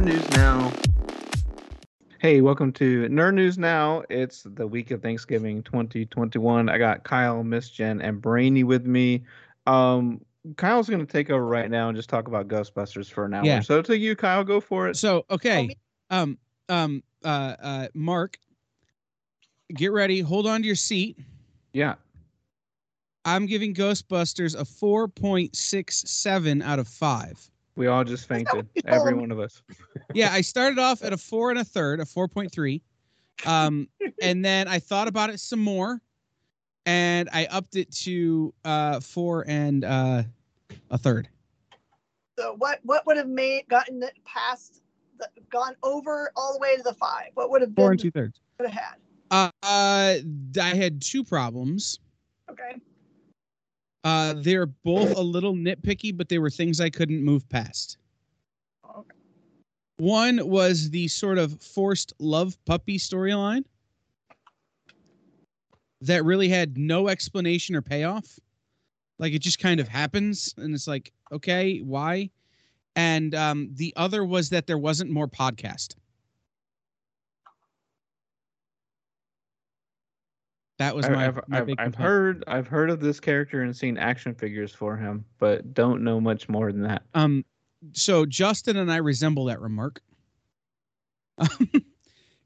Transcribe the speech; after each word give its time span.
Nerd 0.00 0.06
News 0.06 0.30
Now. 0.30 0.72
Hey, 2.20 2.40
welcome 2.40 2.72
to 2.72 3.06
Nerd 3.08 3.34
News 3.34 3.58
Now. 3.58 4.02
It's 4.08 4.44
the 4.44 4.66
week 4.66 4.92
of 4.92 5.02
Thanksgiving 5.02 5.62
2021. 5.62 6.70
I 6.70 6.78
got 6.78 7.04
Kyle, 7.04 7.44
Miss 7.44 7.68
Jen, 7.68 8.00
and 8.00 8.18
Brainy 8.18 8.64
with 8.64 8.86
me. 8.86 9.24
Um, 9.66 10.22
Kyle's 10.56 10.88
going 10.88 11.04
to 11.04 11.12
take 11.12 11.28
over 11.28 11.44
right 11.44 11.70
now 11.70 11.88
and 11.88 11.96
just 11.96 12.08
talk 12.08 12.28
about 12.28 12.48
Ghostbusters 12.48 13.10
for 13.10 13.26
an 13.26 13.34
hour. 13.34 13.44
Yeah. 13.44 13.60
So 13.60 13.82
to 13.82 13.98
you, 13.98 14.16
Kyle, 14.16 14.42
go 14.42 14.58
for 14.58 14.88
it. 14.88 14.96
So 14.96 15.26
okay, 15.30 15.68
um, 16.08 16.38
um, 16.70 17.02
uh, 17.22 17.56
uh, 17.62 17.88
Mark, 17.92 18.38
get 19.74 19.92
ready. 19.92 20.20
Hold 20.20 20.46
on 20.46 20.62
to 20.62 20.66
your 20.66 20.76
seat. 20.76 21.18
Yeah. 21.74 21.96
I'm 23.26 23.44
giving 23.44 23.74
Ghostbusters 23.74 24.58
a 24.58 24.64
4.67 24.64 26.62
out 26.62 26.78
of 26.78 26.88
five. 26.88 27.50
We 27.80 27.86
all 27.86 28.04
just 28.04 28.28
fainted. 28.28 28.68
Every 28.84 29.14
one 29.14 29.30
of 29.30 29.40
us. 29.40 29.62
Yeah, 30.12 30.30
I 30.32 30.42
started 30.42 30.78
off 30.78 31.02
at 31.02 31.14
a 31.14 31.16
four 31.16 31.50
and 31.50 31.58
a 31.58 31.64
third, 31.64 32.00
a 32.00 32.04
4.3, 32.04 32.82
um, 33.46 33.88
and 34.22 34.44
then 34.44 34.68
I 34.68 34.78
thought 34.80 35.08
about 35.08 35.30
it 35.30 35.40
some 35.40 35.60
more, 35.60 36.02
and 36.84 37.30
I 37.32 37.46
upped 37.46 37.76
it 37.76 37.90
to 38.02 38.52
uh 38.66 39.00
four 39.00 39.44
and 39.48 39.84
uh 39.84 40.24
a 40.90 40.98
third. 40.98 41.28
So 42.38 42.54
what 42.58 42.80
what 42.82 43.06
would 43.06 43.16
have 43.16 43.28
made 43.28 43.66
gotten 43.70 44.02
it 44.02 44.12
past 44.26 44.82
the, 45.18 45.28
gone 45.50 45.74
over 45.82 46.32
all 46.36 46.52
the 46.52 46.58
way 46.58 46.76
to 46.76 46.82
the 46.82 46.94
five? 46.94 47.30
What 47.32 47.50
would 47.50 47.62
have 47.62 47.74
Four 47.74 47.92
and 47.92 48.00
two 48.00 48.10
thirds. 48.10 48.40
would 48.58 48.68
have 48.68 48.78
had? 48.78 48.96
Uh, 49.30 49.50
uh, 49.62 50.16
I 50.60 50.74
had 50.74 51.00
two 51.00 51.24
problems. 51.24 51.98
Okay. 52.50 52.76
Uh, 54.02 54.34
they're 54.38 54.66
both 54.66 55.16
a 55.16 55.20
little 55.20 55.54
nitpicky, 55.54 56.16
but 56.16 56.28
they 56.28 56.38
were 56.38 56.50
things 56.50 56.80
I 56.80 56.90
couldn't 56.90 57.22
move 57.22 57.48
past. 57.48 57.98
One 59.98 60.48
was 60.48 60.88
the 60.88 61.08
sort 61.08 61.36
of 61.36 61.60
forced 61.60 62.14
love 62.18 62.56
puppy 62.64 62.98
storyline 62.98 63.64
that 66.00 66.24
really 66.24 66.48
had 66.48 66.78
no 66.78 67.08
explanation 67.08 67.74
or 67.74 67.82
payoff. 67.82 68.38
Like 69.18 69.34
it 69.34 69.40
just 69.40 69.58
kind 69.58 69.78
of 69.80 69.88
happens, 69.88 70.54
and 70.56 70.74
it's 70.74 70.88
like, 70.88 71.12
okay, 71.30 71.80
why? 71.80 72.30
And 72.96 73.34
um, 73.34 73.68
the 73.74 73.92
other 73.96 74.24
was 74.24 74.48
that 74.48 74.66
there 74.66 74.78
wasn't 74.78 75.10
more 75.10 75.28
podcast. 75.28 75.96
That 80.80 80.96
was 80.96 81.06
my, 81.10 81.26
I've, 81.26 81.40
my 81.46 81.58
I've, 81.58 81.68
I've 81.78 81.94
heard 81.94 82.42
I've 82.46 82.66
heard 82.66 82.88
of 82.88 83.00
this 83.00 83.20
character 83.20 83.60
and 83.60 83.76
seen 83.76 83.98
action 83.98 84.34
figures 84.34 84.72
for 84.72 84.96
him, 84.96 85.26
but 85.38 85.74
don't 85.74 86.02
know 86.02 86.22
much 86.22 86.48
more 86.48 86.72
than 86.72 86.80
that. 86.84 87.02
Um, 87.12 87.44
so 87.92 88.24
Justin 88.24 88.78
and 88.78 88.90
I 88.90 88.96
resemble 88.96 89.44
that 89.44 89.60
remark. 89.60 90.00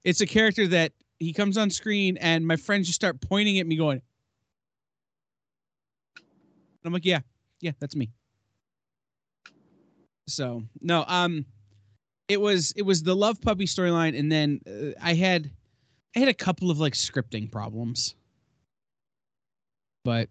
it's 0.05 0.21
a 0.21 0.27
character 0.27 0.67
that 0.67 0.91
he 1.21 1.33
comes 1.33 1.57
on 1.57 1.71
screen 1.71 2.17
and 2.17 2.45
my 2.45 2.57
friends 2.57 2.89
just 2.89 2.97
start 2.97 3.21
pointing 3.21 3.61
at 3.61 3.69
me, 3.69 3.77
going, 3.77 4.03
I'm 6.85 6.93
like, 6.93 7.05
yeah, 7.05 7.21
yeah, 7.61 7.71
that's 7.79 7.95
me. 7.95 8.11
So 10.27 10.65
no, 10.81 11.05
um, 11.07 11.47
it 12.27 12.41
was 12.41 12.73
it 12.73 12.83
was 12.83 13.01
the 13.05 13.15
love 13.15 13.41
puppy 13.41 13.67
storyline, 13.67 14.19
and 14.19 14.33
then 14.33 14.61
uh, 14.67 15.01
I 15.01 15.15
had 15.15 15.53
I 16.17 16.19
had 16.19 16.29
a 16.29 16.35
couple 16.35 16.73
of 16.73 16.81
like 16.81 16.95
scripting 16.95 17.49
problems, 17.49 18.17
but 20.05 20.29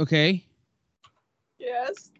okay. 0.00 0.44
Yes. 1.58 2.10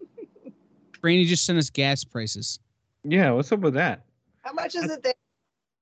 Brainy 1.00 1.24
just 1.24 1.46
sent 1.46 1.58
us 1.58 1.70
gas 1.70 2.04
prices. 2.04 2.58
Yeah, 3.04 3.30
what's 3.30 3.52
up 3.52 3.60
with 3.60 3.74
that? 3.74 4.04
How 4.42 4.52
much 4.52 4.74
is 4.74 4.90
it 4.90 5.02
there? 5.02 5.14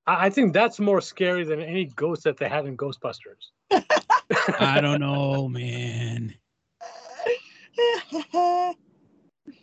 I 0.07 0.27
I 0.27 0.29
think 0.29 0.53
that's 0.53 0.79
more 0.79 1.01
scary 1.01 1.43
than 1.43 1.61
any 1.61 1.85
ghost 1.85 2.23
that 2.23 2.37
they 2.37 2.47
had 2.47 2.65
in 2.65 2.77
Ghostbusters. 2.77 3.51
I 4.59 4.79
don't 4.81 4.99
know, 4.99 5.47
man. 5.49 6.35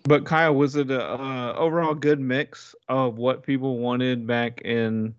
But 0.04 0.24
Kyle, 0.26 0.54
was 0.54 0.76
it 0.76 0.90
a 0.90 1.02
uh, 1.02 1.54
overall 1.56 1.94
good 1.94 2.20
mix 2.20 2.74
of 2.88 3.16
what 3.16 3.42
people 3.42 3.78
wanted 3.78 4.26
back 4.26 4.60
in, 4.62 5.14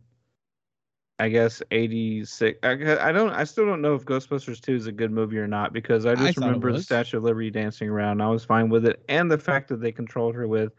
I 1.21 1.29
guess 1.29 1.61
'86? 1.69 2.57
I, 2.63 2.71
I 3.09 3.11
don't. 3.11 3.29
I 3.29 3.43
still 3.43 3.67
don't 3.67 3.81
know 3.81 3.93
if 3.93 4.05
Ghostbusters 4.05 4.59
Two 4.59 4.73
is 4.73 4.87
a 4.87 4.91
good 4.91 5.11
movie 5.11 5.37
or 5.37 5.47
not 5.47 5.71
because 5.71 6.07
I 6.07 6.13
I 6.13 6.15
just 6.15 6.37
it 6.37 6.37
remember 6.37 6.71
the. 6.71 6.81
Statue 6.81 7.17
of 7.17 7.23
Liberty 7.23 7.51
dancing 7.51 7.89
around. 7.89 8.21
I 8.21 8.27
was 8.27 8.43
fine 8.43 8.69
with 8.69 8.87
it, 8.87 9.03
and 9.07 9.29
the 9.29 9.37
fact 9.37 9.67
that 9.69 9.81
they 9.81 9.91
controlled 9.91 10.33
her 10.33 10.47
with 10.47 10.73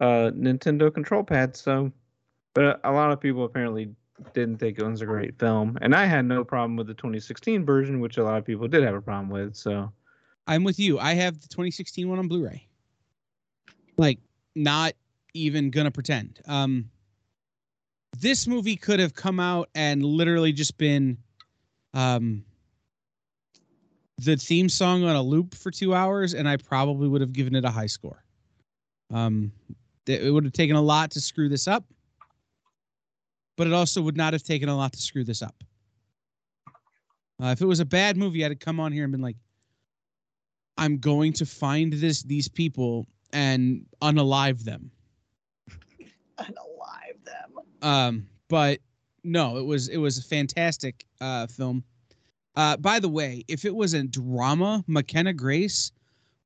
uh, 0.00 0.30
Nintendo 0.34 0.92
control 0.92 1.22
pads. 1.22 1.60
So, 1.60 1.92
but 2.54 2.80
a 2.82 2.90
lot 2.90 3.12
of 3.12 3.20
people 3.20 3.44
apparently 3.44 3.90
didn't 4.32 4.56
think 4.56 4.78
it 4.78 4.86
was 4.86 5.02
a 5.02 5.06
great 5.06 5.38
film, 5.38 5.76
and 5.82 5.94
I 5.94 6.06
had 6.06 6.24
no 6.24 6.44
problem 6.44 6.76
with 6.76 6.86
the 6.86 6.94
2016 6.94 7.66
version, 7.66 8.00
which 8.00 8.16
a 8.16 8.24
lot 8.24 8.38
of 8.38 8.46
people 8.46 8.68
did 8.68 8.82
have 8.84 8.94
a 8.94 9.02
problem 9.02 9.28
with. 9.28 9.54
So. 9.54 9.92
I'm 10.46 10.64
with 10.64 10.80
you. 10.80 10.98
I 10.98 11.12
have 11.12 11.34
the 11.34 11.48
2016 11.48 12.08
one 12.08 12.18
on 12.18 12.26
Blu-ray. 12.26 12.66
Like, 13.98 14.18
not 14.54 14.94
even 15.34 15.70
gonna 15.70 15.90
pretend. 15.90 16.40
Um, 16.46 16.88
this 18.16 18.46
movie 18.46 18.76
could 18.76 19.00
have 19.00 19.14
come 19.14 19.38
out 19.38 19.68
and 19.74 20.02
literally 20.02 20.52
just 20.52 20.78
been, 20.78 21.18
um, 21.94 22.44
the 24.18 24.36
theme 24.36 24.68
song 24.68 25.04
on 25.04 25.14
a 25.14 25.22
loop 25.22 25.54
for 25.54 25.70
two 25.70 25.94
hours, 25.94 26.34
and 26.34 26.48
I 26.48 26.56
probably 26.56 27.08
would 27.08 27.20
have 27.20 27.32
given 27.32 27.54
it 27.54 27.64
a 27.64 27.70
high 27.70 27.86
score. 27.86 28.24
Um, 29.12 29.52
it 30.06 30.32
would 30.32 30.44
have 30.44 30.52
taken 30.52 30.74
a 30.74 30.82
lot 30.82 31.10
to 31.12 31.20
screw 31.20 31.48
this 31.48 31.68
up, 31.68 31.84
but 33.56 33.66
it 33.66 33.72
also 33.72 34.02
would 34.02 34.16
not 34.16 34.32
have 34.32 34.42
taken 34.42 34.68
a 34.68 34.76
lot 34.76 34.92
to 34.92 34.98
screw 34.98 35.24
this 35.24 35.42
up. 35.42 35.54
Uh, 37.40 37.48
if 37.48 37.60
it 37.60 37.66
was 37.66 37.80
a 37.80 37.84
bad 37.84 38.16
movie, 38.16 38.44
I'd 38.44 38.50
have 38.50 38.58
come 38.58 38.80
on 38.80 38.90
here 38.90 39.04
and 39.04 39.12
been 39.12 39.22
like, 39.22 39.36
I'm 40.76 40.98
going 40.98 41.32
to 41.34 41.46
find 41.46 41.92
this 41.92 42.22
these 42.22 42.48
people 42.48 43.06
and 43.32 43.84
unalive 44.02 44.64
them. 44.64 44.90
Um, 47.82 48.28
but 48.48 48.80
no, 49.24 49.58
it 49.58 49.64
was 49.64 49.88
it 49.88 49.98
was 49.98 50.18
a 50.18 50.22
fantastic 50.22 51.04
uh, 51.20 51.46
film. 51.46 51.84
Uh, 52.56 52.76
by 52.76 52.98
the 52.98 53.08
way, 53.08 53.44
if 53.48 53.64
it 53.64 53.74
was 53.74 53.94
a 53.94 54.02
drama, 54.02 54.84
McKenna 54.86 55.32
Grace 55.32 55.92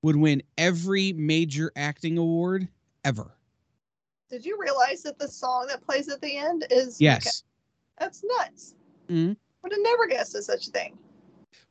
would 0.02 0.16
win 0.16 0.42
every 0.58 1.12
major 1.14 1.72
acting 1.76 2.18
award 2.18 2.68
ever. 3.04 3.32
Did 4.30 4.44
you 4.44 4.58
realize 4.60 5.02
that 5.02 5.18
the 5.18 5.28
song 5.28 5.66
that 5.68 5.84
plays 5.84 6.08
at 6.08 6.20
the 6.20 6.36
end 6.36 6.66
is 6.70 7.00
Yes. 7.00 7.44
That's 7.98 8.24
nuts. 8.38 8.74
Mhm. 9.08 9.36
Would 9.62 9.72
have 9.72 9.80
never 9.82 10.06
guessed 10.06 10.34
at 10.34 10.44
such 10.44 10.68
a 10.68 10.70
thing. 10.70 10.98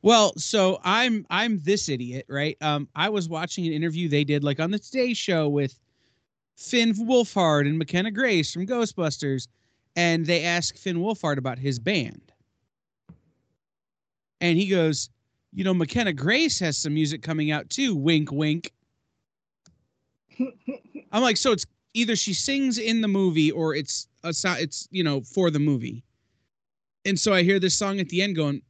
Well, 0.02 0.32
so 0.36 0.80
I'm 0.82 1.26
I'm 1.30 1.60
this 1.62 1.88
idiot, 1.88 2.26
right? 2.28 2.56
Um, 2.60 2.88
I 2.94 3.08
was 3.08 3.28
watching 3.28 3.66
an 3.66 3.72
interview 3.72 4.08
they 4.08 4.24
did 4.24 4.42
like 4.42 4.60
on 4.60 4.70
the 4.70 4.78
Today 4.78 5.14
Show 5.14 5.48
with 5.48 5.78
Finn 6.62 6.94
Wolfhard 6.94 7.66
and 7.66 7.78
McKenna 7.78 8.10
Grace 8.10 8.52
from 8.52 8.66
Ghostbusters, 8.66 9.48
and 9.96 10.24
they 10.24 10.44
ask 10.44 10.76
Finn 10.76 10.98
Wolfhard 10.98 11.36
about 11.36 11.58
his 11.58 11.78
band, 11.78 12.32
and 14.40 14.56
he 14.56 14.66
goes, 14.66 15.10
"You 15.52 15.64
know, 15.64 15.74
McKenna 15.74 16.12
Grace 16.12 16.58
has 16.60 16.78
some 16.78 16.94
music 16.94 17.22
coming 17.22 17.50
out 17.50 17.68
too." 17.68 17.94
Wink, 17.94 18.30
wink. 18.30 18.72
I'm 21.12 21.22
like, 21.22 21.36
so 21.36 21.52
it's 21.52 21.66
either 21.94 22.16
she 22.16 22.32
sings 22.32 22.78
in 22.78 23.00
the 23.00 23.08
movie 23.08 23.50
or 23.50 23.74
it's 23.74 24.08
a 24.24 24.32
it's 24.58 24.88
you 24.90 25.02
know 25.02 25.20
for 25.22 25.50
the 25.50 25.58
movie. 25.58 26.04
And 27.04 27.18
so 27.18 27.34
I 27.34 27.42
hear 27.42 27.58
this 27.58 27.74
song 27.74 27.98
at 27.98 28.08
the 28.08 28.22
end 28.22 28.36
going, 28.36 28.62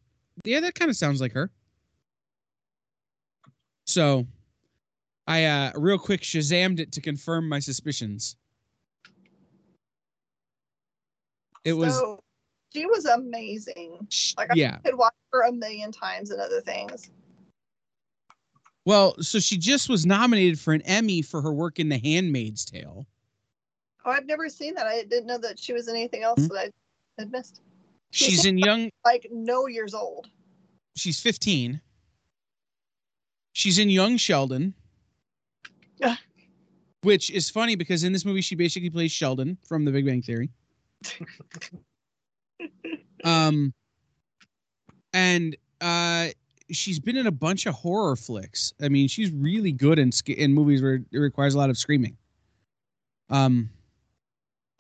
yeah, 0.45 0.61
that 0.61 0.75
kind 0.75 0.91
of 0.91 0.97
sounds 0.97 1.21
like 1.21 1.33
her. 1.33 1.51
So 3.85 4.27
I 5.27 5.45
uh 5.45 5.73
real 5.77 5.99
quick 5.99 6.23
Shazammed 6.23 6.81
it 6.81 6.93
to 6.93 7.01
confirm 7.01 7.49
my 7.49 7.59
suspicions. 7.59 8.37
It 11.65 11.75
was 11.75 11.95
so 11.95 12.23
she 12.73 12.87
was 12.87 13.05
amazing. 13.05 14.07
Like 14.37 14.51
I 14.51 14.55
yeah. 14.57 14.79
could 14.79 14.97
watch 14.97 15.15
her 15.33 15.43
a 15.43 15.53
million 15.53 15.93
times 15.93 16.31
and 16.31 16.41
other 16.41 16.61
things. 16.61 17.11
Well, 18.85 19.15
so 19.23 19.39
she 19.39 19.59
just 19.59 19.89
was 19.89 20.05
nominated 20.05 20.59
for 20.59 20.73
an 20.75 20.83
Emmy 20.83 21.23
for 21.23 21.41
her 21.41 21.53
work 21.53 21.79
in 21.79 21.89
The 21.89 21.99
Handmaid's 21.99 22.65
Tale. 22.65 23.07
Oh, 24.05 24.11
I've 24.11 24.27
never 24.27 24.49
seen 24.49 24.75
that. 24.75 24.89
I 24.89 25.05
didn't 25.05 25.27
know 25.27 25.39
that 25.39 25.57
she 25.59 25.73
was 25.73 25.87
in 25.87 25.95
anything 25.95 26.25
else 26.25 26.41
Hmm? 26.41 26.55
that 26.55 26.73
I 27.19 27.23
had 27.23 27.31
missed. 27.31 27.61
She's 28.11 28.45
in 28.45 28.59
young 28.59 28.91
Like 29.05 29.29
no 29.31 29.69
years 29.69 29.95
old. 29.95 30.29
she's 30.97 31.21
15. 31.21 31.81
She's 33.53 33.79
in 33.79 33.89
Young 33.91 34.17
Sheldon. 34.17 34.75
Which 37.03 37.31
is 37.31 37.51
funny 37.51 37.75
because 37.75 38.05
in 38.05 38.13
this 38.13 38.25
movie 38.25 38.41
she 38.41 38.55
basically 38.55 38.91
plays 38.91 39.11
Sheldon 39.11 39.59
from 39.67 39.85
The 39.85 39.91
Big 39.91 40.07
Bang 40.07 40.23
Theory. 40.23 40.51
um 43.25 43.73
and 45.13 45.57
uh 45.81 46.29
she's 46.73 46.99
been 46.99 47.17
in 47.17 47.27
a 47.27 47.33
bunch 47.33 47.67
of 47.67 47.75
horror 47.75 48.17
flicks. 48.17 48.73
I 48.81 48.89
mean, 48.89 49.09
she's 49.09 49.31
really 49.31 49.73
good 49.73 49.99
in 49.99 50.11
in 50.27 50.55
movies 50.55 50.83
where 50.83 51.01
it 51.11 51.19
requires 51.19 51.55
a 51.55 51.59
lot 51.59 51.71
of 51.71 51.79
screaming. 51.79 52.17
Um, 53.31 53.71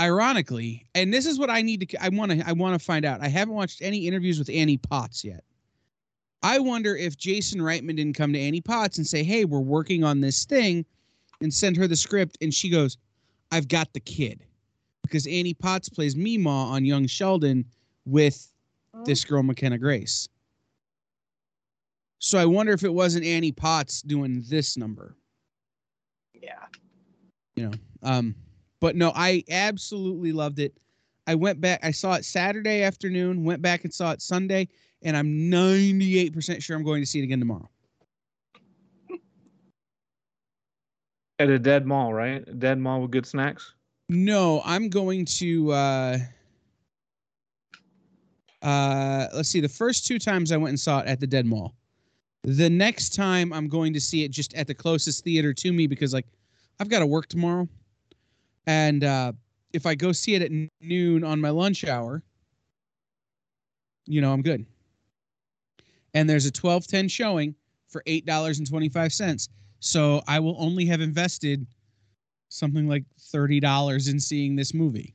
ironically, 0.01 0.87
and 0.95 1.13
this 1.13 1.27
is 1.27 1.39
what 1.39 1.51
I 1.51 1.63
need 1.63 1.89
to 1.89 2.05
I 2.05 2.09
want 2.09 2.33
to 2.33 2.47
I 2.47 2.53
want 2.53 2.79
to 2.79 2.85
find 2.85 3.05
out. 3.05 3.21
I 3.21 3.29
haven't 3.29 3.55
watched 3.55 3.83
any 3.83 4.07
interviews 4.07 4.39
with 4.39 4.51
Annie 4.51 4.79
Potts 4.79 5.25
yet. 5.25 5.45
I 6.43 6.59
wonder 6.59 6.97
if 6.97 7.17
Jason 7.17 7.61
Reitman 7.61 7.97
didn't 7.97 8.15
come 8.15 8.33
to 8.33 8.39
Annie 8.39 8.61
Potts 8.61 8.99
and 8.99 9.07
say, 9.07 9.23
"Hey, 9.23 9.45
we're 9.45 9.61
working 9.61 10.05
on 10.05 10.21
this 10.21 10.45
thing," 10.45 10.85
and 11.43 11.53
send 11.53 11.77
her 11.77 11.87
the 11.87 11.97
script, 11.97 12.39
and 12.41 12.53
she 12.53 12.69
goes, 12.69 12.97
"I've 13.51 13.69
got 13.69 13.93
the 13.93 14.01
kid," 14.01 14.45
because 15.03 15.27
Annie 15.27 15.55
Potts 15.55 15.89
plays 15.89 16.15
Meemaw 16.15 16.71
on 16.71 16.85
Young 16.85 17.07
Sheldon 17.07 17.65
with 18.05 18.53
this 19.05 19.25
girl 19.25 19.43
McKenna 19.43 19.79
Grace. 19.79 20.29
So 22.19 22.39
I 22.39 22.45
wonder 22.45 22.73
if 22.73 22.85
it 22.85 22.95
wasn't 22.95 23.25
Annie 23.25 23.53
Potts 23.53 24.01
doing 24.03 24.45
this 24.49 24.77
number. 24.77 25.17
Yeah. 26.35 26.67
You 27.57 27.69
know, 27.69 27.73
um, 28.03 28.35
but 28.81 28.95
no, 28.95 29.13
I 29.15 29.43
absolutely 29.51 30.33
loved 30.33 30.61
it. 30.61 30.79
I 31.27 31.35
went 31.35 31.61
back, 31.61 31.81
I 31.85 31.91
saw 31.91 32.15
it 32.15 32.25
Saturday 32.25 32.83
afternoon, 32.83 33.45
went 33.45 33.61
back 33.61 33.85
and 33.85 33.93
saw 33.93 34.13
it 34.13 34.23
Sunday, 34.23 34.69
and 35.03 35.17
I'm 35.17 35.51
98% 35.51 36.63
sure 36.63 36.77
I'm 36.77 36.85
going 36.85 37.03
to 37.03 37.07
see 37.07 37.21
it 37.21 37.25
again 37.25 37.39
tomorrow. 37.39 37.69
At 41.43 41.51
a 41.51 41.59
dead 41.59 41.87
mall, 41.87 42.15
right? 42.15 42.47
A 42.47 42.55
dead 42.55 42.79
mall 42.79 43.03
with 43.03 43.11
good 43.11 43.27
snacks. 43.27 43.75
No, 44.09 44.63
I'm 44.65 44.89
going 44.89 45.25
to 45.25 45.73
uh 45.73 46.19
uh 48.63 49.27
let's 49.35 49.49
see, 49.49 49.59
the 49.59 49.69
first 49.69 50.07
two 50.07 50.21
times 50.21 50.53
I 50.53 50.57
went 50.57 50.69
and 50.69 50.79
saw 50.79 51.01
it 51.01 51.09
at 51.09 51.19
the 51.19 51.27
Dead 51.27 51.45
Mall. 51.45 51.75
The 52.45 52.71
next 52.71 53.17
time 53.17 53.53
I'm 53.53 53.67
going 53.67 53.93
to 53.93 54.01
see 54.01 54.23
it 54.23 54.31
just 54.31 54.55
at 54.55 54.69
the 54.69 54.75
closest 54.75 55.25
theater 55.25 55.53
to 55.53 55.73
me 55.73 55.89
because 55.89 56.15
like 56.15 56.27
I've 56.79 56.89
got 56.89 57.01
to 57.01 57.07
work 57.07 57.27
tomorrow. 57.27 57.69
And 58.69 59.03
uh 59.03 59.33
if 59.73 59.85
I 59.85 59.97
go 59.97 60.13
see 60.13 60.37
it 60.37 60.43
at 60.43 60.53
noon 60.81 61.25
on 61.25 61.41
my 61.41 61.51
lunch 61.51 61.85
hour, 61.85 62.23
you 64.07 64.21
know, 64.21 64.33
I'm 64.33 64.43
good. 64.43 64.65
And 66.15 66.31
there's 66.31 66.45
a 66.45 66.55
1210 66.55 67.09
showing 67.09 67.57
for 67.89 68.01
$8.25. 68.07 69.49
So 69.83 70.23
I 70.29 70.39
will 70.39 70.55
only 70.61 70.87
have 70.87 71.01
invested 71.01 71.67
something 72.49 72.87
like 72.87 73.03
$30 73.19 74.09
in 74.09 74.21
seeing 74.21 74.55
this 74.55 74.73
movie. 74.73 75.13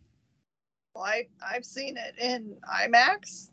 Well, 0.94 1.06
I 1.06 1.28
I've 1.42 1.64
seen 1.64 1.96
it 1.96 2.16
in 2.20 2.58
IMAX, 2.70 3.50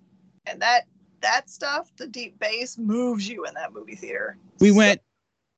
and 0.46 0.60
that 0.60 0.86
that 1.20 1.48
stuff, 1.48 1.94
the 1.96 2.08
deep 2.08 2.38
bass, 2.40 2.76
moves 2.78 3.28
you 3.28 3.44
in 3.46 3.54
that 3.54 3.72
movie 3.72 3.94
theater. 3.94 4.38
We 4.58 4.70
So- 4.70 4.76
went 4.76 5.00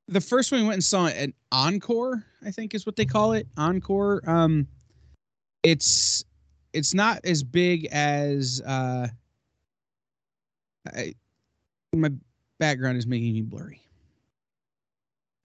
the 0.09 0.21
first 0.21 0.53
one 0.53 0.61
we 0.61 0.67
went 0.67 0.75
and 0.75 0.85
saw 0.85 1.07
an 1.07 1.33
encore, 1.51 2.25
I 2.45 2.51
think 2.51 2.75
is 2.75 2.85
what 2.85 2.97
they 2.97 3.07
call 3.07 3.33
it. 3.33 3.49
Encore. 3.57 4.29
Um 4.29 4.69
it's 5.63 6.25
it's 6.75 6.93
not 6.93 7.25
as 7.25 7.43
big 7.43 7.87
as 7.87 8.61
uh 8.67 9.09
I, 10.95 11.15
my 11.95 12.11
background 12.59 12.99
is 12.99 13.07
making 13.07 13.33
me 13.33 13.41
blurry. 13.41 13.81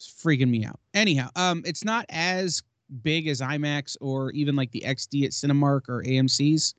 It's 0.02 0.24
freaking 0.24 0.50
me 0.50 0.66
out. 0.66 0.80
Anyhow, 0.96 1.30
um 1.36 1.62
it's 1.64 1.84
not 1.84 2.06
as 2.10 2.64
big 3.04 3.28
as 3.28 3.40
IMAX 3.40 3.96
or 4.02 4.32
even 4.32 4.56
like 4.56 4.72
the 4.72 4.82
XD 4.86 5.26
at 5.26 5.32
Cinemark 5.32 5.82
or 5.90 6.04
AMC's. 6.04 6.74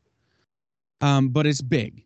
Um, 1.01 1.29
but 1.29 1.47
it's 1.47 1.63
big. 1.63 2.05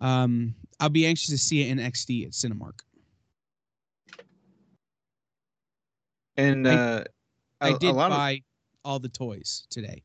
Um, 0.00 0.54
I'll 0.80 0.88
be 0.88 1.04
anxious 1.06 1.30
to 1.30 1.38
see 1.38 1.62
it 1.62 1.68
in 1.70 1.78
XD 1.78 2.26
at 2.26 2.30
Cinemark. 2.32 2.80
And 6.36 6.66
I- 6.68 6.74
uh, 6.74 7.04
I 7.60 7.68
a 7.70 7.78
did 7.78 7.92
lot 7.94 8.12
of- 8.12 8.16
buy 8.16 8.42
all 8.84 8.98
the 9.00 9.08
toys 9.08 9.66
today. 9.68 10.02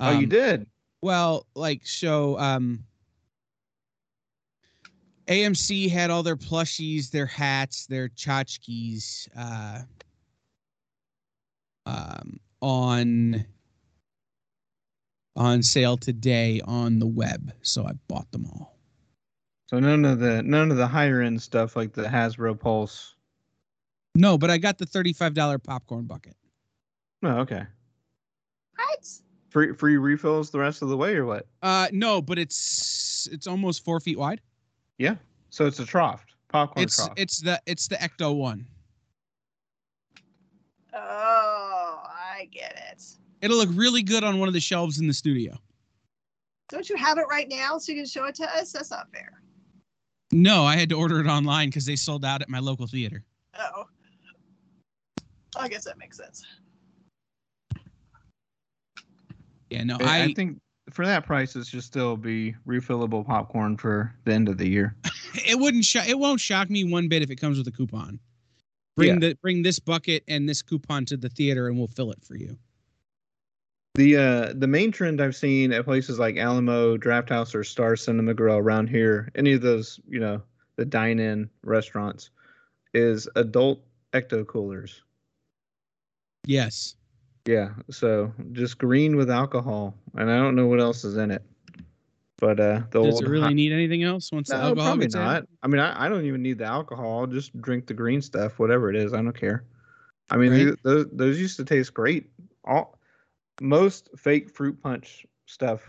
oh, 0.00 0.10
you 0.10 0.18
Um, 0.24 0.28
did. 0.28 0.66
Well, 1.00 1.46
like 1.54 1.86
so 1.86 2.38
um 2.38 2.84
AMC 5.28 5.90
had 5.90 6.10
all 6.10 6.22
their 6.22 6.36
plushies, 6.36 7.10
their 7.10 7.26
hats, 7.26 7.86
their 7.86 8.08
tchotchkes 8.08 9.28
uh 9.36 9.82
um 11.86 12.40
on 12.60 13.44
on 15.36 15.62
sale 15.62 15.96
today 15.96 16.60
on 16.64 16.98
the 16.98 17.06
web. 17.06 17.52
So 17.62 17.86
I 17.86 17.92
bought 18.08 18.30
them 18.32 18.46
all. 18.46 18.76
So 19.68 19.78
none 19.78 20.04
of 20.04 20.18
the 20.18 20.42
none 20.42 20.70
of 20.70 20.78
the 20.78 20.86
higher 20.86 21.20
end 21.20 21.40
stuff 21.42 21.76
like 21.76 21.92
the 21.92 22.04
Hasbro 22.04 22.58
Pulse. 22.58 23.14
No, 24.14 24.38
but 24.38 24.50
I 24.50 24.58
got 24.58 24.78
the 24.78 24.86
$35 24.86 25.62
popcorn 25.62 26.06
bucket. 26.06 26.34
Oh, 27.22 27.38
okay. 27.40 27.62
What? 28.74 29.08
Free 29.50 29.72
free 29.74 29.96
refills 29.96 30.50
the 30.50 30.58
rest 30.58 30.82
of 30.82 30.88
the 30.88 30.96
way 30.96 31.16
or 31.16 31.26
what? 31.26 31.46
Uh 31.62 31.88
no, 31.92 32.22
but 32.22 32.38
it's 32.38 33.28
it's 33.30 33.46
almost 33.46 33.84
four 33.84 34.00
feet 34.00 34.18
wide. 34.18 34.40
Yeah. 34.98 35.14
So 35.50 35.66
it's 35.66 35.78
a 35.78 35.86
trough, 35.86 36.24
popcorn 36.48 36.84
It's 36.84 36.96
trough. 36.96 37.12
it's 37.16 37.40
the 37.40 37.60
it's 37.66 37.88
the 37.88 37.96
Ecto 37.96 38.36
one. 38.36 38.66
Oh, 40.92 42.02
I 42.04 42.48
get 42.52 42.78
it. 42.92 43.04
It'll 43.40 43.56
look 43.56 43.70
really 43.72 44.02
good 44.02 44.24
on 44.24 44.38
one 44.38 44.48
of 44.48 44.54
the 44.54 44.60
shelves 44.60 44.98
in 44.98 45.06
the 45.06 45.14
studio. 45.14 45.56
Don't 46.68 46.88
you 46.90 46.96
have 46.96 47.18
it 47.18 47.24
right 47.30 47.48
now 47.48 47.78
so 47.78 47.92
you 47.92 47.98
can 47.98 48.06
show 48.06 48.24
it 48.24 48.34
to 48.36 48.44
us? 48.56 48.72
That's 48.72 48.90
not 48.90 49.10
fair. 49.12 49.40
No, 50.32 50.64
I 50.64 50.76
had 50.76 50.88
to 50.90 50.96
order 50.96 51.20
it 51.20 51.26
online 51.26 51.68
because 51.68 51.86
they 51.86 51.96
sold 51.96 52.24
out 52.24 52.42
at 52.42 52.48
my 52.48 52.58
local 52.58 52.86
theater. 52.86 53.24
Oh. 53.58 53.84
I 55.56 55.68
guess 55.68 55.84
that 55.84 55.98
makes 55.98 56.18
sense. 56.18 56.44
Yeah, 59.70 59.84
no, 59.84 59.96
I, 60.00 60.04
I, 60.04 60.22
I 60.24 60.34
think 60.34 60.60
for 60.90 61.06
that 61.06 61.26
price, 61.26 61.56
it 61.56 61.66
should 61.66 61.82
still 61.82 62.16
be 62.16 62.54
refillable 62.66 63.26
popcorn 63.26 63.76
for 63.76 64.14
the 64.24 64.32
end 64.32 64.48
of 64.48 64.58
the 64.58 64.68
year. 64.68 64.96
it 65.46 65.58
wouldn't 65.58 65.84
sho- 65.84 66.04
it 66.06 66.18
won't 66.18 66.40
shock 66.40 66.70
me 66.70 66.84
one 66.84 67.08
bit 67.08 67.22
if 67.22 67.30
it 67.30 67.36
comes 67.36 67.58
with 67.58 67.66
a 67.68 67.72
coupon. 67.72 68.18
Bring 68.96 69.14
Yeah. 69.14 69.28
the 69.28 69.34
bring 69.42 69.62
this 69.62 69.78
bucket 69.78 70.24
and 70.28 70.48
this 70.48 70.62
coupon 70.62 71.04
to 71.06 71.16
the 71.16 71.28
theater 71.28 71.68
and 71.68 71.78
we'll 71.78 71.86
fill 71.88 72.10
it 72.10 72.22
for 72.24 72.36
you. 72.36 72.58
The 73.94 74.16
uh 74.16 74.52
the 74.54 74.66
main 74.66 74.92
trend 74.92 75.20
I've 75.20 75.36
seen 75.36 75.72
at 75.72 75.84
places 75.84 76.18
like 76.18 76.36
Alamo, 76.36 76.96
Drafthouse, 76.96 77.54
or 77.54 77.64
Star 77.64 77.96
Cinema 77.96 78.34
Grill 78.34 78.56
around 78.56 78.88
here, 78.88 79.30
any 79.34 79.52
of 79.52 79.60
those, 79.60 79.98
you 80.08 80.20
know, 80.20 80.42
the 80.76 80.84
dine-in 80.84 81.50
restaurants, 81.64 82.30
is 82.94 83.28
adult 83.36 83.80
ecto 84.12 84.46
coolers. 84.46 85.02
Yes. 86.44 86.94
Yeah, 87.46 87.70
so 87.90 88.32
just 88.52 88.78
green 88.78 89.16
with 89.16 89.30
alcohol, 89.30 89.94
and 90.16 90.30
I 90.30 90.36
don't 90.36 90.54
know 90.54 90.66
what 90.66 90.80
else 90.80 91.04
is 91.04 91.16
in 91.16 91.30
it. 91.30 91.42
But 92.40 92.60
uh, 92.60 92.82
the 92.90 93.02
Does 93.02 93.20
it 93.20 93.26
really 93.28 93.42
hot- 93.42 93.54
need 93.54 93.72
anything 93.72 94.04
else 94.04 94.30
once 94.30 94.48
the 94.48 94.56
no, 94.56 94.62
alcohol 94.68 94.90
probably 94.90 95.08
not. 95.08 95.44
I 95.62 95.66
mean, 95.66 95.80
I, 95.80 96.04
I 96.04 96.08
don't 96.08 96.24
even 96.24 96.42
need 96.42 96.58
the 96.58 96.66
alcohol. 96.66 97.20
I'll 97.20 97.26
just 97.26 97.58
drink 97.60 97.86
the 97.86 97.94
green 97.94 98.22
stuff, 98.22 98.58
whatever 98.58 98.90
it 98.90 98.96
is. 98.96 99.12
I 99.12 99.16
don't 99.22 99.32
care. 99.38 99.64
I 100.30 100.36
mean, 100.36 100.52
Right. 100.52 100.64
th- 100.64 100.78
those 100.82 101.06
those 101.12 101.40
used 101.40 101.56
to 101.56 101.64
taste 101.64 101.94
great. 101.94 102.30
All 102.64 102.98
most 103.60 104.10
fake 104.16 104.50
fruit 104.54 104.80
punch 104.82 105.26
stuff 105.46 105.80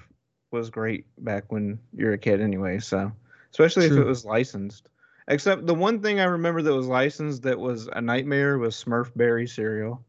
was 0.51 0.69
great 0.71 1.05
back 1.23 1.51
when 1.51 1.77
you're 1.93 2.13
a 2.13 2.17
kid, 2.17 2.41
anyway. 2.41 2.79
So 2.79 3.11
especially 3.51 3.85
if 3.85 3.91
it 3.91 4.05
was 4.05 4.25
licensed. 4.25 4.89
Except 5.27 5.67
the 5.67 5.75
one 5.75 6.01
thing 6.01 6.19
I 6.19 6.23
remember 6.23 6.63
that 6.63 6.73
was 6.73 6.87
licensed 6.87 7.43
that 7.43 7.59
was 7.59 7.87
a 7.93 8.01
nightmare 8.01 8.57
was 8.57 8.75
Smurf 8.75 9.11
berry 9.15 9.45
cereal. 9.45 10.03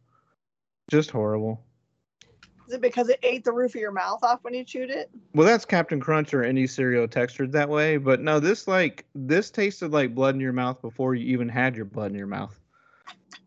Just 0.91 1.13
horrible. 1.13 1.63
Is 2.67 2.75
it 2.75 2.81
because 2.81 3.09
it 3.09 3.21
ate 3.23 3.45
the 3.45 3.53
roof 3.53 3.77
of 3.77 3.81
your 3.81 3.93
mouth 3.93 4.25
off 4.25 4.41
when 4.43 4.55
you 4.55 4.65
chewed 4.65 4.91
it? 4.91 5.09
Well, 5.35 5.47
that's 5.47 5.65
Captain 5.65 6.01
Crunch 6.01 6.35
or 6.35 6.43
any 6.43 6.67
cereal 6.67 7.07
textured 7.07 7.53
that 7.53 7.69
way. 7.69 7.97
But 7.97 8.21
no, 8.21 8.41
this 8.41 8.67
like 8.67 9.07
this 9.15 9.53
tasted 9.53 9.93
like 9.93 10.17
blood 10.17 10.35
in 10.35 10.41
your 10.41 10.53
mouth 10.53 10.83
before 10.83 11.15
you 11.15 11.27
even 11.33 11.49
had 11.49 11.77
your 11.77 11.85
blood 11.85 12.11
in 12.11 12.19
your 12.19 12.27
mouth. 12.27 12.59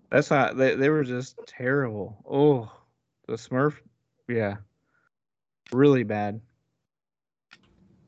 That's 0.10 0.32
not 0.32 0.56
they 0.56 0.76
they 0.76 0.88
were 0.88 1.04
just 1.04 1.38
terrible. 1.46 2.24
Oh, 2.30 2.72
the 3.28 3.34
Smurf, 3.34 3.76
yeah, 4.30 4.58
really 5.74 6.04
bad. 6.04 6.40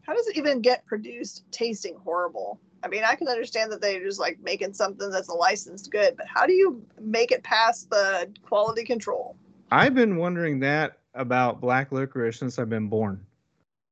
How 0.03 0.13
does 0.13 0.27
it 0.27 0.37
even 0.37 0.61
get 0.61 0.85
produced 0.85 1.43
tasting 1.51 1.95
horrible? 1.95 2.61
I 2.85 2.87
mean, 2.87 3.03
I 3.03 3.15
can 3.15 3.27
understand 3.27 3.71
that 3.71 3.81
they're 3.81 4.03
just 4.03 4.19
like 4.19 4.37
making 4.43 4.73
something 4.73 5.09
that's 5.09 5.27
a 5.27 5.33
licensed 5.33 5.91
good, 5.91 6.15
but 6.15 6.27
how 6.27 6.45
do 6.45 6.53
you 6.53 6.85
make 7.01 7.31
it 7.31 7.41
past 7.41 7.89
the 7.89 8.31
quality 8.43 8.83
control? 8.83 9.35
I've 9.71 9.95
been 9.95 10.17
wondering 10.17 10.59
that 10.59 10.99
about 11.15 11.59
black 11.59 11.91
licorice 11.91 12.37
since 12.37 12.59
I've 12.59 12.69
been 12.69 12.87
born. 12.87 13.25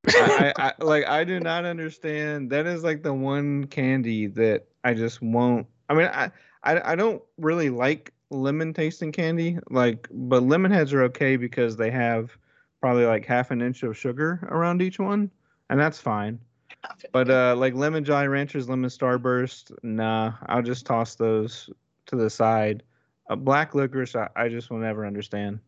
I, 0.07 0.53
I, 0.55 0.67
I 0.67 0.73
like 0.83 1.07
I 1.07 1.23
do 1.23 1.39
not 1.39 1.65
understand. 1.65 2.51
That 2.51 2.67
is 2.67 2.83
like 2.83 3.01
the 3.01 3.13
one 3.15 3.65
candy 3.65 4.27
that 4.27 4.67
I 4.83 4.93
just 4.93 5.23
won't. 5.23 5.65
I 5.89 5.95
mean, 5.95 6.09
I 6.13 6.29
I, 6.61 6.91
I 6.91 6.95
don't 6.95 7.23
really 7.39 7.71
like 7.71 8.13
lemon 8.29 8.75
tasting 8.75 9.11
candy. 9.11 9.57
Like, 9.71 10.07
but 10.11 10.43
lemon 10.43 10.71
heads 10.71 10.93
are 10.93 11.01
okay 11.05 11.35
because 11.35 11.75
they 11.77 11.89
have 11.89 12.37
probably 12.79 13.05
like 13.05 13.25
half 13.25 13.49
an 13.49 13.59
inch 13.63 13.81
of 13.81 13.97
sugar 13.97 14.47
around 14.51 14.83
each 14.83 14.99
one, 14.99 15.31
and 15.71 15.79
that's 15.79 15.99
fine. 15.99 16.37
But 17.11 17.29
uh, 17.29 17.55
like 17.57 17.73
lemon 17.73 18.03
Jolly 18.03 18.27
Ranchers, 18.27 18.67
lemon 18.69 18.89
Starburst, 18.89 19.71
nah, 19.83 20.33
I'll 20.47 20.61
just 20.61 20.85
toss 20.85 21.15
those 21.15 21.69
to 22.07 22.15
the 22.15 22.29
side. 22.29 22.83
Uh, 23.29 23.35
black 23.35 23.73
licorice, 23.73 24.15
I, 24.15 24.29
I 24.35 24.49
just 24.49 24.69
will 24.69 24.79
never 24.79 25.05
understand. 25.05 25.59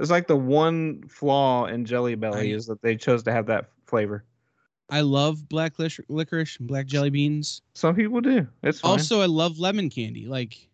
It's 0.00 0.10
like 0.10 0.26
the 0.26 0.36
one 0.36 1.02
flaw 1.08 1.66
in 1.66 1.84
Jelly 1.84 2.16
Belly 2.16 2.52
I- 2.52 2.56
is 2.56 2.66
that 2.66 2.82
they 2.82 2.96
chose 2.96 3.22
to 3.24 3.32
have 3.32 3.46
that 3.46 3.66
flavor. 3.86 4.24
I 4.90 5.00
love 5.00 5.48
black 5.48 5.74
licorice 5.78 6.56
and 6.58 6.68
black 6.68 6.86
jelly 6.86 7.08
beans. 7.08 7.62
Some 7.74 7.94
people 7.94 8.20
do. 8.20 8.46
It's 8.62 8.80
fine. 8.80 8.90
Also, 8.90 9.22
I 9.22 9.26
love 9.26 9.58
lemon 9.58 9.88
candy. 9.88 10.26
Like, 10.26 10.68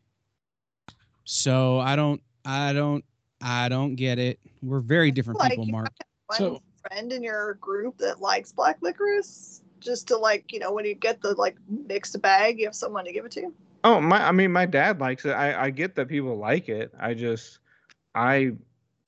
so 1.24 1.78
I 1.78 1.94
don't, 1.94 2.20
I 2.44 2.72
don't, 2.72 3.04
I 3.40 3.68
don't 3.68 3.94
get 3.94 4.18
it. 4.18 4.40
We're 4.62 4.80
very 4.80 5.10
different 5.12 5.38
Like, 5.38 5.50
people, 5.50 5.66
Mark. 5.66 5.92
Find 6.28 6.38
So- 6.38 6.62
friend 6.88 7.12
in 7.12 7.22
your 7.22 7.54
group 7.54 7.98
that 7.98 8.20
likes 8.20 8.52
black 8.52 8.78
licorice, 8.80 9.62
just 9.80 10.08
to 10.08 10.16
like, 10.16 10.52
you 10.52 10.58
know, 10.58 10.72
when 10.72 10.84
you 10.84 10.94
get 10.94 11.20
the 11.20 11.34
like 11.34 11.56
mixed 11.68 12.20
bag, 12.22 12.58
you 12.58 12.66
have 12.66 12.74
someone 12.74 13.04
to 13.04 13.12
give 13.12 13.24
it 13.24 13.32
to. 13.32 13.40
You? 13.40 13.54
Oh 13.84 14.00
my! 14.00 14.26
I 14.26 14.32
mean, 14.32 14.52
my 14.52 14.66
dad 14.66 15.00
likes 15.00 15.24
it. 15.24 15.32
I 15.32 15.64
I 15.64 15.70
get 15.70 15.94
that 15.94 16.08
people 16.08 16.36
like 16.36 16.68
it. 16.68 16.92
I 16.98 17.14
just, 17.14 17.58
I, 18.14 18.52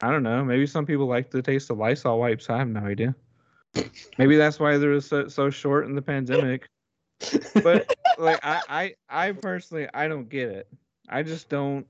I 0.00 0.10
don't 0.10 0.22
know. 0.22 0.44
Maybe 0.44 0.66
some 0.66 0.86
people 0.86 1.06
like 1.06 1.30
the 1.30 1.42
taste 1.42 1.70
of 1.70 1.78
Lysol 1.78 2.18
wipes. 2.18 2.48
I 2.50 2.58
have 2.58 2.68
no 2.68 2.80
idea. 2.80 3.14
Maybe 4.18 4.36
that's 4.36 4.58
why 4.58 4.76
they're 4.76 5.00
so, 5.00 5.28
so 5.28 5.50
short 5.50 5.86
in 5.86 5.94
the 5.94 6.02
pandemic. 6.02 6.68
But 7.62 7.94
like, 8.18 8.40
I, 8.42 8.60
I, 8.68 8.94
I 9.08 9.32
personally, 9.32 9.88
I 9.94 10.08
don't 10.08 10.28
get 10.28 10.48
it. 10.48 10.68
I 11.08 11.22
just 11.22 11.48
don't. 11.48 11.86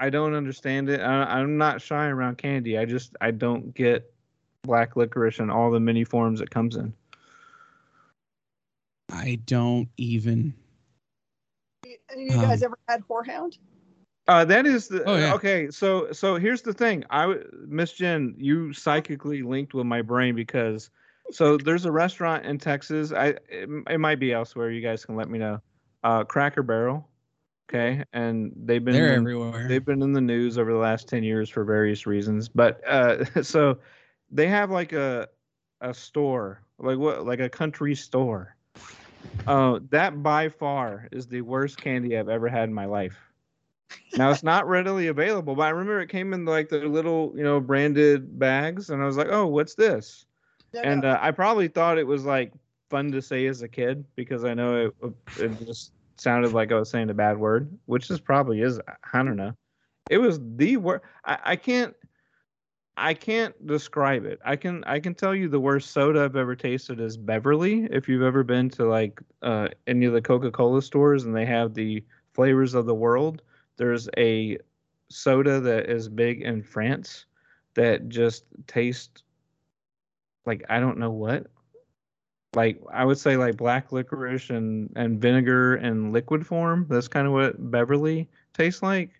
I 0.00 0.10
don't 0.10 0.34
understand 0.34 0.90
it. 0.90 1.00
I, 1.00 1.22
I'm 1.22 1.56
not 1.56 1.80
shy 1.80 2.06
around 2.06 2.38
candy. 2.38 2.76
I 2.76 2.84
just, 2.84 3.16
I 3.20 3.30
don't 3.30 3.72
get 3.74 4.12
black 4.62 4.96
licorice 4.96 5.38
and 5.38 5.50
all 5.50 5.70
the 5.70 5.78
many 5.78 6.02
forms 6.04 6.40
it 6.40 6.50
comes 6.50 6.74
in. 6.74 6.92
I 9.14 9.38
don't 9.46 9.88
even. 9.96 10.54
Any 12.12 12.24
you 12.24 12.30
guys 12.30 12.62
Um, 12.62 12.66
ever 12.66 12.78
had 12.88 13.02
horehound? 13.08 13.58
Uh, 14.26 14.44
that 14.46 14.66
is 14.66 14.88
the 14.88 15.04
Oh, 15.04 15.16
yeah. 15.16 15.34
okay. 15.34 15.70
So 15.70 16.10
so 16.12 16.36
here's 16.36 16.62
the 16.62 16.72
thing. 16.72 17.04
I 17.10 17.34
Miss 17.66 17.92
Jen, 17.92 18.34
you 18.38 18.72
psychically 18.72 19.42
linked 19.42 19.74
with 19.74 19.86
my 19.86 20.02
brain 20.02 20.34
because 20.34 20.90
so 21.30 21.56
there's 21.56 21.84
a 21.84 21.92
restaurant 21.92 22.44
in 22.46 22.58
Texas. 22.58 23.12
I 23.12 23.28
it, 23.48 23.68
it 23.88 23.98
might 24.00 24.18
be 24.20 24.32
elsewhere. 24.32 24.70
You 24.70 24.80
guys 24.80 25.04
can 25.04 25.14
let 25.16 25.28
me 25.28 25.38
know. 25.38 25.60
Uh, 26.02 26.24
Cracker 26.24 26.62
Barrel. 26.62 27.08
Okay, 27.70 28.04
and 28.12 28.52
they've 28.56 28.84
been 28.84 28.94
They're 28.94 29.12
in- 29.14 29.20
everywhere. 29.20 29.66
they've 29.68 29.84
been 29.84 30.02
in 30.02 30.12
the 30.12 30.20
news 30.20 30.58
over 30.58 30.70
the 30.72 30.78
last 30.78 31.08
10 31.08 31.22
years 31.24 31.48
for 31.48 31.64
various 31.64 32.06
reasons 32.06 32.46
but 32.46 32.86
uh 32.86 33.24
so 33.42 33.78
they 34.30 34.46
have 34.48 34.70
like 34.70 34.92
a 34.92 35.26
a 35.80 35.94
store 35.94 36.60
like 36.78 36.98
what 36.98 37.24
like 37.24 37.40
a 37.40 37.48
country 37.48 37.94
store 37.94 38.54
uh 39.46 39.78
that 39.90 40.22
by 40.22 40.48
far 40.48 41.08
is 41.12 41.26
the 41.26 41.40
worst 41.42 41.80
candy 41.80 42.16
i've 42.16 42.28
ever 42.28 42.48
had 42.48 42.68
in 42.68 42.74
my 42.74 42.86
life 42.86 43.16
now 44.16 44.30
it's 44.30 44.42
not 44.42 44.66
readily 44.68 45.08
available 45.08 45.54
but 45.54 45.62
i 45.62 45.68
remember 45.70 46.00
it 46.00 46.08
came 46.08 46.32
in 46.32 46.44
like 46.44 46.68
the 46.68 46.78
little 46.78 47.32
you 47.36 47.42
know 47.44 47.60
branded 47.60 48.38
bags 48.38 48.90
and 48.90 49.02
i 49.02 49.06
was 49.06 49.16
like 49.16 49.28
oh 49.30 49.46
what's 49.46 49.74
this 49.74 50.26
No, 50.72 50.80
and 50.82 51.02
no. 51.02 51.10
uh, 51.10 51.18
I 51.20 51.30
probably 51.30 51.68
thought 51.68 51.98
it 51.98 52.06
was 52.06 52.24
like 52.24 52.52
fun 52.90 53.10
to 53.12 53.22
say 53.22 53.46
as 53.46 53.62
a 53.62 53.68
kid 53.68 54.04
because 54.16 54.44
I 54.44 54.54
know 54.54 54.86
it, 55.02 55.12
it 55.40 55.66
just 55.66 55.92
sounded 56.16 56.52
like 56.52 56.70
I 56.72 56.78
was 56.78 56.90
saying 56.90 57.10
a 57.10 57.14
bad 57.14 57.38
word, 57.38 57.70
which 57.86 58.10
is 58.10 58.20
probably 58.20 58.60
is. 58.60 58.80
I 59.12 59.22
don't 59.22 59.36
know. 59.36 59.52
It 60.08 60.18
was 60.18 60.38
the 60.56 60.76
word. 60.76 61.00
I, 61.24 61.38
I 61.44 61.56
can't. 61.56 61.94
I 62.96 63.14
can't 63.14 63.66
describe 63.66 64.24
it. 64.24 64.38
I 64.44 64.54
can. 64.56 64.84
I 64.84 65.00
can 65.00 65.14
tell 65.14 65.34
you 65.34 65.48
the 65.48 65.58
worst 65.58 65.90
soda 65.90 66.22
I've 66.22 66.36
ever 66.36 66.54
tasted 66.54 67.00
is 67.00 67.16
Beverly. 67.16 67.88
If 67.90 68.08
you've 68.08 68.22
ever 68.22 68.44
been 68.44 68.70
to 68.70 68.84
like 68.84 69.20
uh, 69.42 69.68
any 69.86 70.06
of 70.06 70.12
the 70.12 70.22
Coca-Cola 70.22 70.80
stores 70.80 71.24
and 71.24 71.34
they 71.34 71.44
have 71.46 71.74
the 71.74 72.04
flavors 72.34 72.74
of 72.74 72.86
the 72.86 72.94
world, 72.94 73.42
there's 73.76 74.08
a 74.16 74.58
soda 75.08 75.60
that 75.60 75.90
is 75.90 76.08
big 76.08 76.42
in 76.42 76.62
France 76.62 77.26
that 77.74 78.08
just 78.08 78.44
tastes 78.68 79.24
like 80.46 80.64
I 80.68 80.78
don't 80.78 80.98
know 80.98 81.10
what. 81.10 81.48
Like 82.54 82.80
I 82.92 83.04
would 83.04 83.18
say 83.18 83.36
like 83.36 83.56
black 83.56 83.90
licorice 83.90 84.50
and 84.50 84.88
and 84.94 85.20
vinegar 85.20 85.76
in 85.76 86.12
liquid 86.12 86.46
form. 86.46 86.86
That's 86.88 87.08
kind 87.08 87.26
of 87.26 87.32
what 87.32 87.72
Beverly 87.72 88.28
tastes 88.52 88.82
like. 88.82 89.10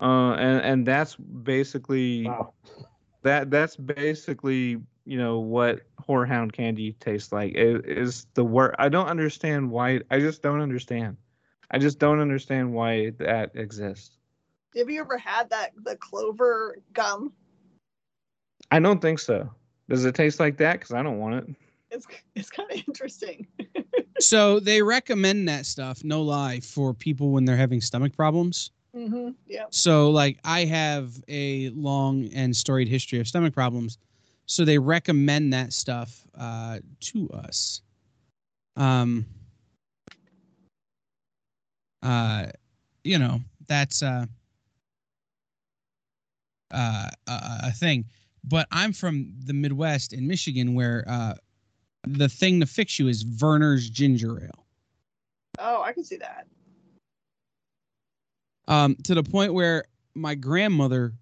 Uh 0.00 0.32
and 0.32 0.60
and 0.62 0.86
that's 0.86 1.16
basically 1.16 2.24
Wow. 2.24 2.54
That 3.24 3.50
that's 3.50 3.76
basically 3.76 4.80
you 5.06 5.18
know 5.18 5.40
what 5.40 5.80
horehound 6.08 6.52
candy 6.52 6.92
tastes 7.00 7.32
like. 7.32 7.54
It 7.54 7.84
is 7.86 8.26
the 8.34 8.44
word 8.44 8.74
I 8.78 8.88
don't 8.88 9.08
understand 9.08 9.70
why 9.70 10.00
I 10.10 10.20
just 10.20 10.42
don't 10.42 10.60
understand. 10.60 11.16
I 11.70 11.78
just 11.78 11.98
don't 11.98 12.20
understand 12.20 12.72
why 12.72 13.10
that 13.18 13.50
exists. 13.54 14.18
Have 14.76 14.90
you 14.90 15.00
ever 15.00 15.18
had 15.18 15.50
that 15.50 15.72
the 15.82 15.96
clover 15.96 16.78
gum? 16.92 17.32
I 18.70 18.78
don't 18.78 19.00
think 19.00 19.18
so. 19.18 19.50
Does 19.88 20.04
it 20.04 20.14
taste 20.14 20.40
like 20.40 20.56
that? 20.58 20.74
Because 20.74 20.92
I 20.92 21.02
don't 21.02 21.18
want 21.18 21.34
it. 21.36 21.56
It's 21.90 22.06
it's 22.34 22.50
kind 22.50 22.70
of 22.70 22.82
interesting. 22.86 23.46
So 24.20 24.60
they 24.60 24.80
recommend 24.80 25.48
that 25.48 25.66
stuff, 25.66 26.04
no 26.04 26.22
lie, 26.22 26.60
for 26.60 26.94
people 26.94 27.30
when 27.30 27.44
they're 27.44 27.56
having 27.56 27.80
stomach 27.80 28.16
problems. 28.16 28.70
Mm-hmm. 28.94 29.30
Yeah. 29.46 29.64
So 29.70 30.10
like 30.10 30.38
I 30.44 30.64
have 30.64 31.22
a 31.28 31.70
long 31.70 32.28
and 32.34 32.56
storied 32.56 32.88
history 32.88 33.18
of 33.18 33.26
stomach 33.26 33.52
problems. 33.52 33.98
So 34.46 34.64
they 34.64 34.78
recommend 34.78 35.52
that 35.52 35.72
stuff 35.72 36.26
uh, 36.38 36.78
to 37.00 37.30
us. 37.30 37.80
Um 38.76 39.24
uh 42.02 42.46
you 43.04 43.18
know, 43.18 43.40
that's 43.66 44.02
uh 44.02 44.26
uh, 46.70 47.08
a, 47.28 47.60
a 47.64 47.70
thing. 47.72 48.04
But 48.42 48.66
I'm 48.72 48.92
from 48.92 49.32
the 49.46 49.52
Midwest 49.54 50.12
in 50.12 50.26
Michigan 50.26 50.74
where 50.74 51.04
uh 51.08 51.34
the 52.06 52.28
thing 52.28 52.60
to 52.60 52.66
fix 52.66 52.98
you 52.98 53.08
is 53.08 53.24
Vernors 53.24 53.90
ginger 53.90 54.42
ale. 54.44 54.66
Oh, 55.58 55.82
I 55.82 55.92
can 55.92 56.04
see 56.04 56.16
that. 56.16 56.46
Um, 58.66 58.96
to 59.04 59.14
the 59.14 59.22
point 59.22 59.52
where 59.52 59.84
my 60.14 60.34
grandmother, 60.34 61.12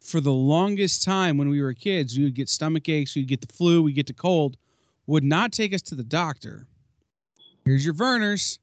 for 0.00 0.20
the 0.20 0.32
longest 0.32 1.02
time 1.02 1.36
when 1.36 1.48
we 1.48 1.60
were 1.60 1.74
kids, 1.74 2.16
we 2.16 2.24
would 2.24 2.34
get 2.34 2.48
stomach 2.48 2.88
aches, 2.88 3.16
we'd 3.16 3.26
get 3.26 3.40
the 3.40 3.52
flu, 3.52 3.82
we'd 3.82 3.94
get 3.94 4.06
the 4.06 4.12
cold, 4.12 4.56
would 5.06 5.24
not 5.24 5.52
take 5.52 5.74
us 5.74 5.82
to 5.82 5.94
the 5.94 6.04
doctor. 6.04 6.66
Here's 7.64 7.84
your 7.84 7.94
Vernors. 7.94 8.58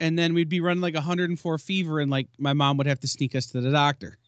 And 0.00 0.18
then 0.18 0.34
we'd 0.34 0.48
be 0.48 0.60
running 0.60 0.82
like 0.82 0.94
104 0.94 1.58
fever, 1.58 2.00
and 2.00 2.10
like 2.10 2.28
my 2.38 2.52
mom 2.52 2.76
would 2.76 2.86
have 2.86 3.00
to 3.00 3.08
sneak 3.08 3.34
us 3.34 3.46
to 3.46 3.60
the 3.60 3.70
doctor. 3.70 4.18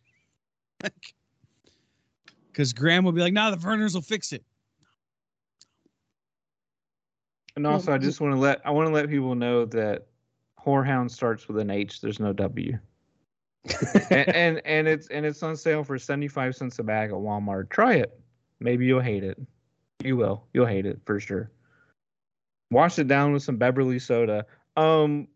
Because 2.56 2.72
grandma 2.72 3.08
would 3.08 3.14
be 3.14 3.20
like, 3.20 3.34
nah, 3.34 3.50
the 3.50 3.56
Vernors 3.58 3.92
will 3.92 4.00
fix 4.00 4.32
it. 4.32 4.42
And 7.54 7.66
also, 7.66 7.92
I 7.92 7.98
just 7.98 8.18
want 8.18 8.32
to 8.32 8.40
let 8.40 8.62
I 8.64 8.70
want 8.70 8.88
to 8.88 8.94
let 8.94 9.10
people 9.10 9.34
know 9.34 9.66
that 9.66 10.06
horehound 10.66 11.10
starts 11.10 11.48
with 11.48 11.58
an 11.58 11.70
H. 11.70 12.00
There's 12.00 12.20
no 12.20 12.32
W. 12.32 12.78
and, 14.10 14.28
and 14.28 14.62
and 14.64 14.88
it's 14.88 15.08
and 15.08 15.26
it's 15.26 15.42
on 15.42 15.56
sale 15.56 15.82
for 15.82 15.98
75 15.98 16.54
cents 16.54 16.78
a 16.78 16.82
bag 16.82 17.10
at 17.10 17.16
Walmart. 17.16 17.70
Try 17.70 17.94
it. 17.94 18.18
Maybe 18.60 18.86
you'll 18.86 19.00
hate 19.00 19.24
it. 19.24 19.40
You 20.04 20.16
will. 20.16 20.46
You'll 20.52 20.66
hate 20.66 20.86
it 20.86 21.00
for 21.04 21.18
sure. 21.18 21.50
Wash 22.70 22.98
it 22.98 23.08
down 23.08 23.32
with 23.32 23.42
some 23.42 23.56
Beverly 23.56 23.98
soda. 23.98 24.46
Um 24.76 25.28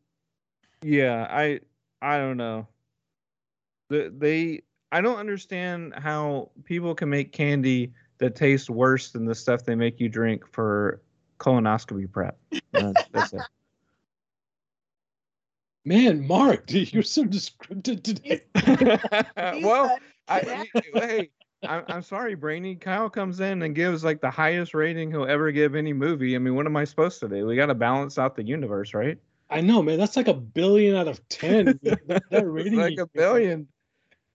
yeah, 0.82 1.26
I 1.28 1.60
I 2.00 2.18
don't 2.18 2.36
know. 2.36 2.68
The 3.88 4.12
they 4.16 4.62
I 4.92 5.00
don't 5.00 5.18
understand 5.18 5.94
how 5.96 6.50
people 6.64 6.94
can 6.94 7.10
make 7.10 7.32
candy 7.32 7.92
that 8.18 8.36
tastes 8.36 8.70
worse 8.70 9.10
than 9.10 9.24
the 9.24 9.34
stuff 9.34 9.64
they 9.64 9.74
make 9.74 9.98
you 9.98 10.08
drink 10.08 10.46
for 10.46 11.02
colonoscopy 11.38 12.10
prep. 12.10 12.38
Uh, 12.74 12.92
that's 13.12 13.32
it. 13.32 13.42
Man, 15.84 16.26
Mark, 16.26 16.64
you're 16.68 17.02
so 17.02 17.24
descriptive 17.24 18.02
today. 18.02 18.42
Well, 19.62 19.98
I, 20.28 20.66
hey, 20.94 21.30
I'm, 21.66 21.84
I'm 21.88 22.02
sorry, 22.02 22.34
Brainy. 22.34 22.76
Kyle 22.76 23.10
comes 23.10 23.40
in 23.40 23.62
and 23.62 23.74
gives 23.74 24.04
like 24.04 24.20
the 24.20 24.30
highest 24.30 24.74
rating 24.74 25.10
he'll 25.10 25.26
ever 25.26 25.50
give 25.50 25.74
any 25.74 25.92
movie. 25.92 26.36
I 26.36 26.38
mean, 26.38 26.54
what 26.54 26.66
am 26.66 26.76
I 26.76 26.84
supposed 26.84 27.20
to 27.20 27.28
do? 27.28 27.46
We 27.46 27.56
got 27.56 27.66
to 27.66 27.74
balance 27.74 28.18
out 28.18 28.36
the 28.36 28.44
universe, 28.44 28.94
right? 28.94 29.18
I 29.50 29.60
know, 29.60 29.82
man. 29.82 29.98
That's 29.98 30.16
like 30.16 30.28
a 30.28 30.34
billion 30.34 30.94
out 30.94 31.08
of 31.08 31.26
ten. 31.28 31.78
that, 31.82 32.22
that 32.30 32.48
rating 32.48 32.78
like 32.78 32.98
a 32.98 33.06
billion. 33.06 33.66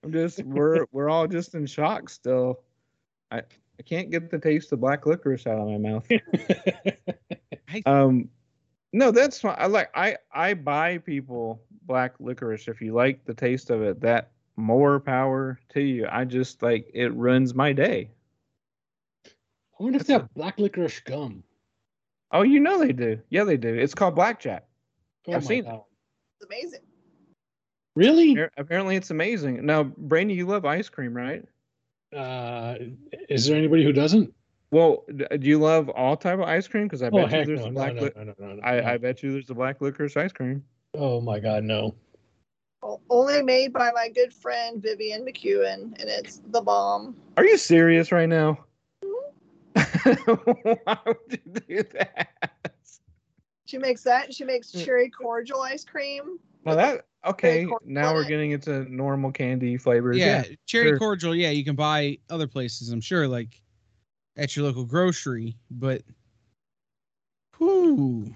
I'm 0.04 0.12
just 0.12 0.44
we're 0.44 0.86
we're 0.92 1.10
all 1.10 1.28
just 1.28 1.56
in 1.56 1.66
shock 1.66 2.10
still. 2.10 2.60
I 3.32 3.38
I 3.80 3.84
can't 3.84 4.12
get 4.12 4.30
the 4.30 4.40
taste 4.40 4.72
of 4.72 4.82
black 4.82 5.06
licorice 5.06 5.48
out 5.48 5.60
of 5.60 5.68
my 5.68 5.78
mouth. 5.78 6.08
Um, 7.86 8.30
no, 8.96 9.12
that's 9.12 9.42
fine. 9.42 9.58
I 9.58 9.68
like 9.68 9.90
I 9.94 10.16
I 10.34 10.54
buy 10.54 11.00
people 11.00 11.62
black 11.86 12.14
licorice 12.22 12.70
if 12.70 12.80
you 12.80 12.94
like 12.94 13.26
the 13.26 13.34
taste 13.34 13.70
of 13.70 13.82
it. 13.82 14.00
That 14.00 14.32
more 14.56 15.02
power 15.02 15.60
to 15.74 15.82
you. 15.82 16.08
I 16.10 16.24
just 16.24 16.64
like 16.64 16.90
it 16.94 17.14
ruins 17.14 17.54
my 17.54 17.74
day. 17.74 18.10
I 19.26 19.84
wonder 19.84 20.00
if 20.00 20.08
they 20.08 20.14
have 20.14 20.34
black 20.34 20.58
licorice 20.60 21.02
gum. 21.02 21.44
Oh, 22.32 22.44
you 22.44 22.62
know 22.62 22.80
they 22.80 22.94
do. 22.94 23.20
Yeah, 23.30 23.44
they 23.44 23.58
do. 23.58 23.74
It's 23.74 23.94
called 23.94 24.16
blackjack. 24.16 24.66
Oh 25.28 25.34
I've 25.34 25.44
my 25.44 25.48
seen 25.48 25.66
it. 25.66 25.82
It's 26.40 26.50
amazing. 26.50 26.80
Really? 27.98 28.38
Apparently, 28.58 28.96
it's 28.96 29.12
amazing. 29.12 29.66
Now, 29.66 29.84
Brandy, 29.84 30.36
you 30.36 30.46
love 30.46 30.64
ice 30.64 30.88
cream, 30.88 31.14
right? 31.14 31.44
Uh, 32.16 32.76
is 33.28 33.46
there 33.46 33.58
anybody 33.58 33.84
who 33.84 33.92
doesn't? 33.92 34.34
Well, 34.72 35.06
do 35.16 35.48
you 35.48 35.60
love 35.60 35.90
all 35.90 36.18
type 36.18 36.40
of 36.40 36.46
ice 36.46 36.68
cream? 36.68 36.84
Because 36.86 37.02
I 37.04 37.10
Oh 37.10 37.26
bet 37.26 37.32
you 37.32 37.46
there's 37.46 37.66
a 37.66 37.70
black. 37.70 37.96
I, 38.64 38.94
I 38.94 38.98
bet 38.98 39.24
you 39.24 39.32
there's 39.34 39.50
a 39.50 39.54
black 39.54 39.82
licorice 39.82 40.18
ice 40.18 40.34
cream. 40.34 40.64
Oh 40.96 41.22
my 41.22 41.40
God, 41.40 41.64
no. 41.64 41.96
Only 43.10 43.42
made 43.42 43.74
by 43.74 43.92
my 43.92 44.10
good 44.10 44.34
friend 44.34 44.82
Vivian 44.82 45.26
McEwen, 45.26 46.00
and 46.00 46.10
it's 46.10 46.42
the 46.50 46.62
bomb. 46.62 47.16
Are 47.38 47.46
you 47.46 47.58
serious 47.58 48.12
right 48.12 48.30
now? 48.30 48.60
Why 49.76 50.98
would 51.06 51.18
you 51.30 51.62
do 51.68 51.84
that? 51.94 52.30
She 53.66 53.78
makes 53.78 54.04
that. 54.04 54.34
She 54.34 54.44
makes 54.44 54.72
Mm. 54.72 54.86
cherry 54.86 55.10
cordial 55.10 55.62
ice 55.62 55.84
cream. 55.84 56.40
Well, 56.64 56.76
that 56.76 57.08
okay. 57.26 57.68
Now 57.84 58.14
we're 58.14 58.24
getting 58.24 58.52
into 58.52 58.86
normal 58.94 59.32
candy 59.32 59.78
flavors. 59.78 60.18
Yeah, 60.18 60.44
Yeah, 60.48 60.56
cherry 60.66 60.90
sure. 60.90 61.00
cordial. 61.00 61.36
Yeah, 61.36 61.50
you 61.50 61.64
can 61.66 61.76
buy 61.76 62.20
other 62.30 62.48
places. 62.48 62.90
I'm 62.90 63.02
sure, 63.02 63.28
like 63.28 63.62
at 64.38 64.56
your 64.56 64.66
local 64.66 64.86
grocery. 64.86 65.58
But, 65.72 66.04
whoo, 67.60 68.34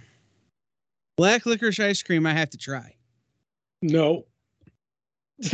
black 1.18 1.46
licorice 1.46 1.80
ice 1.80 2.04
cream. 2.04 2.26
I 2.26 2.34
have 2.34 2.50
to 2.52 2.58
try. 2.58 2.96
No. 3.82 4.26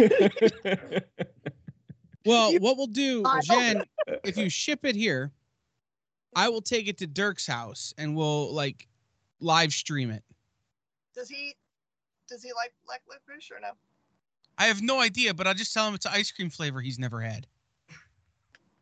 Well, 2.25 2.53
what 2.59 2.75
we'll 2.75 2.87
do, 2.87 3.23
Jen, 3.43 3.83
if 4.23 4.35
you 4.35 4.49
ship 4.49 4.83
it 4.83 4.95
here, 4.95 5.31
I 6.35 6.49
will 6.49 6.61
take 6.61 6.87
it 6.87 6.97
to 6.97 7.07
Dirk's 7.07 7.45
house 7.45 7.93
and 7.97 8.15
we'll 8.15 8.53
like 8.53 8.87
live 9.39 9.71
stream 9.71 10.09
it. 10.09 10.23
Does 11.13 11.29
he? 11.29 11.53
Does 12.27 12.43
he 12.43 12.51
like 12.53 12.73
black 12.85 13.01
licorice 13.07 13.51
or 13.51 13.59
no? 13.61 13.71
I 14.57 14.65
have 14.65 14.81
no 14.81 14.99
idea, 14.99 15.33
but 15.33 15.45
I'll 15.47 15.53
just 15.53 15.73
tell 15.73 15.87
him 15.87 15.93
it's 15.93 16.05
an 16.05 16.13
ice 16.15 16.31
cream 16.31 16.49
flavor 16.49 16.81
he's 16.81 16.97
never 16.97 17.21
had, 17.21 17.45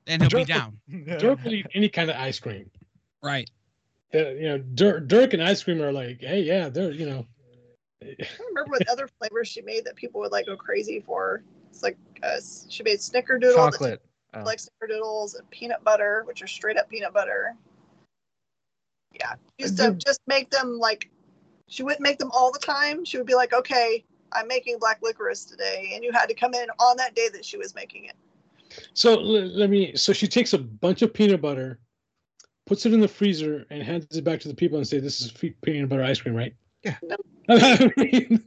and 0.08 0.22
he'll 0.22 0.40
be 0.40 0.46
down. 0.46 0.80
Dirk 1.20 1.44
will 1.44 1.54
eat 1.54 1.68
any 1.74 1.90
kind 1.90 2.10
of 2.10 2.16
ice 2.16 2.40
cream. 2.40 2.70
Right. 3.22 3.50
Uh, 4.14 4.30
you 4.30 4.50
know, 4.50 4.58
Dirk, 4.58 5.08
Dirk 5.08 5.34
and 5.34 5.44
ice 5.44 5.64
cream 5.64 5.82
are 5.82 5.92
like, 5.92 6.22
hey, 6.22 6.42
yeah, 6.42 6.70
they're, 6.70 6.92
you 6.92 7.06
know. 7.06 7.26
I 8.02 8.16
don't 8.20 8.48
remember 8.50 8.72
what 8.72 8.90
other 8.90 9.08
flavors 9.20 9.48
she 9.48 9.62
made 9.62 9.86
that 9.86 9.96
people 9.96 10.20
would 10.22 10.32
like 10.32 10.46
go 10.46 10.58
crazy 10.58 11.00
for. 11.00 11.44
It's 11.70 11.84
like 11.84 11.98
uh, 12.22 12.40
she 12.70 12.84
made 12.84 13.00
snickerdoodle, 13.00 13.56
chocolate. 13.56 14.02
Oh. 14.34 14.44
like 14.44 14.60
snickerdoodles 14.60 15.38
and 15.38 15.50
peanut 15.52 15.84
butter, 15.84 16.24
which 16.26 16.42
are 16.42 16.48
straight 16.48 16.78
up 16.78 16.90
peanut 16.90 17.14
butter. 17.14 17.56
Yeah, 19.14 19.36
she 19.58 19.66
used 19.66 19.78
to 19.78 19.94
just 19.94 20.20
make 20.28 20.50
them 20.50 20.80
like 20.80 21.10
she 21.68 21.84
wouldn't 21.84 22.02
make 22.02 22.20
them 22.20 22.32
all 22.32 22.52
the 22.52 22.60
time. 22.60 23.06
She 23.06 23.18
would 23.18 23.28
be 23.28 23.36
like, 23.36 23.54
"Okay, 23.54 24.04
I'm 24.32 24.48
making 24.48 24.80
black 24.80 25.00
licorice 25.02 25.46
today," 25.46 25.92
and 25.96 26.04
you 26.04 26.12
had 26.12 26.28
to 26.28 26.34
come 26.34 26.54
in 26.54 26.68
on 26.80 26.98
that 26.98 27.16
day 27.16 27.30
that 27.30 27.46
she 27.46 27.58
was 27.58 27.74
making 27.74 28.06
it. 28.06 28.16
So 28.94 29.16
let, 29.20 29.48
let 29.56 29.70
me. 29.70 29.96
So 29.96 30.14
she 30.14 30.28
takes 30.28 30.54
a 30.54 30.58
bunch 30.58 31.02
of 31.02 31.14
peanut 31.14 31.42
butter, 31.42 31.80
puts 32.66 32.86
it 32.86 32.94
in 32.94 33.00
the 33.00 33.08
freezer, 33.08 33.66
and 33.70 33.82
hands 33.84 34.16
it 34.16 34.24
back 34.24 34.40
to 34.42 34.48
the 34.48 34.54
people 34.56 34.78
and 34.78 34.88
say, 34.88 35.00
"This 35.00 35.22
is 35.22 35.32
peanut 35.32 35.90
butter 35.90 36.04
ice 36.04 36.20
cream, 36.22 36.36
right?" 36.36 36.54
Yeah. 36.84 36.98
I 37.50 37.92
mean, 37.98 38.44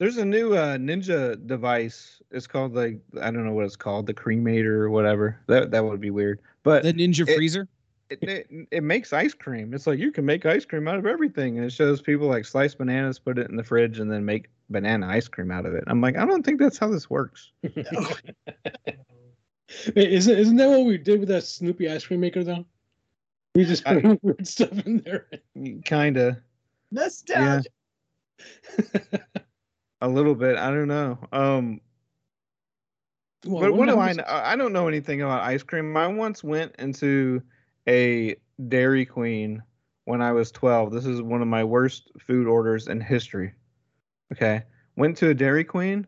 There's 0.00 0.16
a 0.16 0.24
new 0.24 0.54
uh, 0.54 0.76
Ninja 0.76 1.44
device. 1.46 2.20
It's 2.30 2.46
called 2.46 2.74
like 2.74 2.98
I 3.20 3.30
don't 3.30 3.44
know 3.46 3.52
what 3.52 3.64
it's 3.64 3.76
called, 3.76 4.06
the 4.06 4.14
cremator 4.14 4.66
or 4.80 4.90
whatever. 4.90 5.40
That 5.46 5.70
that 5.70 5.84
would 5.84 6.00
be 6.00 6.10
weird. 6.10 6.40
But 6.62 6.82
The 6.82 6.92
Ninja 6.92 7.28
It- 7.28 7.36
Freezer. 7.36 7.68
It, 8.10 8.22
it, 8.22 8.68
it 8.70 8.82
makes 8.82 9.12
ice 9.12 9.34
cream. 9.34 9.72
It's 9.74 9.86
like 9.86 9.98
you 9.98 10.12
can 10.12 10.24
make 10.24 10.44
ice 10.46 10.64
cream 10.64 10.86
out 10.88 10.98
of 10.98 11.06
everything, 11.06 11.56
and 11.56 11.66
it 11.66 11.70
shows 11.72 12.00
people 12.02 12.28
like 12.28 12.44
slice 12.44 12.74
bananas, 12.74 13.18
put 13.18 13.38
it 13.38 13.48
in 13.50 13.56
the 13.56 13.64
fridge, 13.64 13.98
and 13.98 14.10
then 14.10 14.24
make 14.24 14.48
banana 14.70 15.06
ice 15.08 15.28
cream 15.28 15.50
out 15.50 15.66
of 15.66 15.74
it. 15.74 15.84
I'm 15.86 16.00
like, 16.00 16.16
I 16.16 16.24
don't 16.24 16.44
think 16.44 16.60
that's 16.60 16.78
how 16.78 16.88
this 16.88 17.08
works. 17.10 17.52
Wait, 19.96 20.12
isn't 20.12 20.38
isn't 20.38 20.56
that 20.56 20.68
what 20.68 20.84
we 20.84 20.98
did 20.98 21.20
with 21.20 21.28
that 21.30 21.42
Snoopy 21.44 21.88
ice 21.90 22.06
cream 22.06 22.20
maker 22.20 22.44
though? 22.44 22.64
We 23.54 23.64
just 23.64 23.86
I- 23.86 24.00
put 24.00 24.20
weird 24.22 24.46
stuff 24.46 24.72
in 24.86 24.98
there. 24.98 25.26
Kinda, 25.84 26.42
Nostalgia. 26.90 27.68
a 30.00 30.08
little 30.08 30.34
bit. 30.34 30.56
I 30.58 30.70
don't 30.70 30.88
know. 30.88 31.18
Um, 31.32 31.80
Well, 33.46 33.62
but 33.62 33.74
what 33.74 33.88
do 33.88 33.98
I 33.98 34.12
know? 34.12 34.24
I 34.26 34.54
don't 34.56 34.72
know 34.72 34.86
anything 34.88 35.22
about 35.22 35.42
ice 35.42 35.62
cream. 35.62 35.96
I 35.96 36.06
once 36.08 36.44
went 36.44 36.74
into 36.78 37.42
a 37.88 38.36
Dairy 38.68 39.04
Queen 39.04 39.62
when 40.04 40.20
I 40.22 40.32
was 40.32 40.50
12. 40.52 40.92
This 40.92 41.06
is 41.06 41.22
one 41.22 41.42
of 41.42 41.48
my 41.48 41.64
worst 41.64 42.10
food 42.20 42.46
orders 42.46 42.88
in 42.88 43.00
history. 43.00 43.52
Okay. 44.32 44.62
Went 44.96 45.16
to 45.18 45.30
a 45.30 45.34
Dairy 45.34 45.64
Queen 45.64 46.06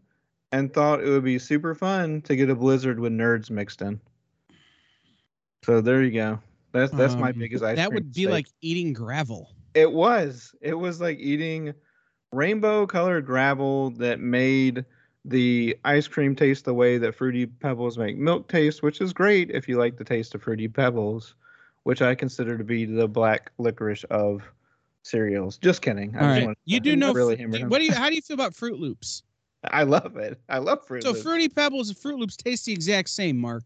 and 0.52 0.72
thought 0.72 1.02
it 1.02 1.08
would 1.08 1.24
be 1.24 1.38
super 1.38 1.74
fun 1.74 2.22
to 2.22 2.36
get 2.36 2.50
a 2.50 2.54
blizzard 2.54 3.00
with 3.00 3.12
nerds 3.12 3.50
mixed 3.50 3.82
in. 3.82 4.00
So 5.64 5.80
there 5.80 6.02
you 6.02 6.12
go. 6.12 6.38
That's 6.72 6.92
that's 6.92 7.16
my 7.16 7.30
Um, 7.30 7.38
biggest 7.38 7.64
ice 7.64 7.76
That 7.76 7.92
would 7.92 8.12
be 8.12 8.26
mistake. 8.26 8.30
like 8.32 8.46
eating 8.60 8.92
gravel. 8.92 9.50
It 9.74 9.90
was. 9.90 10.54
It 10.60 10.74
was 10.74 11.00
like 11.00 11.18
eating 11.18 11.74
rainbow 12.32 12.86
colored 12.86 13.26
gravel 13.26 13.90
that 13.92 14.20
made 14.20 14.84
the 15.24 15.76
ice 15.84 16.06
cream 16.06 16.36
taste 16.36 16.64
the 16.64 16.74
way 16.74 16.98
that 16.98 17.14
Fruity 17.14 17.46
Pebbles 17.46 17.98
make 17.98 18.16
milk 18.16 18.48
taste, 18.48 18.82
which 18.82 19.00
is 19.00 19.12
great 19.12 19.50
if 19.50 19.68
you 19.68 19.76
like 19.78 19.96
the 19.96 20.04
taste 20.04 20.34
of 20.34 20.42
Fruity 20.42 20.68
Pebbles, 20.68 21.34
which 21.86 22.02
I 22.02 22.16
consider 22.16 22.58
to 22.58 22.64
be 22.64 22.84
the 22.84 23.06
black 23.06 23.52
licorice 23.58 24.02
of 24.10 24.42
cereals. 25.04 25.56
Just 25.58 25.82
kidding. 25.82 26.16
I 26.16 26.18
All 26.18 26.24
just 26.26 26.32
right. 26.38 26.44
wanted 26.46 26.56
You 26.64 26.80
to 26.80 26.84
do 26.84 26.96
know. 26.96 27.12
really 27.12 27.36
Fru- 27.36 27.42
hammer 27.44 27.58
do- 27.58 27.68
what 27.68 27.78
do 27.78 27.84
you? 27.84 27.92
How 27.94 28.08
do 28.08 28.16
you 28.16 28.22
feel 28.22 28.34
about 28.34 28.54
Froot 28.54 28.76
Loops? 28.80 29.22
I 29.70 29.84
love 29.84 30.16
it. 30.16 30.40
I 30.48 30.58
love 30.58 30.84
Fruit 30.84 31.04
So 31.04 31.10
Loops. 31.10 31.20
So 31.20 31.28
Fruity 31.28 31.48
Pebbles 31.48 31.88
and 31.90 31.96
Froot 31.96 32.18
Loops 32.18 32.36
taste 32.36 32.66
the 32.66 32.72
exact 32.72 33.08
same, 33.10 33.38
Mark. 33.38 33.62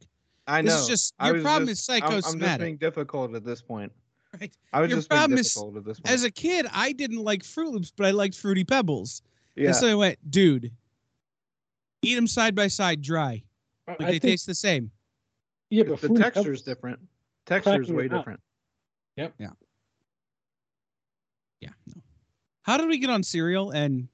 I 0.46 0.61
know. 0.61 0.70
This 0.72 0.83
is 0.83 0.87
just 0.88 1.14
your 1.24 1.40
problem 1.40 1.68
just- 1.68 1.88
is 1.88 2.02
I'm- 2.02 2.02
I'm, 2.26 2.38
just 2.40 2.61
being 2.61 2.76
difficult 2.76 3.35
at 3.35 3.42
this 3.42 3.62
point. 3.62 3.90
Right. 4.38 4.52
I 4.74 4.83
was 4.83 4.90
Your 4.90 4.98
just 4.98 5.09
being 5.09 5.18
problem 5.18 5.38
is, 5.38 5.56
at 5.56 5.85
this 5.87 5.98
point. 6.00 6.12
As 6.14 6.24
a 6.24 6.30
kid, 6.30 6.66
I 6.74 6.92
didn't 6.92 7.24
like 7.24 7.42
Froot 7.42 7.72
Loops, 7.72 7.90
but 7.96 8.04
I 8.04 8.11
liked 8.11 8.37
Fruity 8.37 8.64
Pebbles. 8.64 9.22
yeah. 9.56 9.68
And 9.68 9.76
so 9.76 9.88
I 9.88 9.94
went, 9.94 10.18
dude, 10.30 10.70
eat 12.02 12.16
them 12.16 12.26
side 12.26 12.54
by 12.54 12.68
side, 12.68 13.00
dry. 13.00 13.42
Like 13.88 14.00
I 14.02 14.04
they 14.04 14.11
think- 14.18 14.22
taste 14.24 14.46
the 14.46 14.54
same. 14.54 14.90
yeah, 15.70 15.85
but 15.85 16.02
the 16.02 16.11
texture 16.18 16.52
is 16.52 16.61
different. 16.61 17.00
Texture 17.46 17.83
is 17.83 17.90
way 17.90 18.09
different. 18.09 18.40
Yep. 19.16 19.35
Yeah. 19.38 19.48
Yeah. 21.61 21.70
No. 21.94 22.03
How 22.62 22.76
did 22.76 22.88
we 22.88 22.98
get 22.98 23.11
on 23.11 23.22
cereal 23.22 23.70
and 23.70 24.09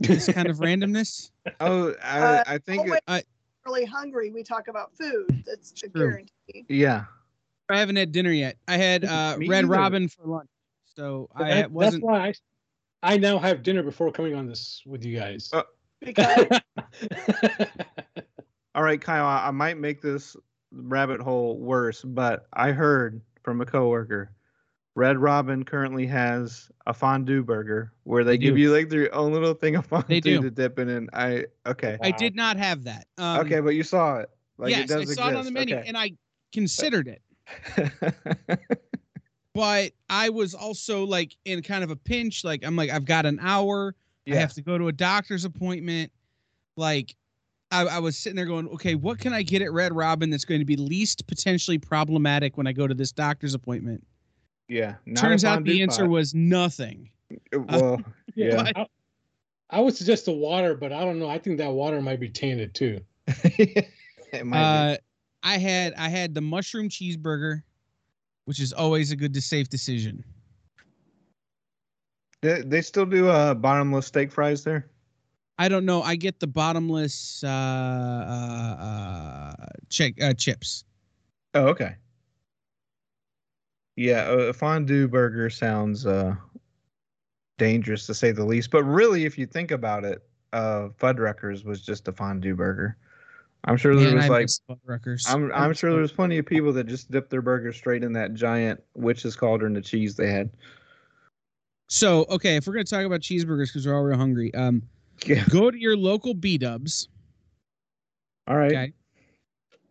this 0.00 0.26
kind 0.32 0.48
of 0.48 0.56
randomness? 0.58 1.30
Oh, 1.60 1.94
I, 2.02 2.18
Uh, 2.20 2.44
I 2.46 2.58
think 2.58 2.82
oh, 2.86 2.90
wait. 2.92 3.00
I- 3.08 3.22
Really 3.66 3.84
hungry. 3.84 4.30
We 4.30 4.42
talk 4.42 4.68
about 4.68 4.90
food. 4.96 5.44
That's 5.46 5.74
a 5.82 5.88
guarantee. 5.88 6.64
yeah. 6.68 7.04
I 7.68 7.78
haven't 7.78 7.96
had 7.96 8.10
dinner 8.10 8.32
yet. 8.32 8.56
I 8.66 8.76
had 8.78 9.04
uh, 9.04 9.36
Red 9.38 9.50
either. 9.64 9.66
Robin 9.68 10.08
for 10.08 10.24
lunch, 10.24 10.48
so 10.96 11.28
I 11.36 11.48
That- 11.50 11.70
wasn't. 11.70 12.02
That's 12.02 12.10
why 12.10 12.34
I, 13.02 13.14
I 13.14 13.16
now 13.18 13.38
have 13.38 13.62
dinner 13.62 13.82
before 13.82 14.10
coming 14.10 14.34
on 14.34 14.46
this 14.48 14.82
with 14.86 15.04
you 15.04 15.16
guys. 15.18 15.50
Uh, 15.52 15.62
Because 16.00 16.46
All 18.74 18.82
right, 18.82 19.00
Kyle, 19.00 19.26
I, 19.26 19.48
I 19.48 19.50
might 19.50 19.76
make 19.78 20.00
this 20.00 20.36
rabbit 20.72 21.20
hole 21.20 21.58
worse, 21.58 22.02
but 22.02 22.46
I 22.52 22.72
heard 22.72 23.20
from 23.42 23.60
a 23.60 23.66
coworker, 23.66 24.32
Red 24.94 25.18
Robin 25.18 25.64
currently 25.64 26.06
has 26.06 26.70
a 26.86 26.92
fondue 26.92 27.42
burger 27.42 27.92
where 28.04 28.24
they, 28.24 28.32
They 28.32 28.38
give 28.38 28.54
do. 28.56 28.60
you 28.60 28.72
like 28.72 28.88
their 28.88 29.14
own 29.14 29.32
little 29.32 29.54
thing 29.54 29.76
of 29.76 29.86
fondue 29.86 30.20
do. 30.20 30.42
to 30.42 30.50
dip 30.50 30.78
it 30.78 30.88
in. 30.88 31.08
I 31.12 31.46
okay, 31.66 31.96
I 32.02 32.10
did 32.10 32.34
not 32.34 32.56
have 32.56 32.84
that. 32.84 33.06
Um, 33.18 33.40
okay, 33.40 33.60
but 33.60 33.70
you 33.70 33.82
saw 33.82 34.18
it. 34.18 34.30
Like 34.58 34.70
yes, 34.70 34.84
it 34.84 34.88
does 34.88 35.10
I 35.10 35.14
saw 35.14 35.28
exist. 35.28 35.30
it 35.30 35.36
on 35.36 35.44
the 35.44 35.50
menu, 35.50 35.76
okay. 35.76 35.88
and 35.88 35.96
I 35.96 36.12
considered 36.52 37.08
it. 37.08 37.22
But 39.54 39.92
I 40.08 40.28
was 40.28 40.54
also 40.54 41.04
like 41.04 41.36
in 41.44 41.62
kind 41.62 41.82
of 41.82 41.90
a 41.90 41.96
pinch. 41.96 42.44
Like 42.44 42.64
I'm 42.64 42.76
like 42.76 42.90
I've 42.90 43.04
got 43.04 43.26
an 43.26 43.38
hour. 43.40 43.94
I 44.30 44.36
have 44.36 44.52
to 44.54 44.62
go 44.62 44.78
to 44.78 44.86
a 44.88 44.92
doctor's 44.92 45.44
appointment. 45.44 46.12
Like 46.76 47.16
I, 47.70 47.82
I 47.82 47.98
was 47.98 48.16
sitting 48.16 48.36
there 48.36 48.46
going, 48.46 48.68
okay, 48.68 48.94
what 48.94 49.18
can 49.18 49.32
I 49.32 49.42
get 49.42 49.62
at 49.62 49.72
Red 49.72 49.94
Robin 49.94 50.30
that's 50.30 50.44
going 50.44 50.60
to 50.60 50.64
be 50.64 50.76
least 50.76 51.26
potentially 51.26 51.78
problematic 51.78 52.56
when 52.56 52.66
I 52.66 52.72
go 52.72 52.86
to 52.86 52.94
this 52.94 53.12
doctor's 53.12 53.54
appointment? 53.54 54.04
yeah. 54.70 54.94
not 55.04 55.20
Turns 55.20 55.44
out 55.44 55.64
the 55.64 55.82
answer 55.82 56.02
pot. 56.02 56.10
was 56.10 56.34
nothing. 56.34 57.10
well, 57.52 58.00
yeah. 58.34 58.56
What? 58.56 58.76
I, 58.76 58.86
I 59.70 59.80
would 59.80 59.96
suggest 59.96 60.24
the 60.24 60.32
water, 60.32 60.74
but 60.74 60.92
I 60.92 61.04
don't 61.04 61.18
know. 61.18 61.28
I 61.28 61.38
think 61.38 61.58
that 61.58 61.70
water 61.72 62.00
might 62.00 62.20
be 62.20 62.28
tainted 62.28 62.74
too. 62.74 63.00
it 63.26 63.86
might 64.44 64.92
Uh, 64.92 64.96
I 65.42 65.58
had 65.58 65.94
I 65.94 66.08
had 66.08 66.34
the 66.34 66.40
mushroom 66.40 66.88
cheeseburger, 66.88 67.62
which 68.44 68.60
is 68.60 68.72
always 68.72 69.10
a 69.10 69.16
good 69.16 69.34
to 69.34 69.40
safe 69.40 69.68
decision. 69.68 70.24
They, 72.42 72.62
they 72.62 72.82
still 72.82 73.06
do 73.06 73.28
uh, 73.28 73.54
bottomless 73.54 74.06
steak 74.06 74.32
fries 74.32 74.64
there. 74.64 74.88
I 75.60 75.68
don't 75.68 75.84
know. 75.84 76.00
I 76.00 76.16
get 76.16 76.40
the 76.40 76.46
bottomless 76.46 77.44
uh, 77.44 77.46
uh, 77.46 78.76
uh, 78.80 79.66
uh, 80.22 80.32
chips. 80.32 80.84
Oh, 81.52 81.66
okay. 81.66 81.96
Yeah, 83.94 84.22
a 84.30 84.54
fondue 84.54 85.06
burger 85.06 85.50
sounds 85.50 86.06
uh, 86.06 86.34
dangerous 87.58 88.06
to 88.06 88.14
say 88.14 88.32
the 88.32 88.42
least. 88.42 88.70
But 88.70 88.84
really, 88.84 89.26
if 89.26 89.36
you 89.36 89.44
think 89.44 89.70
about 89.70 90.02
it, 90.06 90.26
uh, 90.54 90.88
Fuddruckers 90.98 91.62
was 91.62 91.82
just 91.82 92.08
a 92.08 92.12
fondue 92.12 92.56
burger. 92.56 92.96
I'm 93.64 93.76
sure 93.76 93.94
there 93.94 94.06
Man, 94.06 94.16
was 94.16 94.24
I 94.24 94.28
like 94.28 94.46
Fuddruckers. 94.46 95.28
I'm 95.28 95.52
I'm 95.52 95.74
sure 95.74 95.92
there 95.92 96.00
was 96.00 96.10
plenty 96.10 96.38
of 96.38 96.46
people 96.46 96.72
that 96.72 96.86
just 96.86 97.10
dipped 97.10 97.28
their 97.28 97.42
burger 97.42 97.74
straight 97.74 98.02
in 98.02 98.14
that 98.14 98.32
giant 98.32 98.82
witch's 98.94 99.36
cauldron 99.36 99.76
of 99.76 99.84
cheese 99.84 100.16
they 100.16 100.30
had. 100.30 100.48
So 101.90 102.24
okay, 102.30 102.56
if 102.56 102.66
we're 102.66 102.72
gonna 102.72 102.84
talk 102.84 103.04
about 103.04 103.20
cheeseburgers 103.20 103.66
because 103.66 103.86
we're 103.86 103.94
all 103.94 104.04
real 104.04 104.16
hungry, 104.16 104.54
um. 104.54 104.84
Go 105.50 105.70
to 105.70 105.78
your 105.78 105.96
local 105.96 106.34
B 106.34 106.58
Dubs. 106.58 107.08
All 108.46 108.56
right. 108.56 108.72
Okay. 108.72 108.92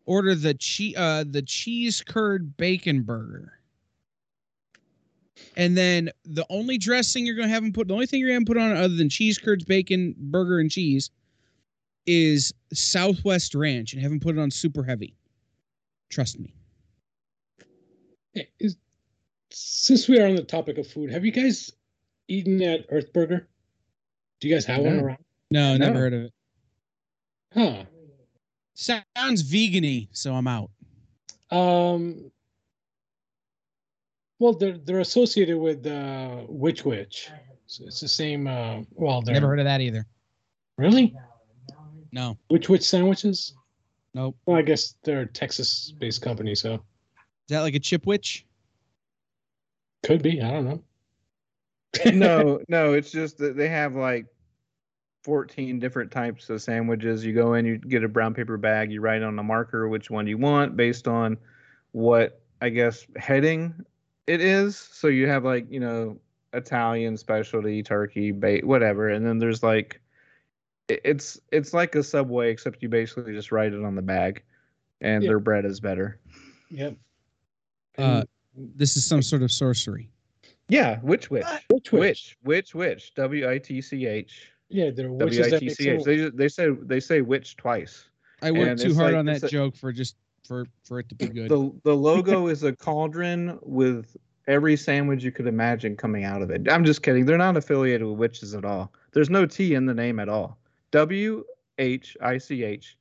Order 0.05 0.35
the 0.35 0.53
cheese 0.55 0.95
uh 0.97 1.23
the 1.27 1.41
cheese 1.41 2.01
curd 2.05 2.57
bacon 2.57 3.03
burger. 3.03 3.53
And 5.55 5.77
then 5.77 6.09
the 6.25 6.45
only 6.49 6.77
dressing 6.77 7.25
you're 7.25 7.35
gonna 7.35 7.47
have 7.47 7.63
them 7.63 7.71
put 7.71 7.87
the 7.87 7.93
only 7.93 8.05
thing 8.05 8.19
you're 8.19 8.33
gonna 8.33 8.45
put 8.45 8.57
on 8.57 8.75
other 8.75 8.95
than 8.95 9.09
cheese 9.09 9.37
curds, 9.37 9.63
bacon, 9.63 10.15
burger, 10.17 10.59
and 10.59 10.69
cheese 10.69 11.11
is 12.05 12.53
Southwest 12.73 13.55
Ranch 13.55 13.93
and 13.93 14.01
have 14.01 14.11
them 14.11 14.19
put 14.19 14.35
it 14.35 14.41
on 14.41 14.49
super 14.51 14.83
heavy. 14.83 15.15
Trust 16.09 16.39
me. 16.39 16.53
Hey, 18.33 18.49
is, 18.59 18.77
since 19.51 20.07
we 20.07 20.19
are 20.19 20.27
on 20.27 20.35
the 20.35 20.43
topic 20.43 20.77
of 20.77 20.87
food, 20.87 21.11
have 21.11 21.23
you 21.23 21.31
guys 21.31 21.71
eaten 22.27 22.61
at 22.61 22.85
Earth 22.89 23.13
Burger? 23.13 23.47
Do 24.39 24.47
you 24.47 24.54
guys 24.56 24.65
have 24.65 24.82
one 24.82 24.99
around? 24.99 25.17
No, 25.52 25.75
No. 25.78 25.86
never 25.88 25.99
heard 25.99 26.13
of 26.13 26.21
it. 26.23 26.34
Huh. 27.54 27.84
Sounds 28.75 29.41
vegan-y, 29.41 30.08
so 30.12 30.34
I'm 30.34 30.47
out. 30.47 30.69
Um. 31.52 32.32
Well, 34.39 34.54
they're 34.54 34.78
they're 34.78 34.99
associated 35.02 35.58
with 35.58 35.86
uh, 35.86 36.43
Which 36.47 36.86
Wich. 36.86 37.30
So 37.65 37.84
it's 37.88 37.99
the 37.99 38.08
same. 38.08 38.47
Uh, 38.47 38.82
well, 38.93 39.21
they're 39.21 39.34
Never 39.34 39.47
heard 39.47 39.60
of 39.60 39.65
that 39.65 39.82
either. 39.82 40.06
really 40.78 41.13
No. 42.13 42.38
Which 42.47 42.69
Wich 42.69 42.84
sandwiches. 42.84 43.54
Nope. 44.13 44.38
Well, 44.45 44.58
I 44.58 44.62
guess 44.62 44.95
they're 45.04 45.21
a 45.21 45.25
Texas-based 45.28 46.21
company, 46.21 46.56
so 46.56 46.75
Is 46.75 46.80
that 47.49 47.62
like 47.62 47.75
a 47.75 47.80
chip 47.80 48.06
witch? 48.08 48.45
could 50.04 50.23
be. 50.23 50.41
I 50.41 50.49
don't 50.52 50.65
know. 50.65 50.82
No, 52.13 52.60
no, 52.67 52.93
it's 52.93 53.12
just 53.12 53.38
that 53.39 53.56
they 53.58 53.67
have 53.69 53.95
like 53.95 54.25
14 55.23 55.80
different 55.80 56.12
types 56.12 56.49
of 56.49 56.62
sandwiches. 56.62 57.25
You 57.25 57.34
go 57.34 57.54
in, 57.56 57.65
you 57.65 57.78
get 57.78 58.04
a 58.04 58.08
brown 58.08 58.34
paper 58.34 58.58
bag, 58.58 58.91
you 58.91 59.02
write 59.02 59.23
on 59.23 59.38
a 59.39 59.43
marker 59.43 59.88
which 59.88 60.10
one 60.10 60.28
you 60.28 60.38
want 60.38 60.78
based 60.78 61.08
on 61.08 61.38
what 61.91 62.41
I 62.62 62.69
guess 62.69 63.06
heading 63.15 63.73
it 64.28 64.41
is. 64.41 64.78
So 64.78 65.08
you 65.08 65.28
have 65.28 65.43
like, 65.43 65.65
you 65.69 65.80
know, 65.80 66.19
Italian 66.54 67.17
specialty, 67.17 67.84
turkey, 67.84 68.32
bait, 68.32 68.65
whatever. 68.65 69.10
And 69.10 69.25
then 69.25 69.38
there's 69.39 69.63
like 69.63 69.99
it's 70.88 71.39
it's 71.52 71.73
like 71.73 71.95
a 71.95 72.04
subway 72.04 72.52
except 72.52 72.82
you 72.82 72.89
basically 72.89 73.34
just 73.34 73.52
write 73.52 73.73
it 73.73 73.84
on 73.84 73.95
the 73.95 74.02
bag 74.02 74.43
and 75.02 75.23
Yeah. 75.23 75.30
their 75.30 75.39
bread 75.39 75.65
is 75.65 75.80
better. 75.80 76.19
Yep. 76.71 76.95
Uh, 77.97 78.23
this 78.56 78.95
is 78.97 79.06
some 79.06 79.21
sort 79.21 79.41
of 79.41 79.52
sorcery. 79.52 80.10
Yeah, 80.69 80.99
which 80.99 81.29
which 81.29 81.43
Witch 81.69 81.91
Witch. 81.91 81.91
which 81.91 82.38
which 82.43 82.75
which 82.75 83.13
W 83.15 83.49
I 83.49 83.58
T 83.58 83.82
C 83.82 84.05
H. 84.05 84.51
Yeah, 84.69 84.91
they're 84.91 85.12
witches 85.12 85.47
I 85.47 85.49
that 85.49 85.60
T 85.60 85.65
make 85.67 85.75
C 85.75 85.89
H. 85.89 86.03
They 86.03 86.29
they 86.29 86.47
say 86.47 86.69
they 86.69 86.99
say 86.99 87.21
witch 87.21 87.58
twice. 87.58 88.05
I 88.41 88.51
worked 88.51 88.82
too 88.82 88.93
hard 88.95 89.13
like- 89.13 89.19
on 89.19 89.27
it's 89.27 89.41
that 89.41 89.47
a- 89.47 89.51
joke 89.51 89.75
for 89.75 89.91
just 89.91 90.15
for 90.45 90.65
for 90.84 90.99
it 90.99 91.10
to 91.10 91.15
be 91.15 91.27
good. 91.27 91.49
The 91.49 91.71
the 91.84 91.95
logo 91.95 92.47
is 92.53 92.63
a 92.63 92.73
cauldron 92.75 93.58
with 93.63 94.15
every 94.47 94.75
sandwich 94.77 95.23
you 95.23 95.32
could 95.32 95.47
imagine 95.47 95.95
coming 95.95 96.23
out 96.23 96.41
of 96.41 96.49
it. 96.51 96.71
I'm 96.71 96.86
just 96.86 97.01
kidding. 97.03 97.25
They're 97.25 97.38
not 97.38 97.58
affiliated 97.58 98.08
with 98.08 98.17
witches 98.17 98.53
at 98.55 98.63
all. 98.65 98.91
There's 99.12 99.29
no 99.29 99.45
T 99.45 99.73
in 99.73 99.86
the 99.86 99.93
name 99.93 100.19
at 100.19 100.29
all. 100.29 100.58
W 100.91 101.43
H 101.79 102.15
I 102.21 102.38
C 102.38 102.63
H. 102.63 102.95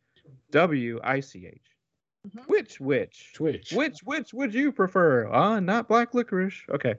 W 0.50 0.98
I 1.04 1.20
C 1.20 1.46
H. 1.46 1.60
Mhm. 2.28 2.46
Which 2.48 2.80
which? 2.80 3.32
Twitch. 3.34 3.72
Which 3.72 3.98
which 4.04 4.32
would 4.32 4.54
you 4.54 4.72
prefer? 4.72 5.30
Uh 5.30 5.60
not 5.60 5.86
black 5.86 6.14
licorice. 6.14 6.62
Okay. 6.70 6.94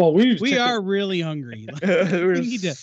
Well, 0.00 0.14
we 0.14 0.38
we 0.40 0.56
are 0.58 0.80
really 0.80 1.20
hungry. 1.20 1.66
There's- 1.82 2.38
need 2.40 2.60
to- 2.62 2.76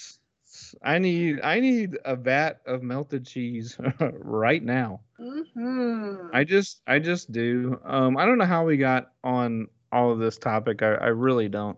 I 0.83 0.97
need 0.99 1.39
I 1.41 1.59
need 1.59 1.97
a 2.05 2.15
vat 2.15 2.61
of 2.65 2.83
melted 2.83 3.25
cheese 3.25 3.77
right 3.99 4.61
now. 4.61 5.01
Mm-hmm. 5.19 6.27
I 6.33 6.43
just 6.43 6.81
I 6.85 6.99
just 6.99 7.31
do. 7.31 7.79
Um 7.85 8.17
I 8.17 8.25
don't 8.25 8.37
know 8.37 8.45
how 8.45 8.65
we 8.65 8.77
got 8.77 9.11
on 9.23 9.67
all 9.91 10.11
of 10.11 10.19
this 10.19 10.37
topic. 10.37 10.83
I, 10.83 10.93
I 10.95 11.07
really 11.07 11.47
don't. 11.47 11.77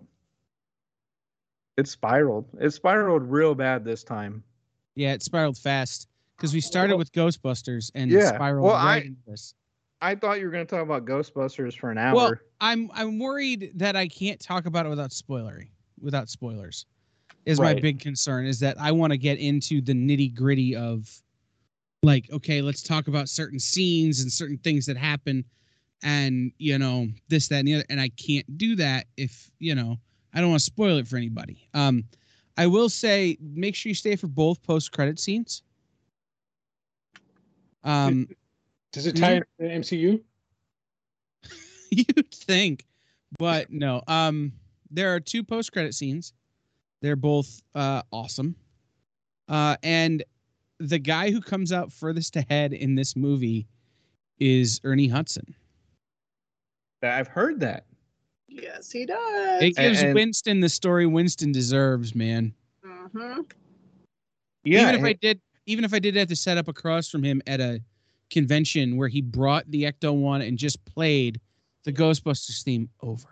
It 1.78 1.88
spiraled. 1.88 2.45
It 2.60 2.71
spiraled 2.71 3.23
real 3.23 3.56
bad 3.56 3.86
this 3.86 4.04
time. 4.04 4.43
yeah, 4.95 5.13
it 5.13 5.21
spiraled 5.23 5.58
fast 5.58 6.08
because 6.36 6.54
we 6.54 6.60
started 6.60 6.97
with 6.97 7.12
Ghostbusters 7.13 7.91
and 7.95 8.10
Yeah, 8.12 8.36
spiraled 8.36 8.65
well, 8.65 8.73
right 8.75 9.04
I- 9.04 9.06
into 9.06 9.21
this. 9.28 9.54
I 10.01 10.15
thought 10.15 10.39
you 10.39 10.45
were 10.45 10.51
gonna 10.51 10.65
talk 10.65 10.81
about 10.81 11.05
Ghostbusters 11.05 11.77
for 11.77 11.91
an 11.91 11.97
hour. 11.97 12.15
Well, 12.15 12.33
I'm 12.62 12.89
I'm 12.93 13.19
worried 13.19 13.71
that 13.75 13.95
I 13.95 14.07
can't 14.07 14.39
talk 14.39 14.65
about 14.65 14.85
it 14.85 14.89
without 14.89 15.12
spoilery, 15.12 15.69
without 16.01 16.29
spoilers. 16.29 16.85
Is 17.45 17.59
my 17.59 17.73
big 17.73 17.99
concern 17.99 18.45
is 18.45 18.59
that 18.59 18.79
I 18.79 18.91
want 18.91 19.12
to 19.12 19.17
get 19.17 19.39
into 19.39 19.81
the 19.81 19.93
nitty 19.93 20.35
gritty 20.35 20.75
of, 20.75 21.09
like, 22.03 22.29
okay, 22.31 22.62
let's 22.62 22.83
talk 22.83 23.07
about 23.07 23.27
certain 23.27 23.59
scenes 23.59 24.21
and 24.21 24.31
certain 24.31 24.57
things 24.59 24.85
that 24.85 24.97
happen, 24.97 25.43
and 26.03 26.51
you 26.59 26.77
know 26.77 27.07
this, 27.27 27.47
that, 27.47 27.59
and 27.59 27.67
the 27.67 27.75
other, 27.75 27.85
and 27.89 27.99
I 27.99 28.09
can't 28.09 28.57
do 28.57 28.75
that 28.75 29.07
if 29.17 29.49
you 29.59 29.73
know 29.73 29.97
I 30.33 30.41
don't 30.41 30.49
want 30.49 30.59
to 30.59 30.65
spoil 30.65 30.97
it 30.97 31.07
for 31.07 31.17
anybody. 31.17 31.67
Um, 31.73 32.03
I 32.57 32.67
will 32.67 32.89
say, 32.89 33.38
make 33.41 33.73
sure 33.73 33.89
you 33.89 33.95
stay 33.95 34.15
for 34.15 34.27
both 34.27 34.62
post 34.62 34.91
credit 34.91 35.19
scenes. 35.19 35.63
Um, 37.83 38.27
Does 38.91 39.06
it 39.06 39.15
tie 39.15 39.34
into 39.34 39.47
the 39.60 39.65
MCU? 39.65 40.21
You'd 41.91 42.32
think, 42.32 42.86
but 43.38 43.71
no. 43.71 44.02
Um, 44.08 44.52
there 44.91 45.13
are 45.13 45.19
two 45.19 45.43
post-credit 45.43 45.93
scenes. 45.93 46.34
They're 47.02 47.15
both 47.15 47.62
uh, 47.75 48.02
awesome. 48.12 48.56
Uh, 49.47 49.75
and 49.84 50.23
the 50.80 50.99
guy 50.99 51.32
who 51.32 51.41
comes 51.41 51.71
out 51.71 51.91
furthest 51.91 52.36
ahead 52.36 52.73
in 52.73 52.95
this 52.95 53.15
movie 53.15 53.67
is 54.39 54.80
Ernie 54.84 55.08
Hudson. 55.08 55.56
I've 57.02 57.28
heard 57.28 57.60
that. 57.62 57.86
Yes, 58.47 58.91
he 58.91 59.06
does. 59.06 59.62
It 59.62 59.75
gives 59.75 60.02
and- 60.02 60.13
Winston 60.15 60.60
the 60.60 60.69
story 60.69 61.06
Winston 61.06 61.52
deserves, 61.52 62.15
man. 62.15 62.54
hmm 62.84 63.41
Yeah. 64.63 64.89
even 64.89 64.95
if 64.95 65.04
I 65.04 65.13
did, 65.13 65.39
even 65.65 65.86
if 65.86 65.93
I 65.93 65.99
did 65.99 66.15
have 66.15 66.28
to 66.30 66.36
set 66.36 66.58
up 66.58 66.67
across 66.67 67.10
from 67.10 67.23
him 67.23 67.41
at 67.47 67.60
a 67.62 67.82
convention 68.29 68.95
where 68.97 69.07
he 69.07 69.21
brought 69.21 69.69
the 69.71 69.83
Ecto 69.83 70.13
One 70.15 70.41
and 70.41 70.57
just 70.57 70.83
played 70.85 71.39
the 71.83 71.93
Ghostbusters 71.93 72.63
theme 72.63 72.89
over 73.01 73.27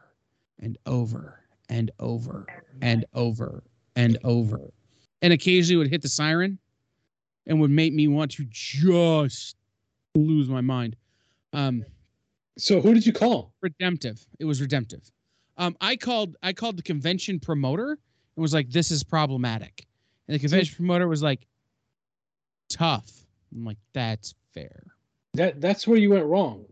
and 0.59 0.77
over 0.85 1.41
and 1.69 1.91
over 1.99 2.47
and 2.81 3.05
over 3.13 3.63
and 3.95 4.17
over, 4.23 4.71
and 5.21 5.33
occasionally 5.33 5.77
would 5.77 5.89
hit 5.89 6.01
the 6.01 6.07
siren 6.09 6.57
and 7.45 7.59
would 7.59 7.71
make 7.71 7.93
me 7.93 8.07
want 8.07 8.31
to 8.31 8.45
just 8.49 9.55
lose 10.15 10.49
my 10.49 10.61
mind. 10.61 10.95
Um, 11.53 11.83
So 12.57 12.81
who 12.81 12.93
did 12.93 13.05
you 13.05 13.13
call? 13.13 13.53
redemptive. 13.61 14.25
It 14.39 14.45
was 14.45 14.61
redemptive. 14.61 15.11
Um, 15.57 15.75
I 15.81 15.95
called 15.95 16.35
I 16.43 16.53
called 16.53 16.77
the 16.77 16.83
convention 16.83 17.39
promoter 17.39 17.91
and 17.91 18.41
was 18.41 18.53
like, 18.53 18.69
"This 18.69 18.91
is 18.91 19.03
problematic," 19.03 19.85
and 20.27 20.35
the 20.35 20.39
convention 20.39 20.75
promoter 20.75 21.07
was 21.07 21.23
like, 21.23 21.47
"Tough." 22.69 23.25
I'm 23.51 23.63
like, 23.65 23.77
"That's 23.93 24.33
fair." 24.61 24.83
That 25.33 25.61
that's 25.61 25.87
where 25.87 25.97
you 25.97 26.11
went 26.11 26.25
wrong. 26.25 26.65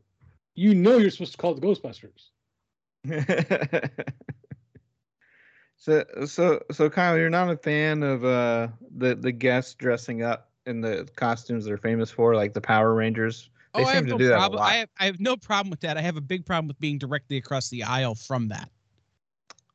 You 0.56 0.74
know 0.74 0.98
you're 0.98 1.12
supposed 1.12 1.34
to 1.34 1.38
call 1.38 1.54
the 1.54 1.62
Ghostbusters. 1.62 2.30
so 5.78 6.04
so 6.26 6.64
so 6.72 6.90
Kyle, 6.90 7.18
you're 7.18 7.30
not 7.30 7.50
a 7.50 7.58
fan 7.58 8.04
of 8.04 8.24
uh 8.26 8.70
the 8.98 9.16
the 9.16 9.32
guests 9.32 9.76
dressing 9.76 10.24
up 10.24 10.52
in 10.66 10.82
the 10.82 11.08
costumes 11.16 11.66
they're 11.66 11.78
famous 11.78 12.10
for, 12.10 12.36
like 12.36 12.54
the 12.54 12.62
Power 12.62 12.94
Rangers. 12.94 13.50
They 13.76 13.84
oh, 13.84 13.86
I 13.86 13.94
seem 13.94 13.96
have 13.96 14.04
to 14.06 14.10
no 14.12 14.18
do 14.18 14.28
that 14.30 14.36
a 14.36 14.38
problem. 14.38 14.60
lot. 14.60 14.72
I 14.72 14.76
have 14.76 14.90
I 15.00 15.06
have 15.06 15.20
no 15.20 15.38
problem 15.38 15.70
with 15.70 15.82
that. 15.82 15.98
I 15.98 16.02
have 16.02 16.18
a 16.18 16.22
big 16.22 16.46
problem 16.46 16.68
with 16.68 16.80
being 16.80 16.98
directly 16.98 17.38
across 17.38 17.70
the 17.70 17.84
aisle 17.84 18.16
from 18.16 18.48
that. 18.50 18.70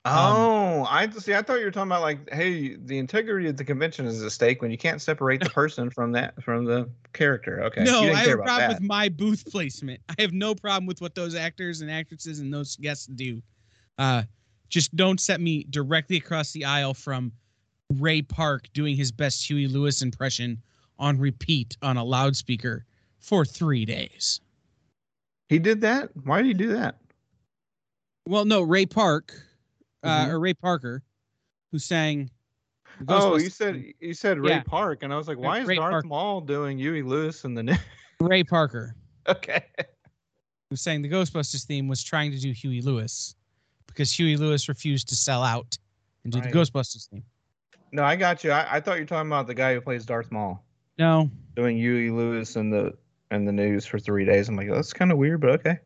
Um, 0.06 0.14
Oh, 0.14 0.86
I 0.88 1.10
see. 1.10 1.34
I 1.34 1.42
thought 1.42 1.58
you 1.58 1.66
were 1.66 1.70
talking 1.70 1.88
about 1.88 2.00
like, 2.00 2.32
hey, 2.32 2.76
the 2.76 2.98
integrity 2.98 3.48
of 3.48 3.58
the 3.58 3.64
convention 3.64 4.06
is 4.06 4.22
at 4.22 4.32
stake 4.32 4.62
when 4.62 4.70
you 4.70 4.78
can't 4.78 5.00
separate 5.02 5.40
the 5.40 5.50
person 5.50 5.90
from 5.90 6.12
that 6.12 6.42
from 6.42 6.64
the 6.64 6.88
character. 7.12 7.62
Okay. 7.64 7.84
No, 7.84 8.00
I 8.00 8.14
have 8.14 8.28
a 8.30 8.36
problem 8.36 8.58
that. 8.58 8.68
with 8.68 8.80
my 8.80 9.10
booth 9.10 9.44
placement. 9.50 10.00
I 10.08 10.14
have 10.18 10.32
no 10.32 10.54
problem 10.54 10.86
with 10.86 11.02
what 11.02 11.14
those 11.14 11.34
actors 11.34 11.82
and 11.82 11.90
actresses 11.90 12.40
and 12.40 12.52
those 12.52 12.76
guests 12.76 13.06
do. 13.06 13.42
Uh, 13.98 14.22
just 14.70 14.96
don't 14.96 15.20
set 15.20 15.40
me 15.40 15.64
directly 15.68 16.16
across 16.16 16.52
the 16.52 16.64
aisle 16.64 16.94
from 16.94 17.32
Ray 17.98 18.22
Park 18.22 18.68
doing 18.72 18.96
his 18.96 19.12
best 19.12 19.46
Huey 19.48 19.66
Lewis 19.66 20.00
impression 20.00 20.62
on 20.98 21.18
repeat 21.18 21.76
on 21.82 21.96
a 21.96 22.04
loudspeaker 22.04 22.86
for 23.18 23.44
three 23.44 23.84
days. 23.84 24.40
He 25.48 25.58
did 25.58 25.80
that. 25.82 26.10
Why 26.24 26.38
did 26.38 26.46
he 26.46 26.54
do 26.54 26.68
that? 26.68 26.96
Well, 28.26 28.44
no, 28.44 28.62
Ray 28.62 28.86
Park, 28.86 29.34
uh, 30.02 30.26
Mhm. 30.26 30.28
or 30.30 30.40
Ray 30.40 30.54
Parker, 30.54 31.02
who 31.72 31.78
sang. 31.78 32.30
Oh, 33.08 33.36
you 33.38 33.50
said 33.50 33.84
you 34.00 34.14
said 34.14 34.38
Ray 34.38 34.50
Yeah. 34.50 34.62
Park, 34.64 35.02
and 35.02 35.12
I 35.12 35.16
was 35.16 35.28
like, 35.28 35.38
why 35.38 35.60
is 35.60 35.66
Ray 35.66 35.76
Darth 35.76 35.92
Park. 35.92 36.06
Maul 36.06 36.40
doing 36.40 36.78
Huey 36.78 37.02
Lewis 37.02 37.44
in 37.44 37.54
the 37.54 37.62
new? 37.62 37.74
Ray 38.20 38.44
Parker, 38.44 38.94
okay. 39.28 39.64
who 40.68 40.76
sang 40.76 41.00
the 41.02 41.08
Ghostbusters 41.08 41.64
theme, 41.64 41.88
was 41.88 42.02
trying 42.02 42.30
to 42.32 42.38
do 42.38 42.52
Huey 42.52 42.80
Lewis 42.82 43.34
because 43.86 44.12
Huey 44.12 44.36
Lewis 44.36 44.68
refused 44.68 45.08
to 45.08 45.16
sell 45.16 45.42
out 45.42 45.78
and 46.24 46.32
do 46.32 46.40
Right. 46.40 46.52
the 46.52 46.58
Ghostbusters 46.58 47.08
theme. 47.08 47.24
No, 47.92 48.04
I 48.04 48.14
got 48.16 48.44
you. 48.44 48.50
I, 48.52 48.76
I 48.76 48.80
thought 48.80 48.96
you 48.96 49.02
were 49.02 49.06
talking 49.06 49.28
about 49.30 49.46
the 49.46 49.54
guy 49.54 49.74
who 49.74 49.80
plays 49.80 50.04
Darth 50.04 50.30
Maul 50.30 50.62
No, 50.98 51.30
doing 51.56 51.76
Huey 51.76 52.10
Lewis 52.10 52.56
in 52.56 52.70
the 52.70 52.96
in 53.30 53.44
the 53.44 53.52
news 53.52 53.86
for 53.86 53.98
three 53.98 54.24
days. 54.24 54.48
I'm 54.48 54.56
like, 54.56 54.68
oh, 54.68 54.74
that's 54.74 54.92
kind 54.92 55.10
of 55.12 55.18
weird, 55.18 55.40
but 55.40 55.50
okay. 55.50 55.78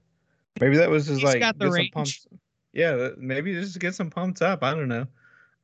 Maybe 0.60 0.76
that 0.78 0.88
was 0.90 1.06
just 1.06 1.20
He's 1.20 1.24
like 1.28 1.40
got 1.40 1.58
the 1.58 1.70
range. 1.70 1.92
pumps. 1.92 2.26
Yeah, 2.74 3.10
maybe 3.16 3.54
just 3.54 3.78
get 3.78 3.94
some 3.94 4.10
pumped 4.10 4.42
up. 4.42 4.62
I 4.62 4.74
don't 4.74 4.88
know. 4.88 5.06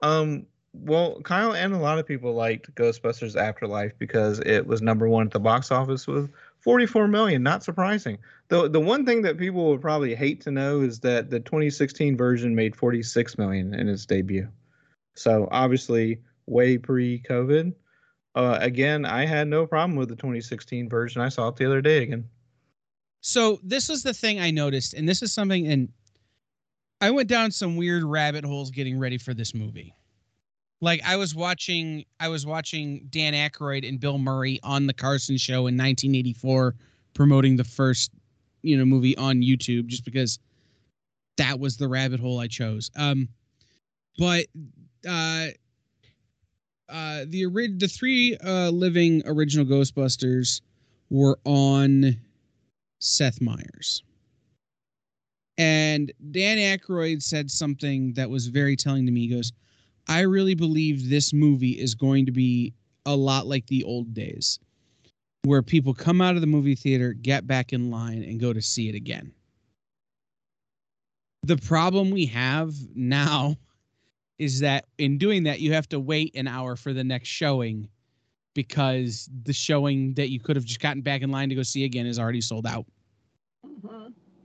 Um, 0.01 0.47
well, 0.73 1.21
Kyle 1.23 1.53
and 1.53 1.75
a 1.75 1.79
lot 1.79 1.99
of 1.99 2.07
people 2.07 2.33
liked 2.33 2.73
Ghostbusters 2.77 3.37
Afterlife 3.37 3.93
because 3.99 4.39
it 4.41 4.67
was 4.67 4.81
number 4.81 5.09
one 5.09 5.27
at 5.27 5.33
the 5.33 5.41
box 5.41 5.73
office 5.73 6.07
with 6.07 6.31
44 6.61 7.09
million. 7.09 7.43
Not 7.43 7.65
surprising. 7.65 8.19
The 8.49 8.69
the 8.69 8.81
one 8.81 9.05
thing 9.05 9.23
that 9.23 9.39
people 9.39 9.69
would 9.71 9.81
probably 9.81 10.15
hate 10.15 10.41
to 10.43 10.53
know 10.53 10.81
is 10.81 11.01
that 11.01 11.31
the 11.31 11.41
2016 11.41 12.17
version 12.17 12.55
made 12.55 12.77
46 12.77 13.37
million 13.39 13.75
in 13.75 13.89
its 13.89 14.07
debut. 14.07 14.49
So 15.17 15.49
obviously, 15.51 16.21
way 16.47 16.79
pre-COVID. 16.79 17.75
Uh, 18.37 18.59
again, 18.61 19.05
I 19.05 19.27
had 19.27 19.49
no 19.49 19.67
problem 19.67 19.97
with 19.97 20.09
the 20.09 20.17
2016 20.17 20.89
version. 20.89 21.21
I 21.21 21.29
saw 21.29 21.49
it 21.49 21.57
the 21.57 21.67
other 21.67 21.81
day 21.81 22.05
again. 22.05 22.29
So 23.23 23.59
this 23.65 23.89
was 23.89 24.05
the 24.05 24.15
thing 24.15 24.39
I 24.41 24.53
noticed, 24.53 24.95
and 24.95 25.09
this 25.09 25.21
is 25.21 25.33
something, 25.33 25.67
and 25.67 25.89
I 27.01 27.11
went 27.11 27.29
down 27.29 27.51
some 27.51 27.77
weird 27.77 28.05
rabbit 28.05 28.45
holes 28.45 28.71
getting 28.71 28.99
ready 28.99 29.19
for 29.19 29.33
this 29.33 29.55
movie. 29.55 29.95
Like 30.83 31.01
I 31.07 31.17
was 31.17 31.35
watching, 31.35 32.05
I 32.19 32.29
was 32.29 32.47
watching 32.47 33.07
Dan 33.11 33.35
Aykroyd 33.35 33.87
and 33.89 34.01
Bill 34.01 34.19
Murray 34.19 34.61
on 34.63 34.87
the 34.87 34.95
Carson 34.95 35.37
Show 35.37 35.67
in 35.67 35.77
1984, 35.77 36.75
promoting 37.15 37.57
the 37.57 37.65
first, 37.65 38.11
you 38.63 38.77
know, 38.77 38.85
movie 38.85 39.17
on 39.17 39.43
YouTube, 39.43 39.87
just 39.87 40.05
because 40.05 40.39
that 41.37 41.59
was 41.59 41.77
the 41.77 41.89
rabbit 41.89 42.21
hole 42.21 42.39
I 42.39 42.47
chose. 42.47 42.91
Um, 42.97 43.29
but 44.19 44.47
uh, 45.09 45.49
uh, 46.89 47.25
the 47.27 47.47
ori- 47.47 47.77
the 47.77 47.89
three 47.89 48.37
uh, 48.45 48.71
living 48.71 49.23
original 49.27 49.65
Ghostbusters 49.65 50.61
were 51.09 51.39
on 51.45 52.17
Seth 52.99 53.41
Meyers. 53.41 54.03
And 55.61 56.11
Dan 56.31 56.57
Aykroyd 56.57 57.23
said 57.23 57.51
something 57.51 58.15
that 58.15 58.31
was 58.31 58.47
very 58.47 58.77
telling 58.77 59.05
to 59.05 59.13
me. 59.13 59.29
He 59.29 59.35
goes, 59.35 59.53
I 60.09 60.21
really 60.21 60.55
believe 60.55 61.11
this 61.11 61.35
movie 61.35 61.79
is 61.79 61.95
going 61.95 62.25
to 62.25 62.33
be 62.33 62.73
a 63.05 63.15
lot 63.15 63.47
like 63.47 63.67
the 63.67 63.85
old 63.85 64.15
days, 64.15 64.59
where 65.45 65.61
people 65.61 65.93
come 65.93 66.23
out 66.23 66.35
of 66.35 66.41
the 66.41 66.47
movie 66.47 66.75
theater, 66.75 67.13
get 67.13 67.47
back 67.47 67.75
in 67.75 67.91
line, 67.91 68.23
and 68.23 68.41
go 68.41 68.55
to 68.55 68.63
see 68.63 68.89
it 68.89 68.95
again. 68.95 69.35
The 71.43 71.59
problem 71.59 72.11
we 72.11 72.25
have 72.25 72.73
now 72.95 73.55
is 74.39 74.61
that 74.61 74.87
in 74.97 75.19
doing 75.19 75.43
that, 75.43 75.61
you 75.61 75.75
have 75.75 75.91
to 75.91 76.01
wait 76.01 76.35
an 76.37 76.49
hour 76.49 76.75
for 76.75 76.95
the 76.95 77.05
next 77.05 77.29
showing 77.29 77.87
because 78.55 79.29
the 79.43 79.53
showing 79.53 80.15
that 80.15 80.31
you 80.31 80.41
could 80.41 80.57
have 80.57 80.65
just 80.65 80.81
gotten 80.81 81.03
back 81.03 81.21
in 81.21 81.31
line 81.31 81.51
to 81.51 81.55
go 81.55 81.63
see 81.63 81.85
again 81.85 82.07
is 82.07 82.19
already 82.19 82.41
sold 82.41 82.67
out. 82.67 82.87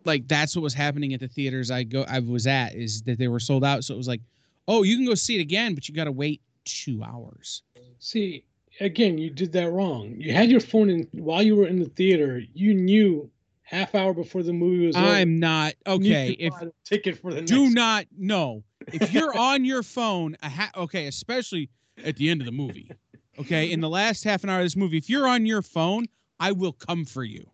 Like 0.06 0.28
that's 0.28 0.56
what 0.56 0.62
was 0.62 0.74
happening 0.74 1.14
at 1.14 1.20
the 1.20 1.28
theaters 1.28 1.72
I 1.72 1.84
go 1.84 2.06
I 2.08 2.20
was 2.20 2.48
at 2.48 2.76
is 2.76 3.02
that 3.04 3.18
they 3.18 3.28
were 3.28 3.40
sold 3.40 3.64
out. 3.64 3.84
So 3.84 3.94
it 3.94 3.98
was 3.98 4.08
like, 4.08 4.22
oh, 4.68 4.84
you 4.84 4.96
can 4.98 5.06
go 5.06 5.16
see 5.16 5.38
it 5.38 5.42
again, 5.42 5.76
but 5.76 5.88
you 5.88 5.96
got 5.96 6.06
to 6.06 6.12
wait 6.12 6.42
two 6.66 7.04
hours. 7.04 7.64
See, 8.00 8.44
again, 8.80 9.18
you 9.18 9.30
did 9.30 9.52
that 9.54 9.72
wrong. 9.72 10.16
You 10.18 10.34
had 10.34 10.50
your 10.50 10.60
phone 10.60 10.90
in 10.90 11.08
while 11.14 11.42
you 11.42 11.56
were 11.56 11.68
in 11.68 11.80
the 11.80 11.90
theater. 11.90 12.42
You 12.54 12.74
knew 12.74 13.30
half 13.64 13.96
hour 13.96 14.14
before 14.14 14.44
the 14.44 14.54
movie 14.54 14.88
was. 14.88 14.96
I'm 14.96 15.40
not 15.40 15.74
okay. 15.86 16.36
If 16.40 16.54
ticket 16.84 17.20
for 17.20 17.34
the 17.34 17.42
do 17.42 17.64
next- 17.64 17.76
not 17.76 18.06
no, 18.18 18.64
if 18.88 19.12
you're 19.14 19.38
on 19.38 19.66
your 19.66 19.84
phone, 19.84 20.38
a 20.42 20.50
ha- 20.50 20.72
okay, 20.76 21.08
especially 21.08 21.70
at 22.04 22.16
the 22.18 22.30
end 22.30 22.42
of 22.42 22.46
the 22.46 22.52
movie, 22.52 22.92
okay, 23.40 23.72
in 23.72 23.82
the 23.82 23.90
last 23.90 24.24
half 24.24 24.44
an 24.44 24.50
hour 24.50 24.60
of 24.60 24.66
this 24.66 24.76
movie, 24.76 24.98
if 24.98 25.10
you're 25.10 25.28
on 25.28 25.46
your 25.46 25.62
phone, 25.62 26.06
I 26.40 26.52
will 26.52 26.74
come 26.74 27.06
for 27.06 27.24
you. 27.24 27.46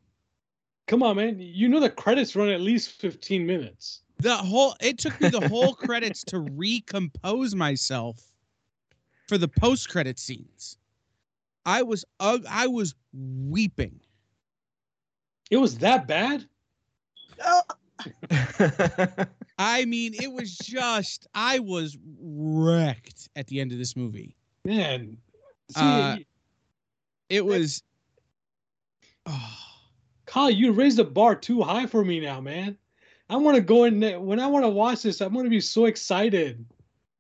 Come 0.92 1.04
on, 1.04 1.16
man. 1.16 1.38
You 1.40 1.70
know 1.70 1.80
the 1.80 1.90
credits 1.90 2.36
run 2.36 2.50
at 2.50 2.60
least 2.60 2.92
15 3.00 3.46
minutes. 3.46 4.02
The 4.20 4.36
whole 4.36 4.76
it 4.82 4.98
took 4.98 5.18
me 5.22 5.30
the 5.30 5.48
whole 5.48 5.74
credits 5.74 6.22
to 6.26 6.40
recompose 6.40 7.56
myself 7.56 8.20
for 9.30 9.38
the 9.38 9.48
post 9.48 9.88
credit 9.88 10.20
scenes. 10.20 10.78
I 11.66 11.82
was 11.82 12.04
ug- 12.20 12.46
I 12.50 12.68
was 12.68 12.94
weeping. 13.14 14.02
It 15.50 15.56
was 15.56 15.78
that 15.78 16.08
bad? 16.08 16.46
Oh, 17.42 17.62
I 19.58 19.86
mean, 19.86 20.14
it 20.14 20.30
was 20.30 20.58
just 20.58 21.26
I 21.34 21.60
was 21.60 21.98
wrecked 22.20 23.30
at 23.38 23.48
the 23.48 23.62
end 23.62 23.72
of 23.72 23.78
this 23.78 23.96
movie. 23.96 24.36
Man. 24.66 25.16
See, 25.70 25.80
Uh, 25.80 26.18
It 27.30 27.46
was 27.46 27.82
oh, 29.26 29.58
Kyle, 30.32 30.50
you 30.50 30.72
raised 30.72 30.96
the 30.96 31.04
bar 31.04 31.36
too 31.36 31.62
high 31.62 31.86
for 31.86 32.06
me 32.06 32.22
now, 32.22 32.40
man. 32.40 32.78
I 33.30 33.36
want 33.36 33.56
to 33.56 33.62
go 33.62 33.84
in 33.84 34.00
there. 34.00 34.18
When 34.18 34.40
I 34.40 34.48
want 34.48 34.64
to 34.64 34.70
watch 34.70 35.02
this, 35.02 35.20
I'm 35.20 35.34
going 35.34 35.44
to 35.44 35.50
be 35.50 35.60
so 35.60 35.88
excited. 35.88 36.66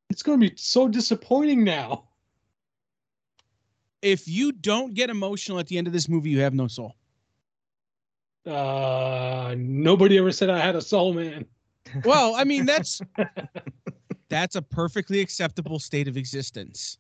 It's 0.10 0.24
going 0.24 0.39
to 0.39 0.50
be 0.50 0.56
so 0.56 0.88
disappointing 0.88 1.65
now. 1.65 2.06
if 4.02 4.30
you 4.30 4.54
don't 4.54 4.93
get 4.93 5.10
emotional 5.10 5.60
at 5.60 5.67
the 5.67 5.78
end 5.78 5.88
of 5.88 5.93
this 5.93 6.08
movie, 6.08 6.30
you 6.30 6.39
have 6.39 6.54
no 6.54 6.69
soul. 6.69 6.95
Uh, 8.45 9.56
nobody 9.58 10.17
ever 10.17 10.32
said 10.32 10.50
I 10.50 10.60
had 10.60 10.78
a 10.78 10.82
soul, 10.82 11.13
man. 11.13 11.45
Well, 12.06 12.36
I 12.36 12.45
mean, 12.45 12.65
that's 12.65 13.02
that's 14.30 14.56
a 14.56 14.62
perfectly 14.62 15.19
acceptable 15.19 15.80
state 15.80 16.08
of 16.08 16.15
existence. 16.15 16.97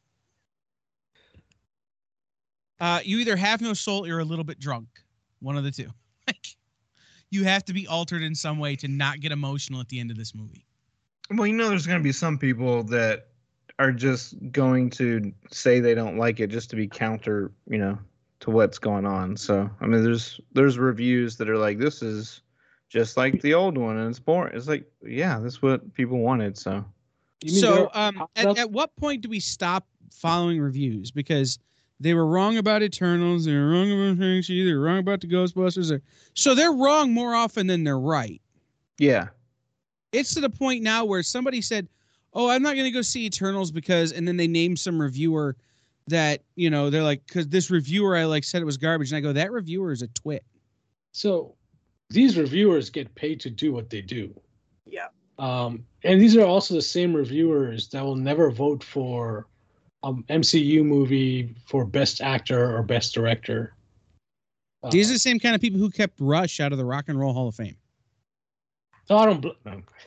Uh, 2.81 2.99
you 3.01 3.19
either 3.19 3.37
have 3.37 3.61
no 3.61 3.71
soul 3.71 4.03
or 4.03 4.07
you're 4.07 4.19
a 4.19 4.25
little 4.25 4.43
bit 4.43 4.59
drunk. 4.59 4.89
One 5.39 5.55
of 5.55 5.63
the 5.63 5.71
two. 5.71 5.89
Like, 6.27 6.55
you 7.29 7.43
have 7.45 7.65
to 7.65 7.73
be 7.73 7.87
altered 7.87 8.21
in 8.21 8.35
some 8.35 8.59
way 8.59 8.75
to 8.75 8.87
not 8.87 9.19
get 9.21 9.31
emotional 9.31 9.79
at 9.79 9.89
the 9.89 9.99
end 9.99 10.11
of 10.11 10.17
this 10.17 10.35
movie. 10.35 10.65
well, 11.31 11.47
you 11.47 11.53
know, 11.53 11.69
there's 11.69 11.87
going 11.87 11.99
to 11.99 12.03
be 12.03 12.11
some 12.11 12.37
people 12.37 12.83
that 12.83 13.27
are 13.79 13.91
just 13.91 14.35
going 14.51 14.89
to 14.91 15.33
say 15.49 15.79
they 15.79 15.95
don't 15.95 16.17
like 16.17 16.39
it 16.39 16.47
just 16.47 16.69
to 16.69 16.75
be 16.75 16.87
counter, 16.87 17.51
you 17.67 17.77
know, 17.77 17.97
to 18.41 18.51
what's 18.51 18.77
going 18.77 19.05
on. 19.05 19.35
So, 19.37 19.69
I 19.79 19.85
mean, 19.87 20.03
there's 20.03 20.39
there's 20.53 20.77
reviews 20.77 21.37
that 21.37 21.49
are 21.49 21.57
like, 21.57 21.79
this 21.79 22.01
is 22.01 22.41
just 22.89 23.17
like 23.17 23.41
the 23.41 23.53
old 23.53 23.77
one, 23.77 23.97
and 23.97 24.09
it's 24.09 24.19
boring. 24.19 24.55
It's 24.55 24.67
like, 24.67 24.85
yeah, 25.03 25.39
that's 25.39 25.61
what 25.61 25.93
people 25.93 26.19
wanted. 26.19 26.57
So, 26.57 26.83
So, 27.47 27.89
um, 27.93 28.27
at, 28.35 28.57
at 28.57 28.71
what 28.71 28.95
point 28.97 29.21
do 29.21 29.29
we 29.29 29.39
stop 29.39 29.87
following 30.11 30.59
reviews? 30.59 31.09
Because 31.11 31.57
they 32.01 32.13
were 32.13 32.25
wrong 32.25 32.57
about 32.57 32.81
Eternals, 32.83 33.45
they 33.45 33.53
were 33.53 33.69
wrong 33.69 33.91
about 33.91 34.17
Shang-Chi, 34.21 34.65
they 34.65 34.73
were 34.73 34.81
wrong 34.81 34.97
about 34.97 35.21
the 35.21 35.27
Ghostbusters. 35.27 35.91
Or, 35.91 36.01
so 36.33 36.55
they're 36.55 36.73
wrong 36.73 37.13
more 37.13 37.35
often 37.35 37.67
than 37.67 37.83
they're 37.83 37.99
right. 37.99 38.41
yeah, 38.97 39.27
It's 40.11 40.33
to 40.33 40.41
the 40.41 40.49
point 40.49 40.83
now 40.83 41.05
where 41.05 41.23
somebody 41.23 41.61
said, 41.61 41.87
"Oh, 42.33 42.49
I'm 42.49 42.63
not 42.63 42.73
going 42.73 42.85
to 42.85 42.91
go 42.91 43.01
see 43.01 43.25
Eternals 43.25 43.71
because," 43.71 44.11
and 44.11 44.27
then 44.27 44.35
they 44.37 44.47
named 44.47 44.79
some 44.79 44.99
reviewer 44.99 45.55
that 46.07 46.41
you 46.55 46.69
know 46.69 46.89
they're 46.89 47.03
like, 47.03 47.25
"Because 47.27 47.47
this 47.47 47.69
reviewer 47.69 48.17
I 48.17 48.25
like 48.25 48.43
said 48.43 48.61
it 48.61 48.65
was 48.65 48.77
garbage," 48.77 49.11
and 49.11 49.17
I 49.17 49.21
go, 49.21 49.31
"That 49.33 49.51
reviewer 49.51 49.91
is 49.91 50.01
a 50.01 50.07
twit." 50.07 50.43
so 51.13 51.55
these 52.09 52.37
reviewers 52.37 52.89
get 52.89 53.13
paid 53.15 53.39
to 53.41 53.49
do 53.49 53.71
what 53.71 53.89
they 53.89 54.01
do. 54.01 54.33
yeah. 54.85 55.07
Um, 55.39 55.85
and 56.03 56.21
these 56.21 56.35
are 56.37 56.45
also 56.45 56.73
the 56.73 56.81
same 56.81 57.13
reviewers 57.15 57.87
that 57.89 58.03
will 58.03 58.15
never 58.15 58.51
vote 58.51 58.83
for 58.83 59.47
um 60.03 60.23
MCU 60.29 60.83
movie 60.83 61.55
for 61.65 61.85
best 61.85 62.21
actor 62.21 62.75
or 62.75 62.83
best 62.83 63.13
director. 63.13 63.75
Uh, 64.83 64.89
These 64.89 65.09
are 65.09 65.13
the 65.13 65.19
same 65.19 65.39
kind 65.39 65.53
of 65.53 65.61
people 65.61 65.79
who 65.79 65.89
kept 65.89 66.19
Rush 66.19 66.59
out 66.59 66.71
of 66.71 66.77
the 66.77 66.85
Rock 66.85 67.05
and 67.07 67.19
Roll 67.19 67.33
Hall 67.33 67.47
of 67.47 67.55
Fame. 67.55 67.75
oh, 69.09 69.17
I 69.17 69.25
don't. 69.27 69.41
Bl- 69.41 69.49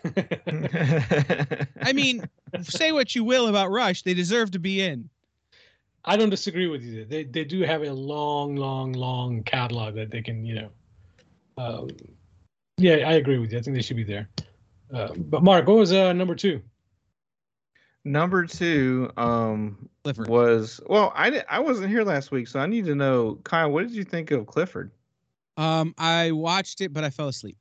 I 1.82 1.92
mean, 1.92 2.28
say 2.62 2.92
what 2.92 3.14
you 3.14 3.22
will 3.24 3.46
about 3.48 3.70
Rush, 3.70 4.02
they 4.02 4.14
deserve 4.14 4.50
to 4.52 4.58
be 4.58 4.82
in. 4.82 5.08
I 6.04 6.16
don't 6.16 6.30
disagree 6.30 6.66
with 6.66 6.82
you. 6.82 7.04
They 7.04 7.24
they 7.24 7.44
do 7.44 7.62
have 7.62 7.82
a 7.82 7.92
long, 7.92 8.56
long, 8.56 8.92
long 8.92 9.42
catalog 9.44 9.94
that 9.94 10.10
they 10.10 10.22
can, 10.22 10.44
you 10.44 10.54
know. 10.56 10.68
Um, 11.56 11.88
yeah, 12.76 13.08
I 13.08 13.12
agree 13.12 13.38
with 13.38 13.52
you. 13.52 13.58
I 13.58 13.62
think 13.62 13.76
they 13.76 13.82
should 13.82 13.96
be 13.96 14.04
there. 14.04 14.28
Uh, 14.92 15.12
but 15.16 15.42
Mark, 15.42 15.66
what 15.68 15.76
was 15.76 15.92
uh, 15.92 16.12
number 16.12 16.34
two? 16.34 16.60
Number 18.04 18.44
two 18.46 19.10
um 19.16 19.88
Clifford. 20.02 20.28
was 20.28 20.80
well, 20.86 21.12
I 21.14 21.30
di- 21.30 21.42
I 21.48 21.58
wasn't 21.60 21.88
here 21.88 22.04
last 22.04 22.30
week, 22.30 22.48
so 22.48 22.60
I 22.60 22.66
need 22.66 22.84
to 22.86 22.94
know, 22.94 23.38
Kyle, 23.44 23.70
what 23.70 23.82
did 23.86 23.92
you 23.92 24.04
think 24.04 24.30
of 24.30 24.46
Clifford? 24.46 24.90
Um, 25.56 25.94
I 25.98 26.32
watched 26.32 26.80
it, 26.80 26.92
but 26.92 27.04
I 27.04 27.10
fell 27.10 27.28
asleep. 27.28 27.56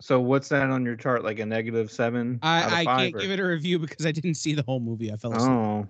So 0.00 0.20
what's 0.20 0.48
that 0.50 0.68
on 0.70 0.84
your 0.84 0.94
chart? 0.96 1.24
Like 1.24 1.38
a 1.38 1.46
negative 1.46 1.90
seven? 1.90 2.38
out 2.42 2.66
of 2.66 2.72
I, 2.72 2.80
I 2.80 2.84
five, 2.84 2.98
can't 2.98 3.14
or- 3.16 3.18
give 3.20 3.30
it 3.30 3.40
a 3.40 3.44
review 3.46 3.78
because 3.78 4.04
I 4.04 4.12
didn't 4.12 4.34
see 4.34 4.52
the 4.54 4.62
whole 4.62 4.78
movie. 4.80 5.10
I 5.12 5.16
fell 5.16 5.32
asleep 5.32 5.50
Oh, 5.50 5.88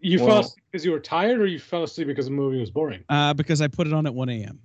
You 0.00 0.18
fell 0.18 0.38
asleep 0.40 0.64
because 0.70 0.84
you 0.84 0.92
were 0.92 1.00
tired, 1.00 1.38
or 1.40 1.46
you 1.46 1.58
fell 1.58 1.82
asleep 1.84 2.06
because 2.06 2.24
the 2.26 2.32
movie 2.32 2.58
was 2.58 2.70
boring. 2.70 3.04
uh, 3.10 3.34
because 3.34 3.60
I 3.60 3.68
put 3.68 3.86
it 3.86 3.92
on 3.92 4.06
at 4.06 4.14
1 4.14 4.28
a.m. 4.30 4.58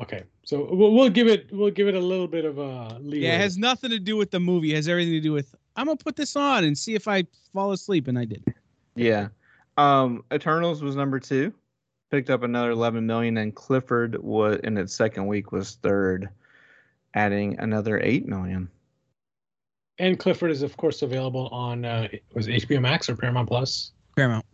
Okay, 0.00 0.22
so 0.44 0.68
we'll, 0.72 0.92
we'll 0.94 1.10
give 1.10 1.26
it 1.26 1.48
we'll 1.52 1.72
give 1.72 1.88
it 1.88 1.94
a 1.96 2.00
little 2.00 2.28
bit 2.28 2.44
of 2.44 2.58
a 2.58 2.98
leeway. 3.00 3.26
Yeah, 3.26 3.34
it 3.34 3.40
has 3.40 3.58
nothing 3.58 3.90
to 3.90 3.98
do 3.98 4.16
with 4.16 4.30
the 4.30 4.38
movie. 4.40 4.72
It 4.72 4.76
has 4.76 4.88
everything 4.88 5.12
to 5.14 5.20
do 5.20 5.32
with 5.32 5.54
I'm 5.78 5.86
gonna 5.86 5.96
put 5.96 6.16
this 6.16 6.34
on 6.34 6.64
and 6.64 6.76
see 6.76 6.94
if 6.94 7.06
I 7.06 7.24
fall 7.54 7.70
asleep, 7.72 8.08
and 8.08 8.18
I 8.18 8.24
did. 8.24 8.44
yeah. 8.96 9.28
Um, 9.76 10.24
Eternals 10.32 10.82
was 10.82 10.96
number 10.96 11.20
two, 11.20 11.54
picked 12.10 12.30
up 12.30 12.42
another 12.42 12.70
11 12.70 13.06
million, 13.06 13.36
and 13.36 13.54
Clifford 13.54 14.20
was 14.20 14.58
in 14.64 14.76
its 14.76 14.92
second 14.92 15.28
week 15.28 15.52
was 15.52 15.76
third, 15.76 16.28
adding 17.14 17.56
another 17.60 18.00
eight 18.00 18.26
million. 18.26 18.68
and 20.00 20.18
Clifford 20.18 20.50
is 20.50 20.62
of 20.62 20.76
course 20.76 21.02
available 21.02 21.46
on 21.48 21.84
uh, 21.84 22.08
was 22.34 22.48
it 22.48 22.68
HBO 22.68 22.80
Max 22.80 23.08
or 23.08 23.14
Paramount 23.14 23.48
Plus. 23.48 23.92
Paramount. 24.16 24.44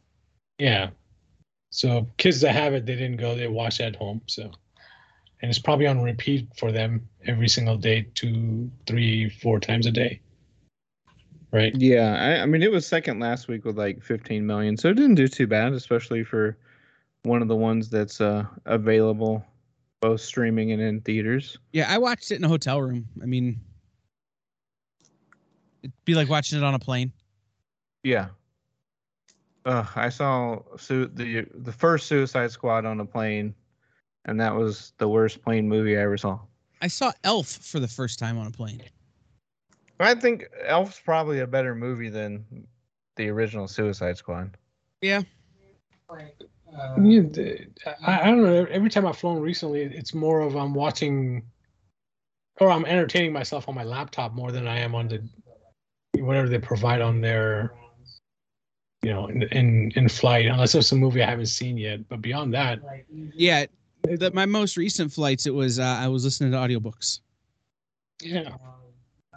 Yeah, 0.59 0.91
so 1.71 2.07
kids 2.19 2.43
that 2.43 2.53
have 2.53 2.75
it, 2.75 2.85
they 2.85 2.97
didn't 2.97 3.17
go; 3.17 3.35
they 3.35 3.49
watch 3.49 3.81
at 3.81 3.97
home. 3.97 4.21
So, 4.27 4.43
and 5.41 5.51
it's 5.51 5.59
probably 5.59 5.87
on 5.87 6.03
repeat 6.03 6.49
for 6.55 6.71
them 6.71 7.09
every 7.27 7.49
single 7.49 7.79
day, 7.79 8.09
two, 8.15 8.71
three, 8.87 9.31
four 9.31 9.59
times 9.59 9.87
a 9.87 9.91
day. 9.91 10.21
Right. 11.55 11.73
Yeah, 11.77 12.17
I, 12.21 12.43
I 12.43 12.47
mean 12.47 12.65
it 12.65 12.73
was 12.73 12.85
second 12.85 13.21
last 13.21 13.47
week 13.47 13.65
with 13.65 13.79
like 13.79 14.03
15 14.03 14.45
million, 14.45 14.77
so 14.77 14.89
it 14.89 14.95
didn't 14.95 15.15
do 15.15 15.29
too 15.29 15.47
bad, 15.47 15.73
especially 15.73 16.25
for 16.25 16.59
one 17.23 17.43
of 17.43 17.47
the 17.47 17.55
ones 17.55 17.89
that's 17.89 18.21
uh 18.21 18.45
available 18.67 19.47
both 20.01 20.21
streaming 20.21 20.73
and 20.73 20.83
in 20.83 21.01
theaters. 21.03 21.57
Yeah, 21.73 21.87
I 21.89 21.99
watched 21.99 22.33
it 22.33 22.35
in 22.35 22.45
a 22.45 22.49
hotel 22.49 22.83
room. 22.83 23.07
I 23.23 23.27
mean, 23.27 23.61
it'd 25.85 25.93
be 26.05 26.17
like 26.17 26.29
watching 26.29 26.59
it 26.59 26.65
on 26.65 26.75
a 26.75 26.79
plane. 26.81 27.13
Yeah. 28.03 28.31
Uh, 29.65 29.87
I 29.95 30.09
saw 30.09 30.59
su- 30.77 31.09
the 31.15 31.47
the 31.55 31.73
first 31.73 32.09
Suicide 32.09 32.51
Squad 32.51 32.85
on 32.85 32.99
a 32.99 33.07
plane, 33.07 33.55
and 34.25 34.41
that 34.41 34.53
was 34.57 34.93
the 34.99 35.07
worst 35.07 35.41
plane 35.41 35.69
movie 35.69 35.97
I 35.97 36.01
ever 36.01 36.19
saw. 36.19 36.41
I 36.83 36.89
saw 36.89 37.13
Elf 37.23 37.47
for 37.47 37.79
the 37.79 37.87
first 37.87 38.19
time 38.19 38.39
on 38.39 38.49
a 38.49 38.51
plane. 38.51 38.83
I 40.05 40.15
think 40.15 40.45
Elf's 40.67 41.01
probably 41.01 41.41
a 41.41 41.47
better 41.47 41.75
movie 41.75 42.09
than 42.09 42.45
the 43.17 43.29
original 43.29 43.69
Suicide 43.69 44.17
Squad. 44.17 44.57
Yeah, 45.01 45.23
the- 47.31 47.67
I, 48.05 48.21
I 48.23 48.25
don't 48.27 48.43
know. 48.43 48.67
Every 48.71 48.91
time 48.91 49.07
I've 49.07 49.17
flown 49.17 49.41
recently, 49.41 49.83
it's 49.83 50.15
more 50.15 50.41
of 50.41 50.57
I'm 50.57 50.75
watching, 50.75 51.43
or 52.61 52.71
I'm 52.71 52.85
entertaining 52.85 53.33
myself 53.33 53.69
on 53.69 53.75
my 53.75 53.85
laptop 53.85 54.33
more 54.35 54.51
than 54.53 54.67
I 54.67 54.79
am 54.79 54.95
on 54.95 55.09
the 55.09 55.23
whatever 56.23 56.49
they 56.49 56.59
provide 56.59 57.01
on 57.01 57.21
their, 57.21 57.73
you 59.03 59.11
know, 59.13 59.27
in 59.29 59.43
in, 59.45 59.93
in 59.97 60.09
flight. 60.09 60.47
Unless 60.47 60.75
it's 60.75 60.93
a 60.93 60.97
movie 60.97 61.23
I 61.23 61.31
haven't 61.31 61.47
seen 61.47 61.77
yet. 61.77 62.09
But 62.09 62.21
beyond 62.23 62.53
that, 62.55 62.81
Yeah, 63.35 63.67
the, 64.03 64.31
my 64.33 64.47
most 64.47 64.77
recent 64.77 65.13
flights, 65.13 65.47
it 65.47 65.55
was 65.55 65.79
uh, 65.79 65.85
I 65.85 66.09
was 66.09 66.25
listening 66.25 66.51
to 66.53 66.59
audiobooks. 66.59 67.21
yeah, 68.23 68.55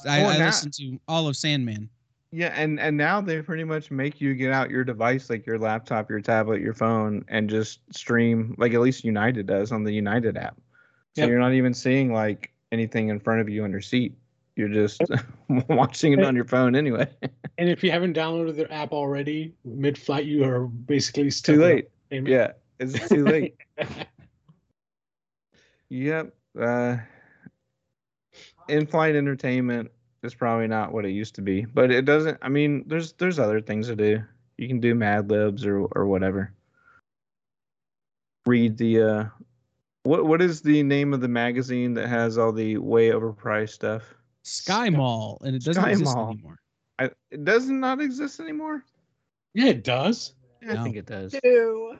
I, 0.05 0.21
Oh, 0.23 0.27
I 0.27 0.38
now- 0.38 0.45
listened 0.47 0.73
to 0.75 0.99
all 1.07 1.27
of 1.27 1.36
Sandman. 1.38 1.89
Yeah, 2.31 2.53
and 2.55 2.77
and 2.79 2.97
now 2.97 3.21
they 3.21 3.41
pretty 3.41 3.63
much 3.63 3.89
make 3.89 4.19
you 4.19 4.33
get 4.36 4.51
out 4.51 4.69
your 4.69 4.83
device, 4.83 5.29
like 5.29 5.45
your 5.45 5.57
laptop, 5.57 6.10
your 6.10 6.19
tablet, 6.19 6.60
your 6.62 6.73
phone, 6.73 7.23
and 7.29 7.49
just 7.49 7.79
stream, 7.95 8.53
like 8.57 8.73
at 8.73 8.81
least 8.81 9.05
United 9.05 9.47
does 9.47 9.71
on 9.71 9.86
the 9.86 9.93
United 9.93 10.36
app. 10.36 10.57
So 11.15 11.21
Yep. 11.21 11.29
you're 11.29 11.39
not 11.39 11.53
even 11.53 11.73
seeing 11.73 12.12
like 12.12 12.51
anything 12.73 13.07
in 13.07 13.19
front 13.21 13.39
of 13.39 13.47
you 13.47 13.63
on 13.63 13.71
your 13.71 13.79
seat. 13.81 14.13
You're 14.57 14.67
just 14.67 15.01
watching 15.69 16.12
it 16.13 16.23
on 16.23 16.36
your 16.36 16.43
phone 16.43 16.75
anyway. 16.75 17.07
and 17.57 17.69
if 17.69 17.81
you 17.81 17.91
haven't 17.91 18.15
downloaded 18.15 18.57
their 18.57 18.71
app 18.73 18.91
already, 18.91 19.53
mid-flight, 19.63 20.25
you 20.25 20.43
are 20.43 20.67
basically 20.67 21.29
stuck 21.31 21.55
too 21.55 21.62
late. 21.62 21.88
Yeah, 22.12 22.51
it's 22.79 23.07
too 23.07 23.23
late. 23.25 23.55
Yep. 25.89 26.36
Uh, 26.60 26.97
in-flight 28.69 29.15
entertainment 29.15 29.91
is 30.23 30.34
probably 30.36 30.67
not 30.67 30.91
what 30.91 31.06
it 31.06 31.12
used 31.12 31.36
to 31.36 31.41
be, 31.41 31.65
but 31.65 31.91
it 31.91 32.06
doesn't. 32.06 32.38
I 32.41 32.49
mean, 32.49 32.84
there's 32.88 33.13
there's 33.13 33.39
other 33.39 33.62
things 33.62 33.88
to 33.88 33.95
do. 33.95 34.21
You 34.58 34.67
can 34.67 34.80
do 34.80 34.95
Mad 34.95 35.30
Libs 35.30 35.65
or 35.65 35.82
or 35.95 36.06
whatever. 36.08 36.53
Read 38.45 38.77
the 38.77 39.01
uh, 39.01 39.25
what 40.03 40.25
what 40.25 40.41
is 40.41 40.62
the 40.62 40.82
name 40.84 41.13
of 41.13 41.21
the 41.21 41.27
magazine 41.27 41.93
that 41.95 42.08
has 42.08 42.38
all 42.38 42.51
the 42.53 42.77
way 42.77 43.10
overpriced 43.10 43.71
stuff? 43.71 44.03
Sky 44.43 44.89
Mall, 44.89 45.41
and 45.43 45.56
it 45.56 45.63
doesn't 45.63 45.84
Sky 45.84 45.91
exist 45.91 46.15
Mall. 46.15 46.32
anymore. 46.32 46.60
I, 46.99 47.10
it 47.30 47.43
does 47.43 47.69
not 47.69 47.99
exist 48.01 48.39
anymore. 48.39 48.84
yeah, 49.53 49.67
it 49.67 49.84
does. 49.84 50.34
I 50.67 50.73
No. 50.73 50.84
think 50.84 50.95
it 50.95 51.06
does. 51.06 51.36
Two. 51.43 51.97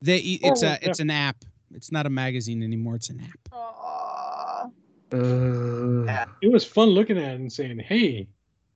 They 0.00 0.18
it's 0.18 0.62
Oh, 0.62 0.66
a 0.66 0.70
yeah. 0.70 0.78
it's 0.82 1.00
an 1.00 1.10
app. 1.10 1.36
It's 1.74 1.90
not 1.92 2.06
a 2.06 2.10
magazine 2.10 2.62
anymore. 2.62 2.94
It's 2.96 3.10
an 3.10 3.20
app. 3.20 3.38
Aw. 3.52 3.81
Uh, 5.12 6.26
It 6.40 6.50
was 6.50 6.64
fun 6.64 6.88
looking 6.90 7.18
at 7.18 7.32
it 7.32 7.40
and 7.40 7.52
saying, 7.52 7.78
"Hey, 7.78 8.28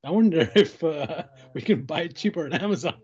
I 0.05 0.11
wonder 0.11 0.51
if 0.55 0.83
uh, 0.85 1.25
we 1.55 1.63
can 1.63 1.83
buy 1.83 2.03
it 2.03 2.15
cheaper 2.17 2.45
on 2.45 2.53
Amazon." 2.53 3.01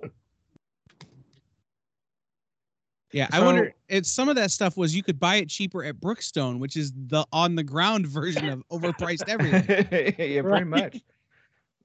Yeah, 3.12 3.28
I 3.30 3.40
wonder. 3.40 3.74
It's 3.88 4.10
some 4.10 4.28
of 4.30 4.36
that 4.36 4.50
stuff 4.50 4.76
was 4.76 4.96
you 4.96 5.02
could 5.02 5.20
buy 5.20 5.36
it 5.36 5.48
cheaper 5.48 5.84
at 5.84 6.00
Brookstone, 6.00 6.58
which 6.58 6.76
is 6.76 6.92
the 7.08 7.26
on 7.32 7.54
the 7.54 7.62
ground 7.62 8.06
version 8.18 8.48
of 8.48 8.62
overpriced 8.70 9.28
everything. 9.28 9.86
yeah, 10.18 10.42
pretty 10.42 10.64
much. 10.64 11.00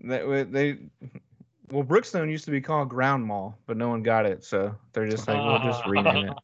That 0.05 0.27
wa- 0.27 0.45
they, 0.49 0.77
well, 1.71 1.83
Brookstone 1.83 2.29
used 2.29 2.45
to 2.45 2.51
be 2.51 2.62
called 2.62 2.88
Ground 2.89 3.25
Mall, 3.25 3.57
but 3.65 3.75
no 3.77 3.89
one 3.89 4.03
got 4.03 4.25
it, 4.25 4.43
so 4.43 4.75
they're 4.93 5.10
just 5.10 5.27
like, 5.27 5.43
we'll 5.43 5.60
just 5.60 5.86
rename 5.86 6.27
it. 6.27 6.38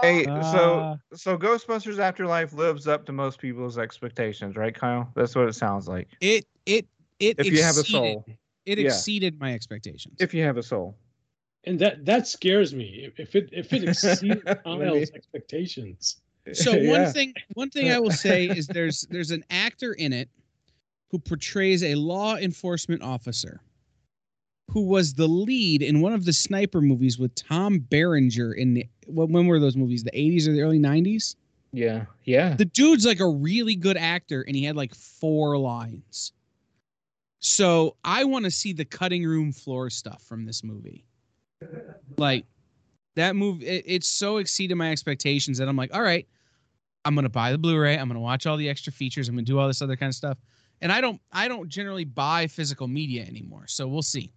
Hey, 0.00 0.26
Ah. 0.26 0.40
so 0.40 0.98
so 1.16 1.36
Ghostbusters 1.36 1.98
Afterlife 1.98 2.52
lives 2.52 2.88
up 2.88 3.04
to 3.06 3.12
most 3.12 3.38
people's 3.38 3.78
expectations, 3.78 4.56
right, 4.56 4.74
Kyle? 4.74 5.10
That's 5.14 5.34
what 5.34 5.48
it 5.48 5.54
sounds 5.54 5.86
like. 5.88 6.08
It 6.20 6.46
it 6.66 6.86
it 7.18 7.38
If 7.38 7.46
you 7.52 7.62
have 7.62 7.76
a 7.76 7.84
soul, 7.84 8.24
it 8.66 8.78
yeah. 8.78 8.86
exceeded 8.86 9.38
my 9.38 9.52
expectations. 9.52 10.16
if 10.20 10.32
you 10.32 10.42
have 10.44 10.56
a 10.56 10.62
soul. 10.62 10.96
And 11.64 11.78
that 11.78 12.04
that 12.06 12.26
scares 12.26 12.74
me. 12.74 13.04
If- 13.04 13.20
If 13.20 13.36
it 13.36 13.48
if 13.52 13.72
it 13.72 13.84
exceeds 13.88 14.42
Kyle's 14.64 15.10
expectations, 15.10 16.16
So 16.52 16.72
one 16.74 16.82
Yeah. 17.02 17.12
thing 17.12 17.34
one 17.54 17.70
thing 17.70 17.90
I 17.90 17.98
will 18.00 18.10
say 18.10 18.46
is 18.58 18.66
there's 18.66 19.02
there's 19.10 19.30
an 19.30 19.44
actor 19.50 19.92
in 19.92 20.12
it 20.12 20.28
who 21.10 21.18
portrays 21.18 21.84
a 21.84 21.94
law 21.94 22.36
enforcement 22.36 23.02
officer 23.02 23.60
who 24.70 24.82
was 24.82 25.14
the 25.14 25.26
lead 25.26 25.82
in 25.82 26.00
one 26.00 26.12
of 26.12 26.24
the 26.24 26.32
sniper 26.32 26.80
movies 26.80 27.18
with 27.18 27.34
Tom 27.34 27.78
Berenger 27.78 28.54
in 28.54 28.74
the 28.74 28.86
when, 29.06 29.46
were 29.46 29.60
those 29.60 29.76
movies? 29.76 30.02
The 30.02 30.12
80s 30.12 30.48
or 30.48 30.52
the 30.52 30.62
early 30.62 30.78
90s? 30.78 31.36
Yeah, 31.72 32.04
yeah. 32.24 32.54
The 32.54 32.64
dude's 32.64 33.04
like 33.04 33.20
a 33.20 33.28
really 33.28 33.74
good 33.74 33.96
actor 33.96 34.42
and 34.46 34.54
he 34.54 34.64
had 34.64 34.76
like 34.76 34.94
four 34.94 35.58
lines. 35.58 36.32
So 37.40 37.96
I 38.04 38.24
want 38.24 38.44
to 38.44 38.50
see 38.50 38.72
the 38.72 38.84
cutting 38.84 39.24
room 39.24 39.52
floor 39.52 39.90
stuff 39.90 40.22
from 40.22 40.44
this 40.44 40.62
movie. 40.62 41.04
Like 42.16 42.46
that 43.16 43.36
movie, 43.36 43.66
it, 43.66 43.84
it's 43.86 44.08
so 44.08 44.36
exceeded 44.36 44.76
my 44.76 44.90
expectations 44.90 45.58
that 45.58 45.68
I'm 45.68 45.76
like, 45.76 45.94
all 45.94 46.02
right, 46.02 46.26
I'm 47.04 47.14
gonna 47.14 47.28
buy 47.28 47.52
the 47.52 47.58
Blu-ray. 47.58 47.98
I'm 47.98 48.08
gonna 48.08 48.20
watch 48.20 48.46
all 48.46 48.56
the 48.56 48.68
extra 48.68 48.92
features. 48.92 49.28
I'm 49.28 49.34
gonna 49.34 49.44
do 49.44 49.58
all 49.58 49.66
this 49.66 49.82
other 49.82 49.96
kind 49.96 50.08
of 50.08 50.14
stuff. 50.14 50.38
And 50.80 50.92
I 50.92 51.00
don't, 51.00 51.20
I 51.32 51.48
don't 51.48 51.68
generally 51.68 52.04
buy 52.04 52.46
physical 52.46 52.88
media 52.88 53.24
anymore. 53.24 53.66
So 53.66 53.86
we'll 53.86 54.02
see. 54.02 54.32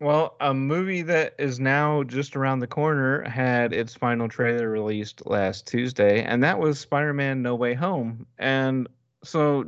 Well, 0.00 0.36
a 0.40 0.54
movie 0.54 1.02
that 1.02 1.34
is 1.38 1.58
now 1.58 2.04
just 2.04 2.36
around 2.36 2.60
the 2.60 2.68
corner 2.68 3.28
had 3.28 3.72
its 3.72 3.94
final 3.94 4.28
trailer 4.28 4.70
released 4.70 5.26
last 5.26 5.66
Tuesday, 5.66 6.22
and 6.22 6.42
that 6.44 6.58
was 6.58 6.78
Spider-Man: 6.78 7.42
No 7.42 7.56
Way 7.56 7.74
Home. 7.74 8.24
And 8.38 8.88
so, 9.24 9.64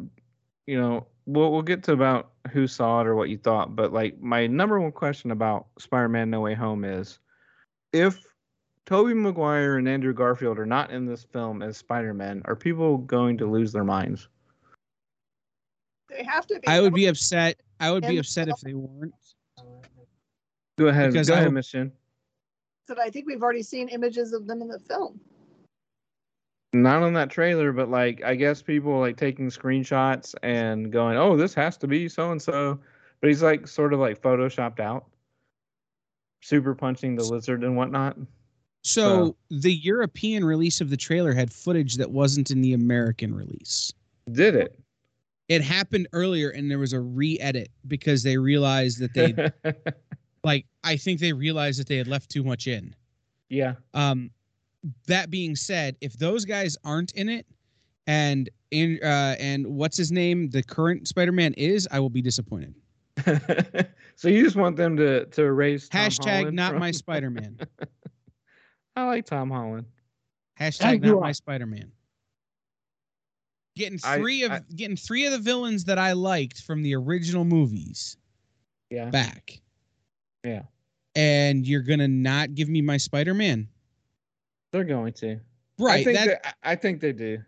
you 0.67 0.81
know, 0.81 1.07
we'll 1.27 1.51
we'll 1.51 1.63
get 1.63 1.83
to 1.85 1.93
about 1.93 2.31
who 2.53 2.69
saw 2.69 3.01
it 3.01 3.09
or 3.09 3.17
what 3.17 3.29
you 3.29 3.39
thought, 3.39 3.75
but 3.75 3.93
like 3.93 4.21
my 4.21 4.47
number 4.47 4.79
one 4.81 4.93
question 4.93 5.33
about 5.33 5.67
Spider-Man: 5.79 6.31
No 6.31 6.41
Way 6.43 6.55
Home 6.55 6.85
is 6.85 7.19
if 7.93 8.25
Tobey 8.87 9.15
Maguire 9.15 9.79
and 9.79 9.89
Andrew 9.89 10.13
Garfield 10.13 10.61
are 10.61 10.67
not 10.67 10.93
in 10.93 11.07
this 11.07 11.25
film 11.25 11.61
as 11.61 11.77
Spider-Man, 11.77 12.43
are 12.45 12.57
people 12.57 12.99
going 12.99 13.37
to 13.39 13.51
lose 13.51 13.73
their 13.73 13.85
minds? 13.85 14.29
they 16.11 16.25
have 16.25 16.47
to 16.49 16.59
be. 16.59 16.67
I 16.67 16.81
would 16.81 16.95
be 16.95 17.07
upset. 17.07 17.61
I 17.79 17.91
would 17.91 18.07
be 18.07 18.19
upset 18.19 18.49
if 18.49 18.61
they 18.61 18.75
weren't. 18.75 19.15
Go 20.81 20.87
ahead, 20.89 21.13
Because 21.13 21.29
go 21.29 21.35
I 21.35 21.37
ahead, 21.37 21.49
hope- 21.49 21.55
Miss 21.55 21.69
Jen. 21.71 21.93
But 22.89 22.99
I 22.99 23.11
think 23.11 23.27
we've 23.27 23.43
already 23.43 23.63
seen 23.63 23.89
images 23.89 24.33
of 24.33 24.47
them 24.47 24.63
in 24.63 24.69
the 24.69 24.79
film. 24.79 25.21
Not 26.73 27.03
on 27.03 27.13
that 27.13 27.29
trailer, 27.29 27.71
but 27.73 27.91
like 27.91 28.23
I 28.25 28.35
guess 28.35 28.63
people 28.63 28.99
like 28.99 29.19
taking 29.19 29.49
screenshots 29.51 30.35
and 30.43 30.91
going, 30.91 31.19
"Oh, 31.19 31.37
this 31.37 31.53
has 31.55 31.77
to 31.79 31.87
be 31.87 32.09
so 32.09 32.33
and 32.33 32.41
so," 32.41 32.79
but 33.21 33.29
he's 33.29 33.43
like 33.43 33.69
sort 33.69 33.93
of 33.93 34.01
like 34.01 34.23
photoshopped 34.23 34.81
out, 34.81 35.05
super 36.41 36.75
punching 36.75 37.15
the 37.15 37.25
lizard 37.25 37.63
and 37.63 37.77
whatnot. 37.77 38.17
So 38.83 39.03
So- 39.03 39.37
the 39.51 39.75
European 39.75 40.45
release 40.45 40.81
of 40.81 40.89
the 40.89 40.97
trailer 40.97 41.33
had 41.35 41.53
footage 41.53 41.97
that 41.97 42.11
wasn't 42.11 42.51
in 42.51 42.63
the 42.63 42.73
American 42.73 43.35
release. 43.35 43.93
Did 44.33 44.55
it? 44.55 44.81
It 45.49 45.61
happened 45.63 46.09
earlier 46.15 46.49
and 46.51 46.71
there 46.71 46.79
was 46.79 46.93
a 46.95 47.01
re-edit 47.01 47.69
because 47.89 48.23
they 48.23 48.39
realized 48.39 49.01
that 49.01 49.13
they 49.13 49.35
like 50.45 50.67
I 50.85 50.97
think 50.97 51.21
they 51.21 51.33
realized 51.33 51.79
that 51.81 51.87
they 51.89 51.97
had 51.97 52.09
left 52.09 52.31
too 52.31 52.43
much 52.45 52.67
in. 52.67 52.95
yeah. 53.49 53.75
Um 53.95 54.31
that 55.07 55.29
being 55.31 55.55
said, 55.57 55.97
if 56.01 56.15
those 56.15 56.45
guys 56.47 56.77
aren't 56.85 57.13
in 57.13 57.29
it 57.29 57.47
and 58.07 58.49
in 58.71 58.99
uh 59.03 59.37
and 59.39 59.67
what's 59.67 59.97
his 59.97 60.11
name, 60.11 60.49
the 60.51 60.63
current 60.63 61.07
Spider-Man 61.09 61.53
is, 61.55 61.87
I 61.91 62.01
will 62.01 62.09
be 62.11 62.23
disappointed. 62.23 62.75
so 64.17 64.29
you 64.29 64.43
just 64.43 64.57
want 64.57 64.77
them 64.77 64.97
to 64.97 65.27
to 65.27 65.43
erase 65.43 65.89
Tom 65.89 66.01
Hashtag 66.09 66.37
Holland 66.39 66.57
not 66.57 66.71
from- 66.73 66.81
my 66.81 66.91
Spider-Man. 67.03 67.59
I 68.97 69.05
like 69.07 69.27
Tom 69.27 69.51
Holland. 69.51 69.85
Hashtag 70.59 71.03
not 71.03 71.19
I. 71.19 71.21
my 71.21 71.33
Spider-Man. 71.33 71.93
Getting 73.77 73.99
I- 74.05 74.17
three 74.19 74.43
of 74.45 74.53
I- 74.53 74.61
getting 74.75 74.97
three 74.97 75.27
of 75.27 75.33
the 75.33 75.39
villains 75.39 75.85
that 75.85 75.99
I 75.99 76.13
liked 76.13 76.63
from 76.63 76.83
the 76.83 76.95
original 76.97 77.45
movies 77.45 78.17
Yeah. 78.91 79.11
back. 79.11 79.61
Yeah. 80.45 80.63
And 81.17 81.67
you're 81.67 81.83
gonna 81.83 82.09
not 82.09 82.55
give 82.55 82.69
me 82.69 82.81
my 82.83 82.97
Spider-Man. 82.97 83.69
They're 84.73 84.85
going 84.85 85.13
to. 85.15 85.33
I 85.35 85.41
Right. 85.79 86.05
think 86.05 86.19
That, 86.19 86.43
that, 86.43 86.57
I 86.63 86.73
I 86.73 86.77
think 86.77 87.01
they 87.01 87.13
do. 87.13 87.39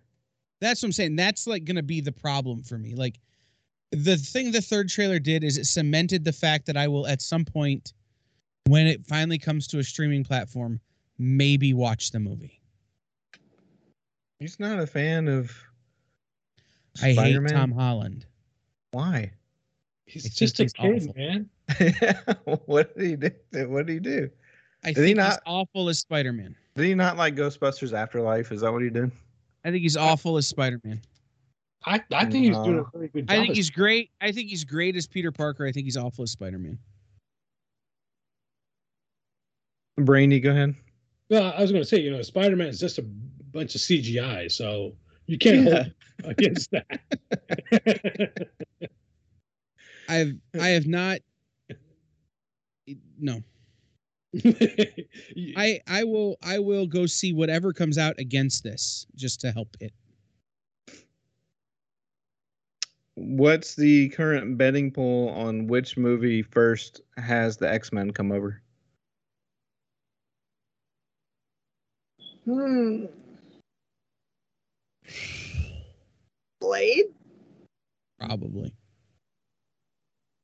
that's 0.61 0.83
what 0.83 0.89
I'm 0.89 0.93
saying. 0.93 1.17
That's 1.17 1.47
like 1.47 1.65
gonna 1.65 1.83
be 1.83 2.01
the 2.01 2.13
problem 2.13 2.63
for 2.63 2.79
me. 2.79 2.95
Like 2.95 3.21
the 3.93 4.17
thing 4.17 4.51
the 4.51 4.61
third 4.63 4.89
trailer 4.89 5.19
did 5.19 5.45
is 5.45 5.59
it 5.59 5.67
cemented 5.67 6.25
the 6.25 6.33
fact 6.33 6.67
that 6.67 6.77
I 6.77 6.89
will 6.89 7.07
at 7.07 7.21
some 7.23 7.45
point, 7.45 7.93
when 8.67 8.87
it 8.87 9.07
finally 9.07 9.39
comes 9.39 9.67
to 9.69 9.79
a 9.79 9.85
streaming 9.85 10.25
platform, 10.25 10.81
maybe 11.19 11.75
watch 11.75 12.11
the 12.11 12.19
movie. 12.21 12.59
He's 14.41 14.59
not 14.59 14.79
a 14.81 14.87
fan 14.87 15.29
of 15.29 15.53
I 17.03 17.13
Spider-Man? 17.13 17.53
hate 17.53 17.59
Tom 17.61 17.71
Holland. 17.73 18.27
Why? 18.91 19.31
He's 20.07 20.25
I 20.27 20.29
think 20.29 20.35
just 20.35 20.61
a 20.61 20.65
kid, 20.65 21.03
awful. 21.03 21.15
man. 21.17 21.49
what 22.67 22.97
did 22.97 23.07
he 23.07 23.17
do? 23.17 23.69
What 23.69 23.87
did 23.87 23.93
he 23.95 24.01
do? 24.01 24.31
I 24.85 24.89
he 24.89 24.95
think 24.95 25.07
he's 25.09 25.17
not- 25.17 25.41
awful 25.47 25.89
as 25.89 25.99
Spider-Man. 26.01 26.55
Did 26.75 26.85
he 26.87 26.95
not 26.95 27.17
like 27.17 27.37
Ghostbusters 27.37 27.93
Afterlife? 27.93 28.51
Is 28.51 28.63
that 28.63 28.73
what 28.73 28.83
he 28.83 28.89
did? 28.91 29.11
I 29.65 29.71
think 29.71 29.83
he's 29.83 29.97
awful 29.97 30.37
as 30.39 30.49
Spider-Man. 30.49 31.01
I, 31.85 32.01
I 32.13 32.25
think 32.27 32.47
he's 32.47 32.57
doing 32.59 32.79
a 32.79 32.83
uh, 32.83 32.87
very 32.95 33.09
good 33.09 33.29
job. 33.29 33.37
I 33.37 33.43
think 33.43 33.55
he's 33.57 33.71
great. 33.71 34.11
I 34.21 34.33
think 34.33 34.49
he's 34.49 34.65
great 34.65 34.97
as 34.97 35.07
Peter 35.07 35.31
Parker. 35.33 35.67
I 35.67 35.73
think 35.73 35.85
he's 35.85 35.97
awful 35.97 36.23
as 36.23 36.31
Spider-Man. 36.31 36.79
Brainy, 39.99 40.41
go 40.41 40.51
ahead. 40.51 40.75
Well, 41.29 41.53
I 41.57 41.61
was 41.61 41.71
going 41.71 41.83
to 41.83 41.89
say, 41.89 42.01
you 42.01 42.11
know, 42.11 42.23
Spider 42.23 42.57
Man 42.57 42.69
is 42.69 42.81
just 42.81 42.99
a 42.99 43.03
bunch 43.03 43.75
of 43.75 43.81
CGI, 43.81 44.51
so 44.51 44.93
you 45.27 45.39
can't 45.39 45.67
Yeah. 45.67 45.85
hold 46.23 46.33
against 46.39 46.71
that. 46.73 48.49
I've 50.09 50.35
I 50.61 50.69
have 50.69 50.87
not. 50.87 51.21
No, 53.19 53.43
I, 54.45 55.05
I 55.57 55.81
I 55.87 56.05
will 56.05 56.37
I 56.43 56.59
will 56.59 56.87
go 56.87 57.07
see 57.07 57.33
whatever 57.33 57.73
comes 57.73 57.99
out 57.99 58.19
against 58.19 58.65
this 58.65 59.07
just 59.17 59.41
to 59.43 59.53
help 59.53 59.77
it. 59.81 59.93
What's 63.15 63.75
the 63.75 64.09
current 64.11 64.59
betting 64.59 64.91
pool 64.91 65.29
on 65.31 65.67
which 65.67 65.97
movie 65.97 66.43
first 66.43 67.01
has 67.19 67.57
the 67.59 67.71
X 67.71 67.93
Men 67.93 68.11
come 68.13 68.33
over? 68.33 68.63
Hmm. 72.45 73.07
Blade? 76.61 77.07
Probably. 78.19 78.73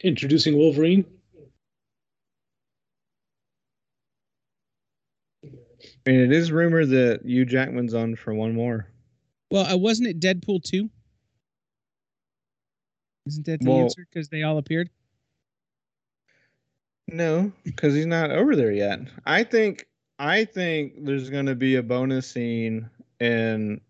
introducing 0.03 0.57
Wolverine. 0.57 1.05
Mean, 6.11 6.21
it 6.21 6.33
is 6.33 6.51
rumored 6.51 6.89
that 6.91 7.21
Hugh 7.25 7.45
Jackman's 7.45 7.95
on 7.95 8.17
for 8.17 8.33
one 8.35 8.55
more. 8.55 8.87
Well, 9.51 9.67
uh, 9.73 9.77
wasn't 9.77 10.09
it 10.09 10.21
Deadpool 10.21 10.63
two? 10.63 10.91
Isn't 13.27 13.47
that 13.47 13.61
the 13.61 13.71
Well- 13.71 13.81
answer? 13.83 14.07
Because 14.11 14.29
they 14.29 14.43
all 14.43 14.59
appeared. 14.59 14.91
No, 17.11 17.53
because 17.65 17.95
he's 17.95 18.07
not 18.07 18.31
over 18.31 18.55
there 18.55 18.73
yet. 18.73 19.01
I 19.25 19.43
think 19.45 19.87
I 20.19 20.45
think 20.45 21.05
there's 21.05 21.31
gonna 21.31 21.55
be 21.55 21.77
a 21.77 21.83
bonus 21.83 22.27
scene 22.27 22.91
in 23.21 23.81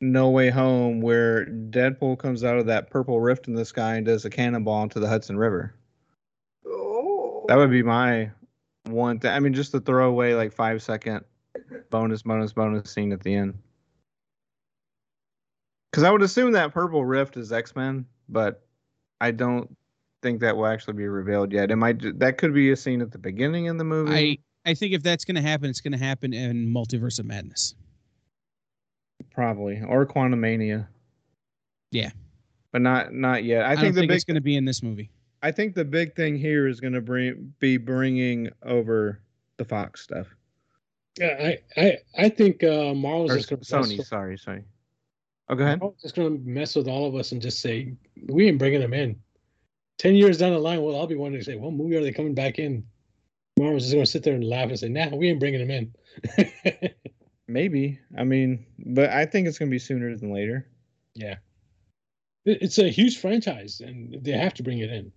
No 0.00 0.30
Way 0.30 0.50
Home 0.50 1.00
where 1.00 1.46
Deadpool 1.46 2.18
comes 2.18 2.44
out 2.44 2.58
of 2.58 2.66
that 2.66 2.90
purple 2.90 3.20
rift 3.20 3.48
in 3.48 3.54
the 3.54 3.64
sky 3.64 3.96
and 3.96 4.06
does 4.06 4.24
a 4.24 4.30
cannonball 4.30 4.82
into 4.84 5.00
the 5.00 5.08
Hudson 5.08 5.36
River. 5.38 5.74
Oh. 6.66 7.44
That 7.48 7.56
would 7.56 7.70
be 7.70 7.82
my 7.82 8.30
one 8.84 9.18
thing. 9.18 9.30
I 9.32 9.40
mean, 9.40 9.54
just 9.54 9.72
to 9.72 9.80
throw 9.80 10.08
away 10.08 10.34
like 10.34 10.52
five 10.52 10.82
second 10.82 11.24
bonus, 11.90 12.22
bonus, 12.22 12.52
bonus 12.52 12.90
scene 12.90 13.12
at 13.12 13.22
the 13.22 13.34
end. 13.34 13.54
Because 15.90 16.04
I 16.04 16.10
would 16.10 16.22
assume 16.22 16.52
that 16.52 16.72
purple 16.72 17.04
rift 17.04 17.36
is 17.36 17.52
X 17.52 17.74
Men, 17.74 18.04
but 18.28 18.62
I 19.20 19.30
don't 19.30 19.74
think 20.22 20.40
that 20.40 20.56
will 20.56 20.66
actually 20.66 20.94
be 20.94 21.08
revealed 21.08 21.52
yet. 21.52 21.70
It 21.70 21.76
might. 21.76 22.18
That 22.18 22.38
could 22.38 22.52
be 22.52 22.70
a 22.70 22.76
scene 22.76 23.00
at 23.00 23.10
the 23.10 23.18
beginning 23.18 23.66
in 23.66 23.78
the 23.78 23.84
movie. 23.84 24.38
I 24.64 24.70
I 24.70 24.74
think 24.74 24.92
if 24.92 25.02
that's 25.02 25.24
going 25.24 25.36
to 25.36 25.42
happen, 25.42 25.70
it's 25.70 25.80
going 25.80 25.92
to 25.92 25.98
happen 25.98 26.34
in 26.34 26.72
Multiverse 26.72 27.18
of 27.18 27.26
Madness. 27.26 27.74
Probably 29.32 29.80
or 29.86 30.06
Quantumania. 30.06 30.86
Yeah. 31.90 32.10
but 32.72 32.82
not 32.82 33.14
not 33.14 33.44
yet. 33.44 33.64
I, 33.64 33.72
I, 33.72 33.76
think 33.76 33.94
the 33.94 34.00
think 34.02 34.10
big 34.10 34.16
it's 34.16 34.24
going 34.24 34.34
to 34.34 34.40
be 34.40 34.56
in 34.56 34.64
this 34.64 34.82
movie. 34.82 35.10
I 35.42 35.52
think 35.52 35.74
the 35.74 35.84
big 35.84 36.14
thing 36.14 36.36
here 36.36 36.66
is 36.66 36.80
going 36.80 36.92
to 36.92 37.00
bring 37.00 37.54
be 37.60 37.76
bringing 37.76 38.50
over 38.62 39.20
the 39.56 39.64
Fox 39.64 40.02
stuff 40.02 40.26
Yeah, 41.16 41.36
I, 41.76 41.80
I, 41.80 41.98
I 42.16 42.28
think 42.28 42.62
uh, 42.62 42.94
Marvel's 42.94 43.32
or 43.32 43.36
just 43.36 43.48
to 43.48 43.56
Sony. 43.56 44.04
Sorry, 44.04 44.38
sorry. 44.38 44.64
Oh, 45.48 45.54
go 45.54 45.64
ahead. 45.64 45.80
Marvel's 45.80 46.02
just 46.02 46.14
to 46.16 46.30
mess 46.44 46.76
with 46.76 46.88
all 46.88 47.06
of 47.06 47.14
us 47.14 47.32
and 47.32 47.42
just 47.42 47.60
say 47.60 47.94
we 48.28 48.48
ain't 48.48 48.58
bringing 48.58 48.80
them 48.80 48.94
in. 48.94 49.18
Ten 49.98 50.14
years 50.14 50.38
down 50.38 50.52
the 50.52 50.58
line, 50.58 50.82
well, 50.82 50.96
I'll 50.96 51.06
be 51.08 51.16
wondering, 51.16 51.42
say, 51.42 51.56
what 51.56 51.72
movie 51.72 51.96
are 51.96 52.02
they 52.02 52.12
coming 52.12 52.34
back 52.34 52.58
in? 52.58 52.84
Marvel's 53.58 53.90
just 53.90 53.94
to 53.96 54.06
sit 54.06 54.22
there 54.22 54.34
and 54.34 54.44
laugh 54.44 54.68
and 54.68 54.78
say, 54.78 54.88
Nah, 54.88 55.08
we 55.08 55.28
ain't 55.28 55.40
bringing 55.40 55.66
them 55.66 55.70
in. 55.70 56.90
Maybe. 57.48 57.98
I 58.16 58.24
mean, 58.24 58.66
but 58.78 59.10
I 59.10 59.26
think 59.26 59.48
it's 59.48 59.58
to 59.58 59.66
be 59.66 59.78
sooner 59.78 60.14
than 60.16 60.32
later. 60.32 60.68
yeah, 61.14 61.36
it's 62.44 62.78
a 62.78 62.88
huge 62.88 63.18
franchise, 63.18 63.80
and 63.80 64.16
they 64.22 64.32
have 64.32 64.54
to 64.54 64.62
bring 64.62 64.78
it 64.78 64.90
in. 64.90 65.12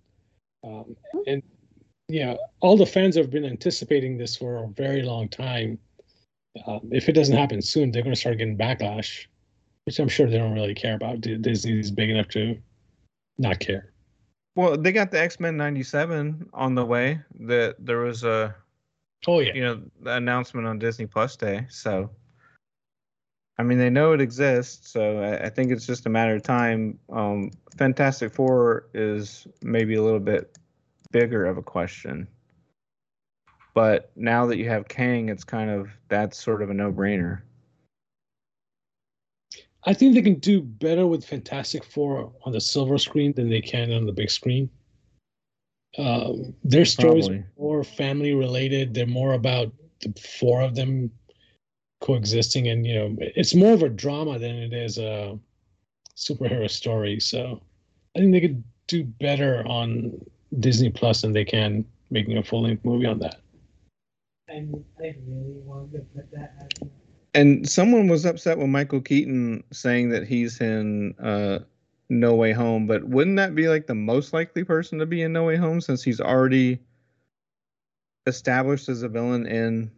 Um, 0.64 0.96
and 1.26 1.42
yeah, 2.12 2.36
all 2.60 2.76
the 2.76 2.84
fans 2.84 3.16
have 3.16 3.30
been 3.30 3.46
anticipating 3.46 4.18
this 4.18 4.36
for 4.36 4.62
a 4.62 4.68
very 4.68 5.02
long 5.02 5.28
time. 5.28 5.78
Um, 6.66 6.80
if 6.90 7.08
it 7.08 7.12
doesn't 7.12 7.34
happen 7.34 7.62
soon, 7.62 7.90
they're 7.90 8.02
going 8.02 8.14
to 8.14 8.20
start 8.20 8.36
getting 8.36 8.58
backlash, 8.58 9.26
which 9.86 9.98
I'm 9.98 10.08
sure 10.08 10.28
they 10.28 10.36
don't 10.36 10.52
really 10.52 10.74
care 10.74 10.94
about. 10.94 11.22
D- 11.22 11.38
Disney 11.38 11.80
is 11.80 11.90
big 11.90 12.10
enough 12.10 12.28
to 12.28 12.58
not 13.38 13.60
care. 13.60 13.94
Well, 14.56 14.76
they 14.76 14.92
got 14.92 15.10
the 15.10 15.18
X 15.18 15.40
Men 15.40 15.56
'97 15.56 16.50
on 16.52 16.74
the 16.74 16.84
way. 16.84 17.18
That 17.40 17.76
there 17.78 18.00
was 18.00 18.24
a 18.24 18.54
Oh 19.26 19.40
yeah, 19.40 19.54
you 19.54 19.62
know 19.62 19.80
the 20.02 20.16
announcement 20.16 20.66
on 20.66 20.78
Disney 20.78 21.06
Plus 21.06 21.34
Day. 21.36 21.66
So, 21.70 22.10
I 23.56 23.62
mean, 23.62 23.78
they 23.78 23.88
know 23.88 24.12
it 24.12 24.20
exists. 24.20 24.90
So 24.90 25.22
I, 25.22 25.46
I 25.46 25.48
think 25.48 25.72
it's 25.72 25.86
just 25.86 26.04
a 26.04 26.10
matter 26.10 26.34
of 26.34 26.42
time. 26.42 26.98
Um, 27.10 27.52
Fantastic 27.78 28.34
Four 28.34 28.90
is 28.92 29.46
maybe 29.62 29.94
a 29.94 30.02
little 30.02 30.20
bit 30.20 30.58
bigger 31.12 31.46
of 31.46 31.58
a 31.58 31.62
question, 31.62 32.26
but 33.74 34.10
now 34.16 34.46
that 34.46 34.58
you 34.58 34.68
have 34.68 34.88
Kang, 34.88 35.28
it's 35.28 35.44
kind 35.44 35.70
of 35.70 35.90
that's 36.08 36.42
sort 36.42 36.62
of 36.62 36.70
a 36.70 36.74
no-brainer. 36.74 37.42
I 39.84 39.94
think 39.94 40.14
they 40.14 40.22
can 40.22 40.38
do 40.38 40.62
better 40.62 41.06
with 41.06 41.24
Fantastic 41.24 41.84
Four 41.84 42.32
on 42.44 42.52
the 42.52 42.60
silver 42.60 42.98
screen 42.98 43.32
than 43.32 43.48
they 43.48 43.60
can 43.60 43.92
on 43.92 44.06
the 44.06 44.12
big 44.12 44.30
screen. 44.30 44.70
Um, 45.98 46.54
their 46.62 46.84
stories 46.84 47.26
Probably. 47.26 47.38
are 47.38 47.52
more 47.58 47.84
family 47.84 48.34
related. 48.34 48.94
They're 48.94 49.06
more 49.06 49.34
about 49.34 49.72
the 50.00 50.12
four 50.38 50.62
of 50.62 50.74
them 50.74 51.10
coexisting, 52.00 52.68
and 52.68 52.86
you 52.86 52.94
know, 52.94 53.16
it's 53.18 53.54
more 53.54 53.72
of 53.72 53.82
a 53.82 53.88
drama 53.88 54.38
than 54.38 54.56
it 54.56 54.72
is 54.72 54.98
a 54.98 55.38
superhero 56.16 56.70
story. 56.70 57.18
So, 57.20 57.60
I 58.14 58.20
think 58.20 58.32
they 58.32 58.40
could 58.40 58.62
do 58.86 59.04
better 59.04 59.66
on 59.66 60.24
Disney 60.60 60.92
and 61.24 61.34
they 61.34 61.44
can 61.44 61.84
making 62.10 62.38
a 62.38 62.42
full 62.42 62.62
length 62.62 62.84
movie 62.84 63.06
on 63.06 63.18
that. 63.20 63.40
And 64.48 64.84
I 64.98 65.14
really 65.26 65.60
wanted 65.64 65.92
to 65.92 65.98
put 66.14 66.30
that 66.32 66.54
as 66.60 66.88
And 67.34 67.68
someone 67.68 68.08
was 68.08 68.26
upset 68.26 68.58
with 68.58 68.68
Michael 68.68 69.00
Keaton 69.00 69.64
saying 69.72 70.10
that 70.10 70.26
he's 70.26 70.60
in 70.60 71.14
uh, 71.18 71.60
No 72.10 72.34
Way 72.34 72.52
Home, 72.52 72.86
but 72.86 73.04
wouldn't 73.04 73.36
that 73.36 73.54
be 73.54 73.68
like 73.68 73.86
the 73.86 73.94
most 73.94 74.34
likely 74.34 74.62
person 74.62 74.98
to 74.98 75.06
be 75.06 75.22
in 75.22 75.32
No 75.32 75.44
Way 75.44 75.56
Home 75.56 75.80
since 75.80 76.02
he's 76.02 76.20
already 76.20 76.78
established 78.26 78.88
as 78.88 79.02
a 79.02 79.08
villain 79.08 79.46
in 79.46 79.90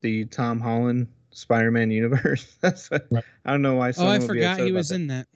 the 0.00 0.24
Tom 0.26 0.60
Holland 0.60 1.06
Spider-Man 1.30 1.90
universe. 1.90 2.56
That's 2.60 2.90
what, 2.90 3.06
Right. 3.10 3.24
I 3.44 3.50
don't 3.50 3.62
know 3.62 3.74
why. 3.74 3.92
Oh, 3.98 4.06
I 4.06 4.12
would 4.12 4.22
be 4.22 4.26
forgot 4.26 4.52
upset 4.52 4.66
he 4.66 4.72
was 4.72 4.88
that. 4.88 4.94
in 4.94 5.06
that. 5.08 5.26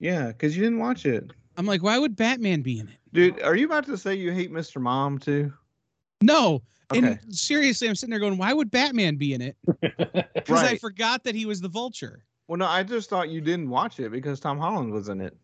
Yeah, 0.00 0.26
because 0.26 0.56
you 0.56 0.62
didn't 0.62 0.80
watch 0.80 1.06
it, 1.06 1.30
I'm 1.56 1.66
like, 1.66 1.82
why 1.82 1.98
would 1.98 2.16
Batman 2.16 2.62
be 2.62 2.78
in 2.80 2.88
it? 2.88 2.98
Dude. 3.14 3.40
Are 3.42 3.56
you 3.56 3.66
about 3.66 3.86
to 3.86 3.96
say 3.96 4.14
you 4.14 4.32
hate 4.32 4.52
Mr. 4.52 4.80
Mom 4.80 5.18
too? 5.18 5.52
No. 6.20 6.62
Okay, 6.92 6.98
And 6.98 7.34
seriously, 7.34 7.88
I'm 7.88 7.94
sitting 7.94 8.10
there 8.10 8.20
going, 8.20 8.36
why 8.36 8.52
would 8.52 8.70
Batman 8.70 9.16
be 9.16 9.32
in 9.32 9.40
it? 9.40 9.56
Because 10.34 10.62
I 10.62 10.76
forgot 10.76 11.24
that 11.24 11.34
he 11.34 11.46
was 11.46 11.62
the 11.62 11.70
vulture. 11.70 12.22
well, 12.48 12.58
no, 12.58 12.66
I 12.66 12.82
just 12.82 13.08
thought 13.08 13.30
you 13.30 13.40
didn't 13.40 13.70
watch 13.70 13.98
it 13.98 14.12
because 14.12 14.40
Tom 14.40 14.58
Holland 14.58 14.92
was 14.92 15.08
in 15.08 15.22
it. 15.22 15.34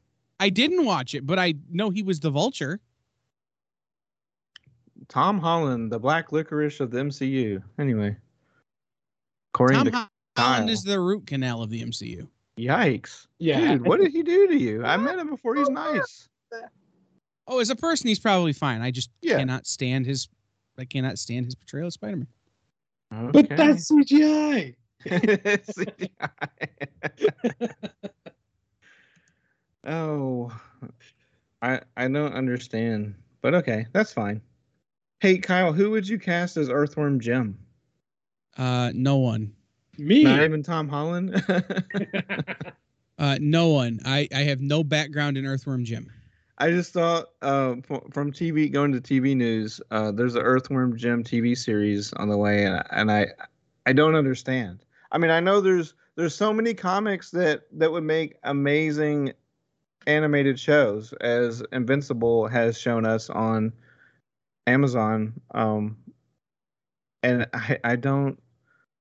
I 0.41 0.51
didn't 0.51 0.85
watch 0.85 1.15
it, 1.15 1.27
but 1.27 1.39
I 1.39 1.55
know 1.71 1.89
he 1.89 2.03
was 2.03 2.21
the 2.21 2.29
vulture. 2.29 2.81
Tom 5.09 5.39
Holland, 5.39 5.91
the 5.91 5.99
black 5.99 6.33
licorice 6.33 6.81
of 6.81 6.91
the 6.91 6.99
MCU. 6.99 7.63
Anyway, 7.79 8.15
according 9.55 9.79
Tom 9.79 9.87
to 9.87 9.93
Holland 9.93 10.11
Kyle. 10.37 10.69
is 10.69 10.83
the 10.83 11.01
root 11.01 11.27
canal 11.27 11.63
of 11.63 11.71
the 11.71 11.83
MCU. 11.83 12.29
yikes, 12.59 13.27
yeah. 13.39 13.73
dude, 13.73 13.87
what 13.87 14.01
did 14.01 14.13
he 14.13 14.23
do 14.23 14.49
to 14.49 14.59
you? 14.59 14.85
I 14.85 14.99
met 14.99 15.19
him 15.19 15.31
before. 15.31 15.55
He's 15.55 15.71
nice. 15.71 16.29
Oh, 17.51 17.59
as 17.59 17.69
a 17.69 17.77
person, 17.77 18.07
he's 18.07 18.21
probably 18.21 18.53
fine. 18.53 18.81
I 18.81 18.93
just 18.93 19.11
Yeah. 19.23 19.39
cannot 19.39 19.67
stand 19.67 20.07
his. 20.07 20.29
I 20.79 20.85
cannot 20.85 21.19
stand 21.19 21.47
his 21.47 21.57
portrayal 21.57 21.89
of 21.89 21.93
Spider-Man. 21.93 22.29
But 23.33 23.47
Okay. 23.47 23.57
that's 23.57 23.91
CGI. 23.91 24.77
oh, 29.85 30.57
I 31.61 31.81
I 31.97 32.07
don't 32.07 32.35
understand, 32.35 33.17
but 33.43 33.57
okay, 33.57 33.87
that's 33.93 34.13
fine. 34.13 34.41
Hey, 35.19 35.39
Kyle, 35.39 35.73
who 35.73 35.91
would 35.91 36.07
you 36.09 36.21
cast 36.21 36.57
as 36.57 36.71
Earthworm 36.71 37.19
Jim? 37.19 37.59
Uh, 38.57 38.93
no 38.95 39.17
one. 39.17 39.53
Me. 39.99 40.23
Not 40.23 40.45
even 40.45 40.63
Tom 40.63 40.89
Holland. 40.89 41.43
Uh, 43.19 43.37
no 43.39 43.69
one. 43.69 44.01
I 44.07 44.27
I 44.35 44.45
have 44.45 44.63
no 44.63 44.83
background 44.83 45.37
in 45.37 45.45
Earthworm 45.45 45.85
Jim. 45.85 46.11
I 46.61 46.71
just 46.71 46.93
thought 46.93 47.31
uh, 47.41 47.77
from 48.13 48.33
TV 48.33 48.71
going 48.71 48.93
to 48.93 49.01
TV 49.01 49.35
news, 49.35 49.81
uh, 49.91 50.13
there's 50.13 50.35
an 50.35 50.43
Earthworm 50.43 50.95
Jim 50.95 51.25
TV 51.25 51.57
series 51.57 52.13
on 52.13 52.29
the 52.29 52.37
way, 52.37 52.67
and, 52.67 52.85
and 52.91 53.11
I 53.11 53.29
I 53.87 53.95
don't 53.95 54.15
understand. 54.15 54.85
I 55.11 55.17
mean, 55.17 55.31
I 55.31 55.41
know 55.41 55.63
there's 55.63 55.95
there's 56.17 56.35
so 56.35 56.53
many 56.53 56.75
comics 56.75 57.31
that 57.31 57.63
that 57.73 57.91
would 57.91 58.05
make 58.05 58.37
amazing 58.45 59.33
animated 60.07 60.61
shows, 60.61 61.15
as 61.23 61.63
Invincible 61.73 62.47
has 62.49 62.79
shown 62.79 63.07
us 63.07 63.31
on 63.31 63.73
Amazon. 64.67 65.41
Um, 65.53 65.97
and 67.23 67.47
I 67.55 67.79
I 67.85 67.97
don't. 67.97 68.39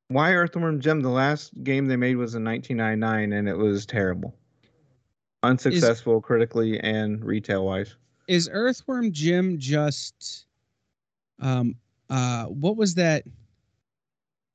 Why 0.08 0.34
Earthworm 0.34 0.80
Jim? 0.80 1.02
The 1.02 1.10
last 1.10 1.52
game 1.62 1.88
they 1.90 1.98
made 1.98 2.16
was 2.16 2.36
in 2.36 2.46
1999, 2.46 3.34
and 3.34 3.50
it 3.50 3.58
was 3.58 3.86
terrible, 3.86 4.34
unsuccessful 5.44 6.22
critically 6.22 6.80
and 6.80 7.24
retail 7.24 7.66
wise. 7.66 7.96
Is 8.28 8.50
Earthworm 8.52 9.12
Jim 9.12 9.58
just? 9.58 10.46
Um. 11.40 11.76
Uh. 12.10 12.46
What 12.46 12.78
was 12.78 12.96
that? 12.96 13.24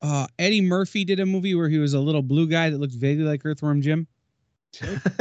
Uh, 0.02 0.26
Eddie 0.38 0.60
Murphy 0.60 1.02
did 1.04 1.18
a 1.18 1.24
movie 1.24 1.54
where 1.54 1.68
he 1.68 1.78
was 1.78 1.94
a 1.94 2.00
little 2.00 2.20
blue 2.20 2.46
guy 2.46 2.68
that 2.68 2.78
looked 2.78 2.92
vaguely 2.92 3.24
like 3.24 3.40
Earthworm 3.44 3.80
Jim. 3.80 4.06
I 4.82 5.00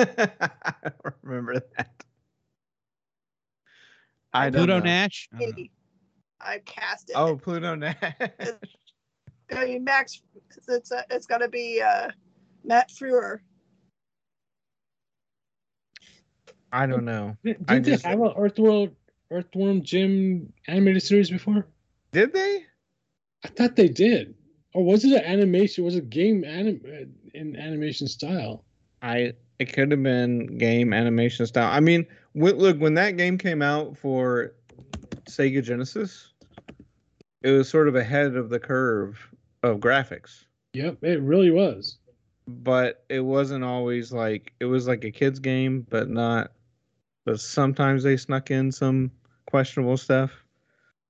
don't 0.84 1.16
remember 1.22 1.61
that. 1.78 2.03
I 4.34 4.49
don't 4.49 4.66
Pluto 4.66 4.80
know. 4.80 4.84
Nash. 4.84 5.30
I 5.34 5.39
don't 5.39 5.49
know. 5.49 5.55
Hey, 5.55 5.70
I 6.41 6.59
cast 6.66 7.11
it. 7.11 7.14
Oh, 7.16 7.38
Pluto 7.38 7.76
Nash. 7.76 7.95
I 9.51 9.66
mean, 9.66 9.84
Max. 9.84 10.22
It's 10.36 10.68
it's, 10.68 10.91
uh, 10.91 11.03
it's 11.09 11.28
got 11.28 11.38
to 11.38 11.47
be 11.47 11.82
uh, 11.82 12.09
Matt 12.66 12.89
Frewer. 12.89 13.39
I 16.74 16.88
don't 16.88 17.05
know. 17.05 17.38
Did 17.43 17.63
I 17.67 17.80
they 17.80 17.91
just- 17.91 18.05
have 18.05 18.19
an 18.19 18.34
Earthworm 18.36 18.95
Earthworm 19.32 19.82
Jim 19.84 20.51
animated 20.67 21.03
series 21.03 21.30
before? 21.30 21.65
Did 22.11 22.34
they? 22.34 22.65
I 23.43 23.47
thought 23.49 23.76
they 23.76 23.88
did. 23.88 24.36
Or 24.74 24.84
was 24.84 25.05
it 25.05 25.13
an 25.13 25.24
animation? 25.24 25.84
Was 25.86 25.95
it 25.95 26.09
game 26.09 26.43
anim- 26.43 26.82
uh, 26.86 27.05
in 27.38 27.55
animation 27.55 28.07
style? 28.07 28.65
I 29.01 29.34
it 29.59 29.71
could 29.71 29.91
have 29.91 30.01
been 30.01 30.57
game 30.57 30.93
animation 30.93 31.45
style. 31.45 31.71
I 31.71 31.80
mean, 31.80 32.05
look 32.34 32.80
when 32.80 32.95
that 32.95 33.17
game 33.17 33.38
came 33.38 33.61
out 33.61 33.97
for 33.97 34.53
Sega 35.30 35.63
Genesis, 35.63 36.34
it 37.43 37.51
was 37.51 37.69
sort 37.69 37.88
of 37.88 37.95
ahead 37.95 38.36
of 38.36 38.49
the 38.49 38.59
curve 38.59 39.17
of 39.61 39.78
graphics, 39.80 40.45
Yep, 40.74 41.03
it 41.03 41.21
really 41.21 41.51
was. 41.51 41.97
but 42.47 43.03
it 43.09 43.19
wasn't 43.21 43.63
always 43.63 44.11
like 44.11 44.53
it 44.59 44.65
was 44.65 44.88
like 44.88 45.03
a 45.03 45.11
kids 45.11 45.39
game, 45.39 45.86
but 45.89 46.09
not. 46.09 46.51
But 47.26 47.39
sometimes 47.39 48.03
they 48.03 48.17
snuck 48.17 48.51
in 48.51 48.71
some 48.71 49.11
questionable 49.45 49.97
stuff. 49.97 50.32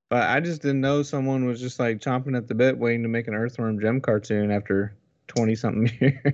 But 0.09 0.29
I 0.29 0.39
just 0.39 0.61
didn't 0.61 0.81
know 0.81 1.01
someone 1.01 1.45
was 1.45 1.59
just 1.59 1.79
like 1.79 1.99
chomping 1.99 2.37
at 2.37 2.47
the 2.47 2.53
bit, 2.53 2.77
waiting 2.77 3.01
to 3.03 3.09
make 3.09 3.27
an 3.27 3.33
Earthworm 3.33 3.79
Jim 3.79 3.99
cartoon 3.99 4.51
after 4.51 4.95
twenty 5.27 5.55
something 5.55 5.91
years. 5.99 6.33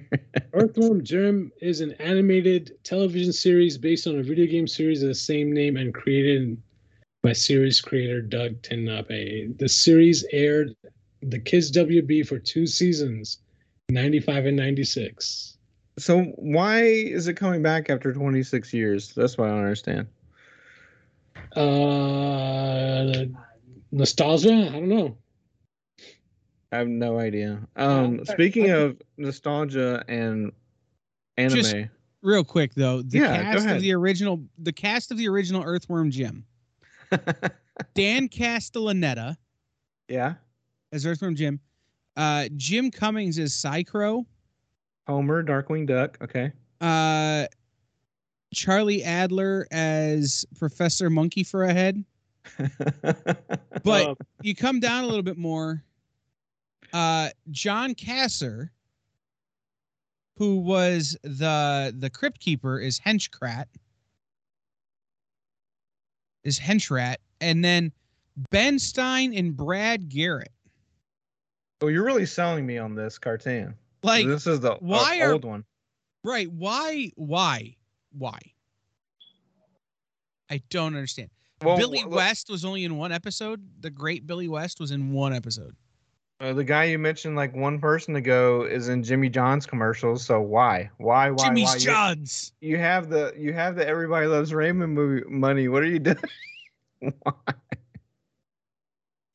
Earthworm 0.54 1.04
Jim 1.04 1.52
is 1.62 1.80
an 1.80 1.94
animated 1.94 2.78
television 2.84 3.32
series 3.32 3.78
based 3.78 4.08
on 4.08 4.20
a 4.20 4.24
video 4.24 4.48
game 4.48 4.68
series 4.68 5.02
of 5.02 5.08
the 5.08 5.16
same 5.16 5.54
name 5.54 5.78
and 5.78 5.94
created 5.94 6.62
by 7.22 7.34
series 7.34 7.80
creator 7.80 8.22
Doug 8.22 8.62
TenNapel. 8.62 9.58
The 9.58 9.70
series 9.70 10.26
aired 10.32 10.76
the 11.22 11.40
Kids 11.40 11.72
WB 11.72 12.28
for 12.28 12.40
two 12.40 12.66
seasons, 12.66 13.40
95 13.90 14.48
and 14.48 14.58
96. 14.58 15.58
So 16.00 16.24
why 16.38 16.82
is 16.84 17.28
it 17.28 17.34
coming 17.36 17.62
back 17.62 17.90
after 17.90 18.14
26 18.14 18.74
years? 18.74 19.14
That's 19.14 19.38
what 19.38 19.50
I 19.50 19.52
don't 19.52 19.60
understand. 19.60 20.08
Uh, 21.56 23.26
nostalgia? 23.92 24.54
I 24.54 24.70
don't 24.72 24.88
know. 24.88 25.18
I 26.72 26.78
have 26.78 26.88
no 26.88 27.20
idea. 27.20 27.60
Um, 27.76 28.24
speaking 28.26 28.70
of 28.70 29.02
nostalgia 29.18 30.04
and 30.08 30.52
anime, 31.38 31.56
Just- 31.56 31.76
Real 32.22 32.44
quick 32.44 32.74
though, 32.74 33.02
the 33.02 33.20
Yeah, 33.20 33.54
cast 33.54 33.66
of 33.70 33.82
the 33.82 33.94
original, 33.94 34.44
the 34.58 34.74
cast 34.74 35.10
of 35.10 35.18
the 35.18 35.30
original 35.30 35.64
Earthworm 35.64 36.12
Jim, 36.12 36.44
Dan 37.96 38.28
Castellaneta 38.28 39.38
yeah, 40.10 40.34
as 40.92 41.06
Earthworm 41.06 41.34
Jim, 41.36 41.62
uh, 42.18 42.50
Jim 42.58 42.92
Cummings 42.92 43.40
as 43.40 43.54
Psy-Crow, 43.54 44.26
Homer, 45.10 45.44
Darkwing 45.44 45.88
Duck. 45.88 46.18
Okay, 46.22 46.52
uh, 46.82 47.46
Charlie 48.54 49.04
Adler 49.04 49.68
as 49.72 50.46
Professor 50.58 51.10
Monkey 51.10 51.44
for 51.44 51.64
a 51.64 51.74
Head. 51.74 52.04
But 53.84 54.08
Uh, 54.10 54.16
you 54.42 54.56
come 54.56 54.80
down 54.80 55.04
a 55.04 55.08
little 55.08 55.24
bit 55.24 55.38
more. 55.38 55.84
Uh, 56.92 57.30
John 57.52 57.94
Kassir, 57.96 58.70
who 60.38 60.58
was 60.60 61.18
the 61.24 61.94
the 61.98 62.10
crypt 62.10 62.40
keeper, 62.40 62.80
is 62.80 63.00
Henchrat. 63.00 63.66
Is 66.44 66.60
Henchrat, 66.60 67.18
and 67.42 67.64
then 67.64 67.92
Ben 68.52 68.80
Stein 68.80 69.34
and 69.34 69.56
Brad 69.56 70.10
Garrett. 70.10 70.52
oh, 71.82 71.88
you're 71.88 72.06
really 72.06 72.26
selling 72.26 72.66
me 72.66 72.78
on 72.78 72.96
this 72.96 73.18
cartoon. 73.18 73.76
Like, 74.04 74.26
this 74.26 74.48
is 74.48 74.60
the 74.62 74.74
uh, 74.74 74.78
why 74.80 75.20
are- 75.22 75.34
old 75.34 75.46
one. 75.46 75.66
right? 76.24 76.52
Why? 76.52 77.12
Why? 77.16 77.76
Why? 78.18 78.40
I 80.50 80.62
don't 80.70 80.96
understand. 80.96 81.30
Well, 81.64 81.78
Billy 81.78 82.00
wh- 82.00 82.10
West 82.12 82.50
was 82.50 82.64
only 82.66 82.86
in 82.86 82.98
one 82.98 83.12
episode. 83.12 83.62
The 83.82 83.90
great 83.90 84.26
Billy 84.26 84.48
West 84.48 84.80
was 84.80 84.92
in 84.92 85.12
one 85.12 85.34
episode. 85.34 85.76
uh, 86.40 86.54
the 86.54 86.64
guy 86.64 86.86
you 86.86 86.98
mentioned 86.98 87.36
like 87.36 87.54
one 87.54 87.80
person 87.80 88.16
ago 88.16 88.64
is 88.64 88.88
in 88.88 89.04
Jimmy 89.04 89.28
John's 89.30 89.66
commercials. 89.66 90.26
So 90.26 90.40
why, 90.40 90.90
why, 90.98 91.30
why, 91.32 91.46
Jimmy's 91.46 91.66
why? 91.66 91.74
You- 91.76 91.80
Johns. 91.82 92.54
You, 92.62 92.78
have 92.78 93.10
the 93.10 93.34
you 93.38 93.52
have 93.54 93.76
the 93.76 93.86
Everybody 93.86 94.28
Loves 94.28 94.54
Raymond 94.54 94.94
movie 94.94 95.24
money. 95.30 95.68
What 95.68 95.84
are 95.84 95.88
you 95.88 96.00
doing? 96.00 96.18
Why? 97.24 97.34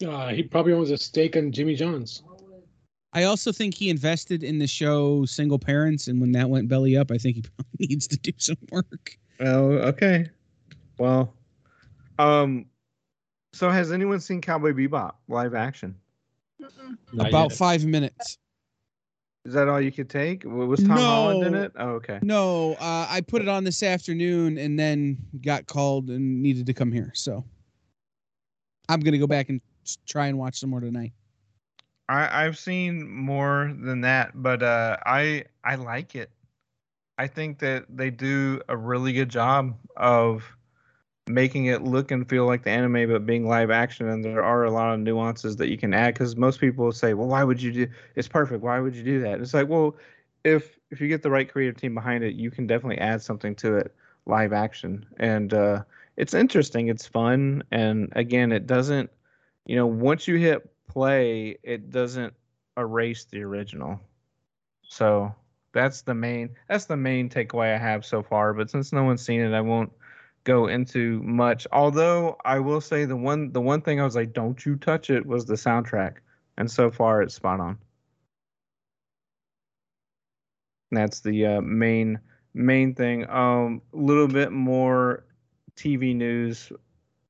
uh, 0.07 0.29
he 0.29 0.43
probably 0.43 0.73
owns 0.73 0.91
a 0.91 0.99
stake 0.99 1.37
in 1.37 1.51
Jimmy 1.53 1.75
John's. 1.75 2.23
I 3.15 3.25
also 3.25 3.53
think 3.53 3.75
he 3.75 3.91
invested 3.91 4.43
in 4.43 4.59
the 4.59 4.67
show 4.67 5.25
Single 5.25 5.59
Parents, 5.59 6.09
and 6.09 6.21
when 6.21 6.33
that 6.33 6.51
went 6.51 6.69
belly 6.69 6.97
up, 6.97 7.13
I 7.13 7.19
think 7.19 7.37
he 7.37 7.43
probably 7.57 7.87
needs 7.87 8.09
to 8.09 8.17
do 8.17 8.33
some 8.39 8.57
work. 8.71 9.17
Oh, 9.41 9.71
okay. 9.89 10.29
Well, 10.99 11.33
um, 12.19 12.67
so 13.53 13.71
has 13.71 13.93
anyone 13.93 14.21
seen 14.21 14.41
Cowboy 14.41 14.73
Bebop 14.73 15.13
live 15.29 15.55
action? 15.55 15.95
Not 17.13 17.29
About 17.29 17.51
yet. 17.51 17.59
five 17.59 17.85
minutes. 17.85 18.39
Is 19.45 19.53
that 19.53 19.69
all 19.69 19.81
you 19.81 19.93
could 19.93 20.09
take? 20.09 20.43
Was 20.45 20.83
Tom 20.83 20.97
Holland 20.97 21.45
in 21.45 21.55
it? 21.55 21.73
Oh, 21.79 21.91
okay. 21.91 22.19
No, 22.23 22.75
uh, 22.75 23.07
I 23.11 23.21
put 23.21 23.43
it 23.43 23.49
on 23.49 23.63
this 23.63 23.83
afternoon 23.83 24.57
and 24.57 24.79
then 24.79 25.19
got 25.43 25.67
called 25.67 26.09
and 26.09 26.43
needed 26.43 26.67
to 26.67 26.73
come 26.73 26.91
here. 26.91 27.13
So 27.15 27.45
I'm 28.89 29.01
gonna 29.01 29.19
go 29.19 29.27
back 29.27 29.51
and 29.51 29.61
try 30.07 30.29
and 30.29 30.39
watch 30.39 30.59
some 30.59 30.71
more 30.71 30.81
tonight. 30.81 31.13
I 32.09 32.45
I've 32.45 32.59
seen 32.59 33.09
more 33.11 33.73
than 33.79 34.03
that, 34.03 34.33
but 34.35 34.63
uh, 34.63 34.99
I 35.07 35.45
I 35.65 35.77
like 35.77 36.15
it. 36.15 36.31
I 37.19 37.27
think 37.29 37.59
that 37.61 37.87
they 37.89 38.11
do 38.11 38.61
a 38.69 38.77
really 38.77 39.13
good 39.13 39.29
job 39.31 39.77
of 39.97 40.45
making 41.29 41.67
it 41.67 41.83
look 41.83 42.11
and 42.11 42.29
feel 42.29 42.47
like 42.47 42.65
the 42.65 42.71
anime, 42.71 43.09
but 43.11 43.27
being 43.27 43.47
live 43.49 43.71
action. 43.71 44.09
And 44.09 44.25
there 44.25 44.45
are 44.45 44.65
a 44.65 44.71
lot 44.71 44.95
of 44.95 45.01
nuances 45.01 45.57
that 45.57 45.69
you 45.71 45.79
can 45.79 45.95
add 45.95 46.15
because 46.15 46.37
most 46.37 46.61
people 46.61 46.93
say, 46.93 47.15
"Well, 47.15 47.29
why 47.29 47.45
would 47.45 47.63
you 47.63 47.73
do? 47.73 47.89
It's 48.17 48.29
perfect. 48.29 48.63
Why 48.63 48.81
would 48.81 48.95
you 48.97 49.05
do 49.05 49.21
that?" 49.23 49.41
It's 49.41 49.55
like, 49.55 49.69
well, 49.69 49.97
if 50.45 50.79
if 50.91 51.01
you 51.01 51.09
get 51.09 51.23
the 51.23 51.31
right 51.31 51.51
creative 51.51 51.77
team 51.77 51.95
behind 51.95 52.25
it, 52.25 52.35
you 52.35 52.51
can 52.51 52.67
definitely 52.67 52.99
add 52.99 53.23
something 53.23 53.55
to 53.57 53.77
it 53.79 53.95
live 54.27 54.53
action, 54.53 55.07
and 55.19 55.55
uh, 55.55 55.85
it's 56.17 56.35
interesting. 56.35 56.89
It's 56.89 57.07
fun, 57.07 57.63
and 57.73 58.13
again, 58.17 58.53
it 58.53 58.67
doesn't. 58.67 59.11
You 59.67 59.77
know, 59.77 59.87
once 59.87 60.29
you 60.29 60.37
hit 60.37 60.71
play, 60.89 61.59
it 61.63 61.91
doesn't 61.91 62.35
erase 62.77 63.25
the 63.25 63.43
original. 63.43 64.01
So 64.83 65.35
that's 65.73 66.03
the 66.03 66.15
main 66.15 66.51
that's 66.69 66.87
the 66.87 66.97
main 66.97 67.29
takeaway 67.29 67.75
I 67.75 67.79
have 67.79 68.05
so 68.05 68.23
far. 68.23 68.55
But 68.55 68.71
since 68.71 68.93
no 68.93 69.05
one's 69.05 69.25
seen 69.25 69.41
it, 69.41 69.53
I 69.53 69.61
won't 69.61 69.93
go 70.45 70.69
into 70.69 71.23
much. 71.23 71.67
Although 71.73 72.37
I 72.45 72.61
will 72.61 72.81
say 72.81 73.05
the 73.05 73.17
one 73.17 73.53
the 73.53 73.61
one 73.61 73.83
thing 73.83 74.01
I 74.01 74.05
was 74.05 74.15
like, 74.17 74.33
don't 74.33 74.65
you 74.65 74.77
touch 74.77 75.11
it 75.11 75.27
was 75.27 75.45
the 75.47 75.55
soundtrack. 75.55 76.17
And 76.57 76.71
so 76.71 76.91
far 76.91 77.23
it's 77.23 77.35
spot 77.35 77.61
on. 77.61 77.79
That's 80.93 81.21
the 81.21 81.47
uh, 81.47 81.61
main 81.61 82.21
main 82.55 82.95
thing. 82.95 83.29
Um 83.29 83.83
a 83.93 83.97
little 83.97 84.29
bit 84.29 84.53
more 84.53 85.25
TV 85.77 86.15
news. 86.15 86.71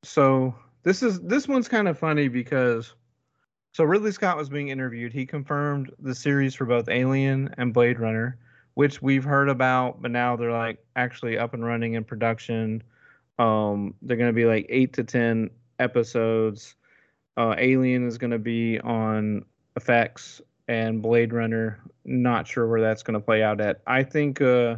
So 0.02 0.54
this 0.82 1.02
is 1.02 1.20
this 1.20 1.48
one's 1.48 1.68
kind 1.68 1.88
of 1.88 1.98
funny 1.98 2.28
because 2.28 2.94
so 3.74 3.82
Ridley 3.82 4.12
Scott 4.12 4.36
was 4.36 4.48
being 4.48 4.68
interviewed. 4.68 5.12
He 5.12 5.26
confirmed 5.26 5.92
the 5.98 6.14
series 6.14 6.54
for 6.54 6.64
both 6.64 6.88
Alien 6.88 7.52
and 7.58 7.74
Blade 7.74 7.98
Runner, 7.98 8.38
which 8.74 9.02
we've 9.02 9.24
heard 9.24 9.48
about, 9.48 10.00
but 10.00 10.12
now 10.12 10.36
they're 10.36 10.52
like 10.52 10.78
actually 10.94 11.36
up 11.36 11.54
and 11.54 11.64
running 11.64 11.94
in 11.94 12.04
production. 12.04 12.84
Um, 13.40 13.94
they're 14.00 14.16
going 14.16 14.30
to 14.30 14.32
be 14.32 14.44
like 14.44 14.66
eight 14.68 14.92
to 14.92 15.02
ten 15.02 15.50
episodes. 15.80 16.76
Uh, 17.36 17.56
Alien 17.58 18.06
is 18.06 18.16
going 18.16 18.30
to 18.30 18.38
be 18.38 18.78
on 18.78 19.44
FX, 19.78 20.40
and 20.68 21.02
Blade 21.02 21.32
Runner. 21.32 21.80
Not 22.04 22.46
sure 22.46 22.68
where 22.68 22.80
that's 22.80 23.02
going 23.02 23.18
to 23.18 23.24
play 23.24 23.42
out 23.42 23.60
at. 23.60 23.80
I 23.88 24.04
think, 24.04 24.40
uh, 24.40 24.76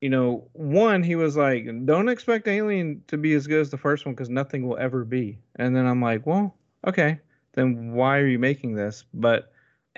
you 0.00 0.10
know, 0.10 0.48
one 0.52 1.04
he 1.04 1.14
was 1.14 1.36
like, 1.36 1.68
"Don't 1.84 2.08
expect 2.08 2.48
Alien 2.48 3.04
to 3.06 3.16
be 3.16 3.34
as 3.34 3.46
good 3.46 3.60
as 3.60 3.70
the 3.70 3.78
first 3.78 4.04
one 4.04 4.16
because 4.16 4.28
nothing 4.28 4.66
will 4.66 4.78
ever 4.78 5.04
be." 5.04 5.38
And 5.56 5.76
then 5.76 5.86
I'm 5.86 6.02
like, 6.02 6.26
"Well, 6.26 6.56
okay, 6.86 7.20
then 7.52 7.92
why 7.92 8.18
are 8.18 8.26
you 8.26 8.38
making 8.38 8.74
this?" 8.74 9.04
But 9.14 9.52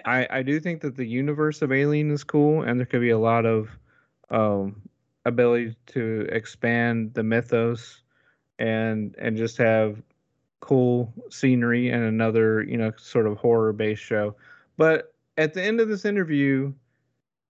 I 0.04 0.26
I 0.30 0.42
do 0.42 0.60
think 0.60 0.80
that 0.82 0.96
the 0.96 1.06
universe 1.06 1.62
of 1.62 1.72
Alien 1.72 2.10
is 2.10 2.24
cool, 2.24 2.62
and 2.62 2.78
there 2.78 2.86
could 2.86 3.00
be 3.00 3.10
a 3.10 3.18
lot 3.18 3.46
of 3.46 3.68
um, 4.30 4.82
ability 5.24 5.76
to 5.86 6.26
expand 6.30 7.14
the 7.14 7.22
mythos 7.22 8.02
and 8.58 9.14
and 9.18 9.36
just 9.36 9.56
have 9.56 10.02
cool 10.60 11.12
scenery 11.30 11.90
and 11.90 12.04
another 12.04 12.62
you 12.62 12.76
know 12.76 12.92
sort 12.96 13.26
of 13.26 13.36
horror 13.36 13.72
based 13.72 14.02
show 14.02 14.34
but 14.76 15.12
at 15.36 15.54
the 15.54 15.62
end 15.62 15.80
of 15.80 15.88
this 15.88 16.04
interview 16.04 16.72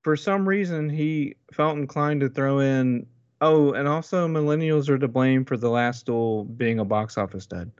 for 0.03 0.17
some 0.17 0.49
reason 0.49 0.89
he 0.89 1.35
felt 1.53 1.77
inclined 1.77 2.21
to 2.21 2.29
throw 2.29 2.59
in 2.59 3.07
oh 3.41 3.73
and 3.73 3.87
also 3.87 4.27
millennials 4.27 4.89
are 4.89 4.99
to 4.99 5.09
blame 5.09 5.45
for 5.45 5.57
the 5.57 5.69
last 5.69 6.07
duel 6.07 6.45
being 6.45 6.79
a 6.79 6.85
box 6.85 7.19
office 7.19 7.47
dud 7.47 7.71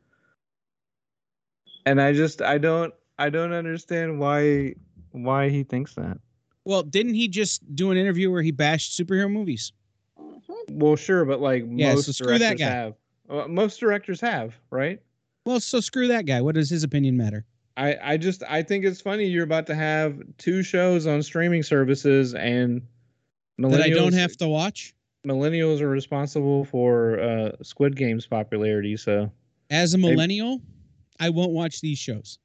and 1.87 2.01
i 2.01 2.13
just 2.13 2.43
i 2.43 2.59
don't 2.59 2.93
i 3.19 3.29
don't 3.31 3.53
understand 3.53 4.19
why 4.19 4.75
why 5.13 5.49
he 5.49 5.63
thinks 5.63 5.95
that 5.95 6.19
Well, 6.65 6.83
didn't 6.83 7.15
he 7.15 7.29
just 7.29 7.75
do 7.75 7.91
an 7.91 7.97
interview 7.99 8.31
where 8.31 8.41
he 8.43 8.51
bashed 8.53 8.99
superhero 8.99 9.31
movies? 9.31 9.73
Mhm. 10.19 10.55
well 10.71 10.97
sure 10.97 11.25
but 11.25 11.41
like 11.41 11.65
Yeah, 11.69 11.95
most 11.95 12.07
so 12.07 12.13
screw 12.13 12.39
that 12.39 12.57
directors 12.59 12.61
guy. 12.61 12.71
have 12.73 12.95
well, 13.29 13.49
most 13.49 13.81
directors 13.81 14.21
have 14.21 14.55
right 14.71 15.01
Well, 15.45 15.59
so 15.61 15.81
screw 15.81 16.07
that 16.09 16.25
guy. 16.27 16.41
What 16.41 16.55
does 16.55 16.71
his 16.71 16.85
opinion 16.85 17.17
matter? 17.17 17.45
I, 17.77 17.97
I 18.03 18.17
just 18.17 18.43
I 18.49 18.63
think 18.63 18.85
it's 18.85 19.01
funny 19.01 19.25
you're 19.27 19.45
about 19.45 19.67
to 19.67 19.75
have 19.75 20.21
two 20.39 20.63
shows 20.63 21.07
on 21.07 21.23
streaming 21.23 21.63
services 21.63 22.35
and 22.35 22.83
That 23.59 23.81
I 23.81 23.91
don't 23.91 24.13
have 24.13 24.37
to 24.39 24.49
watch? 24.49 24.95
millennials 25.27 25.81
are 25.81 25.89
responsible 25.89 26.65
for 26.65 27.19
uh, 27.21 27.53
Squid 27.63 27.97
Game's 27.97 28.27
popularity. 28.27 28.97
So 28.97 29.31
As 29.71 29.95
a 29.95 29.99
millennial, 29.99 30.61
I 31.23 31.31
won't 31.31 31.53
watch 31.53 31.81
these 31.81 31.99
shows. 31.99 32.41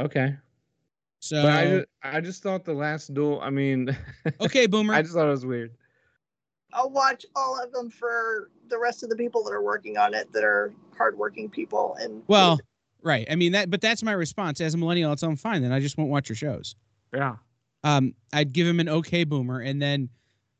okay, 0.00 0.34
So 1.20 1.40
but 1.42 1.52
I 1.52 1.66
just, 1.66 1.86
I 2.02 2.20
just 2.20 2.42
thought 2.42 2.64
the 2.64 2.74
last 2.74 3.14
duel. 3.14 3.40
I 3.40 3.50
mean, 3.50 3.96
okay, 4.40 4.66
boomer. 4.66 4.92
I 4.92 5.02
just 5.02 5.14
thought 5.14 5.28
it 5.28 5.30
was 5.30 5.46
weird. 5.46 5.70
I'll 6.72 6.90
watch 6.90 7.24
all 7.36 7.62
of 7.62 7.70
them 7.72 7.90
for 7.90 8.50
the 8.68 8.78
rest 8.78 9.04
of 9.04 9.08
the 9.08 9.16
people 9.16 9.44
that 9.44 9.52
are 9.52 9.62
working 9.62 9.98
on 9.98 10.14
it 10.14 10.32
that 10.32 10.42
are 10.42 10.72
hardworking 10.98 11.48
people 11.48 11.96
and 12.00 12.22
well, 12.26 12.58
right. 13.02 13.26
I 13.30 13.36
mean 13.36 13.52
that, 13.52 13.70
but 13.70 13.80
that's 13.80 14.02
my 14.02 14.12
response. 14.12 14.60
As 14.60 14.74
a 14.74 14.76
millennial, 14.76 15.12
it's 15.12 15.22
I'm 15.22 15.36
fine. 15.36 15.62
Then 15.62 15.72
I 15.72 15.78
just 15.78 15.96
won't 15.96 16.10
watch 16.10 16.28
your 16.28 16.36
shows. 16.36 16.74
Yeah, 17.14 17.36
Um, 17.84 18.14
I'd 18.32 18.52
give 18.52 18.66
him 18.66 18.80
an 18.80 18.88
okay 18.88 19.22
boomer, 19.24 19.60
and 19.60 19.80
then 19.80 20.08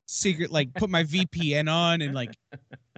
secret 0.06 0.52
like 0.52 0.74
put 0.74 0.90
my 0.90 1.02
VPN 1.04 1.72
on 1.72 2.02
and 2.02 2.14
like 2.14 2.36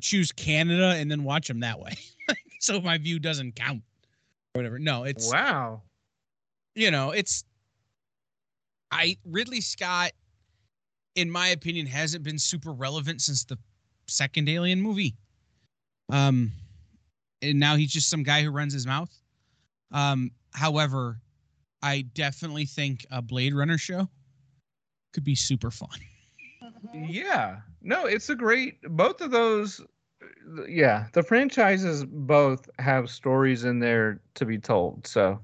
choose 0.03 0.33
Canada, 0.33 0.95
and 0.97 1.11
then 1.11 1.25
watch 1.25 1.49
them 1.49 1.61
that 1.61 1.79
way. 1.81 1.93
so 2.63 2.81
my 2.81 2.97
view 2.97 3.19
doesn't 3.19 3.57
count 3.57 3.83
or 4.55 4.61
whatever. 4.61 4.79
No, 4.79 5.05
it's 5.05 5.31
wow. 5.31 5.83
you 6.75 6.91
know, 6.91 7.11
it's 7.11 7.45
I 8.91 9.17
Ridley 9.25 9.61
Scott, 9.61 10.13
in 11.17 11.31
my 11.31 11.49
opinion, 11.49 11.87
hasn't 11.87 12.23
been 12.23 12.39
super 12.39 12.73
relevant 12.73 13.21
since 13.21 13.45
the 13.45 13.59
second 14.07 14.49
Alien 14.49 14.81
movie. 14.81 15.17
Um, 16.11 16.53
and 17.41 17.59
now 17.59 17.77
he's 17.77 17.93
just 17.93 18.09
some 18.09 18.23
guy 18.23 18.43
who 18.43 18.51
runs 18.51 18.73
his 18.73 18.87
mouth. 18.87 19.11
Um, 19.91 20.31
however, 20.53 21.19
I 21.83 22.03
definitely 22.15 22.67
think 22.67 23.05
a 23.11 23.21
Blade 23.21 23.55
Runner 23.55 23.79
show 23.79 24.09
could 25.13 25.25
be 25.25 25.35
super 25.35 25.71
fun. 25.71 25.99
Yeah, 26.95 27.61
no, 27.81 28.07
it's 28.07 28.29
a 28.29 28.35
great. 28.35 28.83
Both 28.83 29.21
of 29.21 29.31
those, 29.31 29.81
yeah, 30.69 31.07
the 31.13 31.23
franchises 31.23 32.05
both 32.05 32.69
have 32.79 33.11
stories 33.11 33.65
in 33.65 33.79
there 33.79 34.21
to 34.35 34.45
be 34.45 34.59
told. 34.59 35.07
So 35.07 35.41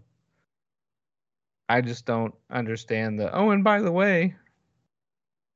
I 1.69 1.81
just 1.81 2.07
don't 2.07 2.35
understand 2.51 3.19
the. 3.19 3.35
Oh, 3.35 3.51
and 3.51 3.63
by 3.63 3.81
the 3.81 3.93
way, 3.93 4.35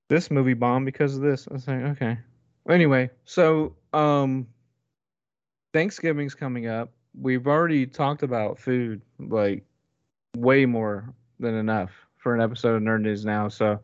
this 0.08 0.30
movie 0.30 0.54
bombed 0.54 0.86
because 0.86 1.16
of 1.16 1.22
this. 1.22 1.48
I 1.50 1.54
was 1.54 1.68
like, 1.68 1.82
okay. 1.82 2.18
Anyway, 2.68 3.10
so 3.24 3.74
um, 3.92 4.46
Thanksgiving's 5.72 6.34
coming 6.34 6.66
up. 6.66 6.90
We've 7.20 7.46
already 7.46 7.86
talked 7.86 8.22
about 8.22 8.58
food 8.58 9.02
like 9.18 9.64
way 10.36 10.64
more 10.66 11.12
than 11.40 11.54
enough 11.54 11.90
for 12.16 12.34
an 12.34 12.40
episode 12.40 12.76
of 12.76 12.82
Nerd 12.82 13.02
News 13.02 13.24
now. 13.24 13.48
So 13.48 13.80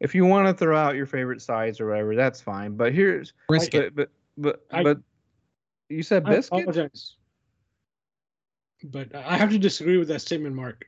if 0.00 0.14
you 0.14 0.24
want 0.24 0.48
to 0.48 0.54
throw 0.54 0.76
out 0.76 0.96
your 0.96 1.06
favorite 1.06 1.42
sides 1.42 1.80
or 1.80 1.88
whatever, 1.88 2.16
that's 2.16 2.40
fine. 2.40 2.76
But 2.76 2.92
here's 2.92 3.32
Brisket. 3.48 3.94
but 3.94 4.04
but 4.04 4.10
but, 4.36 4.64
I- 4.70 4.82
but 4.82 4.98
you 5.88 6.02
said 6.02 6.24
I 6.26 6.36
biscuit. 6.36 6.62
apologize. 6.62 7.16
But 8.82 9.14
I 9.14 9.36
have 9.36 9.50
to 9.50 9.58
disagree 9.58 9.96
with 9.96 10.08
that 10.08 10.20
statement, 10.20 10.54
Mark. 10.54 10.86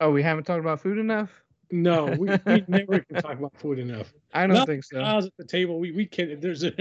Oh, 0.00 0.10
we 0.10 0.22
haven't 0.22 0.44
talked 0.44 0.60
about 0.60 0.80
food 0.80 0.98
enough. 0.98 1.30
No, 1.70 2.06
we, 2.06 2.28
we 2.44 2.64
never 2.68 3.00
can 3.00 3.22
talk 3.22 3.38
about 3.38 3.52
food 3.56 3.78
enough. 3.78 4.12
I 4.34 4.46
don't 4.46 4.56
Not 4.56 4.66
think 4.66 4.84
so. 4.84 5.00
I 5.00 5.16
was 5.16 5.26
at 5.26 5.32
the 5.38 5.44
table. 5.46 5.78
We 5.78 5.92
we 5.92 6.04
can. 6.04 6.38
There's 6.38 6.64
a. 6.64 6.72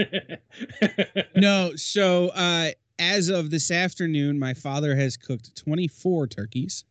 No, 1.36 1.76
so 1.76 2.30
uh, 2.30 2.72
as 3.00 3.30
of 3.30 3.52
this 3.52 3.72
afternoon, 3.72 4.38
my 4.38 4.54
father 4.54 4.96
has 4.96 5.16
cooked 5.16 5.56
24 5.56 6.28
turkeys. 6.28 6.84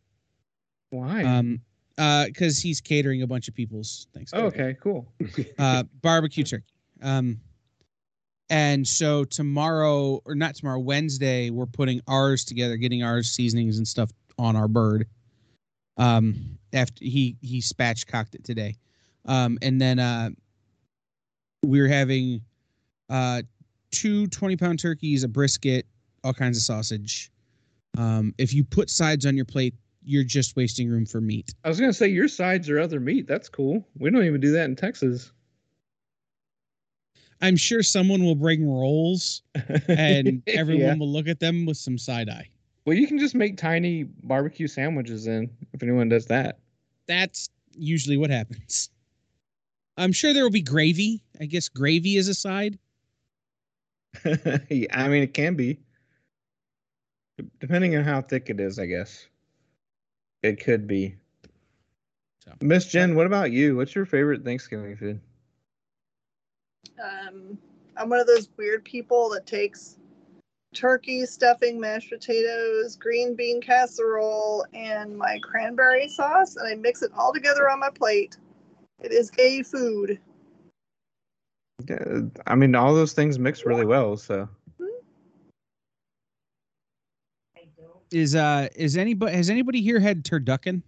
Why? 0.91 1.25
Um, 1.25 1.61
uh, 1.99 2.27
because 2.27 2.59
he's 2.59 2.81
catering 2.81 3.23
a 3.23 3.27
bunch 3.27 3.49
of 3.49 3.55
people's 3.55 4.07
oh, 4.33 4.45
okay, 4.47 4.77
cool. 4.81 5.13
uh, 5.59 5.83
barbecue 6.01 6.45
turkey. 6.45 6.65
Um, 7.03 7.39
and 8.51 8.87
so 8.87 9.25
tomorrow, 9.25 10.21
or 10.25 10.35
not 10.35 10.57
tomorrow, 10.57 10.81
Wednesday, 10.81 11.51
we're 11.51 11.67
putting 11.67 12.01
ours 12.09 12.45
together, 12.45 12.77
getting 12.77 13.05
ours 13.05 13.31
seasonings 13.31 13.79
and 13.79 13.87
stuff 13.87 14.11
on 14.39 14.57
our 14.57 14.67
bird. 14.67 15.07
Um, 15.97 16.59
after 16.73 17.05
he 17.05 17.37
he 17.41 17.61
spatchcocked 17.61 18.35
it 18.35 18.45
today, 18.45 18.77
um, 19.27 19.59
and 19.63 19.81
then 19.81 19.99
uh, 19.99 20.31
we're 21.63 21.89
having 21.89 22.41
uh 23.09 23.43
two 23.93 24.27
20 24.27 24.57
pound 24.57 24.79
turkeys, 24.81 25.23
a 25.23 25.29
brisket, 25.29 25.87
all 26.25 26.33
kinds 26.33 26.57
of 26.57 26.63
sausage. 26.65 27.31
Um, 27.99 28.35
if 28.39 28.53
you 28.53 28.65
put 28.65 28.91
sides 28.91 29.27
on 29.27 29.37
your 29.37 29.45
plate, 29.45 29.75
you're 30.03 30.25
just 30.25 30.57
wasting 30.57 30.89
room 30.89 31.07
for 31.07 31.21
meat. 31.21 31.55
I 31.65 31.69
was 31.69 31.79
gonna 31.79 31.93
say 31.93 32.09
your 32.09 32.29
sides 32.29 32.69
are 32.69 32.81
other 32.81 32.99
meat. 32.99 33.29
That's 33.29 33.49
cool. 33.49 33.87
We 33.97 34.11
don't 34.11 34.25
even 34.25 34.41
do 34.41 34.53
that 34.53 34.65
in 34.65 34.75
Texas. 34.75 35.33
I'm 37.41 37.57
sure 37.57 37.83
someone 37.83 38.23
will 38.25 38.35
bring 38.35 38.69
rolls 38.69 39.43
and 39.89 40.43
everyone 40.47 40.81
Yeah. 40.85 40.95
will 40.97 41.11
look 41.11 41.27
at 41.29 41.41
them 41.41 41.65
with 41.67 41.77
some 41.77 41.97
side 41.99 42.29
eye. 42.29 42.49
Well, 42.85 42.97
you 42.97 43.07
can 43.07 43.19
just 43.19 43.35
make 43.35 43.57
tiny 43.57 44.05
barbecue 44.05 44.67
sandwiches 44.67 45.27
in 45.27 45.51
if 45.73 45.83
anyone 45.83 46.09
does 46.09 46.27
that. 46.27 46.59
That's 47.07 47.49
usually 47.77 48.17
what 48.17 48.31
happens. 48.31 48.91
I'm 49.97 50.13
sure 50.13 50.33
there 50.33 50.43
will 50.43 50.51
be 50.51 50.63
gravy. 50.63 51.23
I 51.41 51.47
guess 51.47 51.69
gravy 51.69 52.17
is 52.17 52.29
a 52.29 52.35
side. 52.35 52.79
Yeah, 54.25 54.87
I 54.93 55.09
mean, 55.09 55.23
it 55.23 55.35
can 55.35 55.55
be. 55.55 55.79
Depending 57.61 57.97
on 57.97 58.05
how 58.05 58.21
thick 58.23 58.51
it 58.51 58.61
is, 58.61 58.79
I 58.79 58.87
guess. 58.87 59.29
It 60.43 60.63
could 60.63 60.87
be. 60.87 61.15
So. 62.45 62.53
Miss 62.61 62.87
Jen, 62.87 63.15
what 63.15 63.27
about 63.27 63.53
you? 63.53 63.77
What's 63.77 63.95
your 63.95 64.05
favorite 64.07 64.45
Thanksgiving 64.45 64.97
food? 64.97 65.21
Um, 67.03 67.59
I'm 67.97 68.09
one 68.09 68.21
of 68.21 68.27
those 68.27 68.49
weird 68.57 68.85
people 68.85 69.31
that 69.31 69.47
takes 69.47 69.97
turkey, 70.75 71.27
stuffing, 71.27 71.81
mashed 71.81 72.11
potatoes, 72.11 72.97
green 72.97 73.35
bean 73.35 73.61
casserole, 73.61 74.65
and 74.73 75.17
my 75.17 75.39
cranberry 75.43 76.09
sauce, 76.09 76.57
and 76.57 76.69
I 76.69 76.75
mix 76.75 77.03
it 77.03 77.11
all 77.17 77.33
together 77.33 77.69
on 77.69 77.81
my 77.81 77.91
plate. 77.91 78.37
It 79.03 79.13
is 79.13 79.31
a 79.39 79.63
food. 79.63 80.19
Yeah, 81.89 82.21
I 82.47 82.55
mean, 82.55 82.75
all 82.75 82.95
those 82.95 83.15
things 83.15 83.39
mix 83.39 83.65
really 83.65 83.87
well. 83.87 84.17
So 84.17 84.49
Is 88.11 88.35
uh 88.35 88.69
is 88.75 88.97
anybody 88.97 89.35
has 89.37 89.51
anybody 89.51 89.81
here 89.81 90.01
had 90.01 90.25
turducken? 90.25 90.83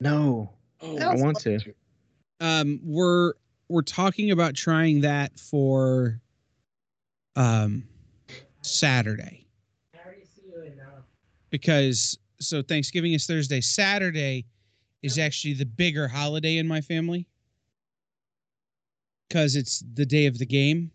no, 0.00 0.50
Oh, 0.80 0.96
I 0.98 1.12
I 1.12 1.14
want 1.16 1.38
to. 1.40 1.60
Um 2.40 2.80
we're 2.82 3.34
we're 3.70 3.82
talking 3.82 4.32
about 4.32 4.54
trying 4.54 5.00
that 5.00 5.38
for 5.38 6.20
um 7.36 7.84
Saturday 8.62 9.46
I 9.94 10.04
already 10.04 10.24
see 10.24 10.42
you 10.46 10.62
enough. 10.62 11.04
because 11.50 12.18
so 12.40 12.62
Thanksgiving 12.62 13.12
is 13.12 13.26
Thursday. 13.26 13.60
Saturday 13.60 14.46
is 15.02 15.18
actually 15.18 15.54
the 15.54 15.66
bigger 15.66 16.08
holiday 16.08 16.56
in 16.56 16.66
my 16.66 16.80
family 16.80 17.26
because 19.28 19.56
it's 19.56 19.84
the 19.94 20.06
day 20.06 20.26
of 20.26 20.38
the 20.38 20.46
game 20.46 20.90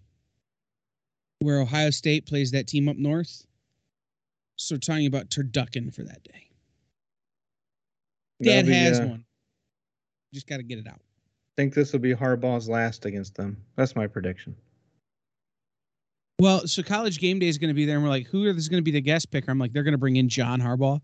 where 1.39 1.61
Ohio 1.61 1.91
State 1.91 2.25
plays 2.25 2.51
that 2.51 2.67
team 2.67 2.89
up 2.89 2.97
north. 2.97 3.45
So 4.57 4.75
we're 4.75 4.79
talking 4.79 5.07
about 5.07 5.29
turducken 5.29 5.93
for 5.93 6.03
that 6.03 6.23
day. 6.23 6.49
Dad 8.41 8.65
be, 8.65 8.73
has 8.73 8.99
uh, 8.99 9.05
one. 9.05 9.25
Just 10.33 10.47
got 10.47 10.57
to 10.57 10.63
get 10.63 10.79
it 10.79 10.87
out. 10.87 10.99
Think 11.57 11.73
this 11.73 11.93
will 11.93 11.99
be 11.99 12.13
Harbaugh's 12.13 12.67
last 12.69 13.05
against 13.05 13.35
them. 13.35 13.57
That's 13.75 13.95
my 13.95 14.07
prediction. 14.07 14.55
Well, 16.39 16.67
so 16.67 16.83
college 16.83 17.19
game 17.19 17.39
day 17.39 17.47
is 17.47 17.57
going 17.57 17.69
to 17.69 17.73
be 17.73 17.85
there, 17.85 17.95
and 17.95 18.03
we're 18.03 18.09
like, 18.09 18.27
who 18.27 18.45
is 18.45 18.67
going 18.67 18.81
to 18.81 18.83
be 18.83 18.91
the 18.91 19.01
guest 19.01 19.31
picker? 19.31 19.49
I'm 19.49 19.59
like, 19.59 19.71
they're 19.71 19.83
going 19.83 19.93
to 19.93 19.97
bring 19.97 20.17
in 20.17 20.27
John 20.27 20.61
Harbaugh. 20.61 20.99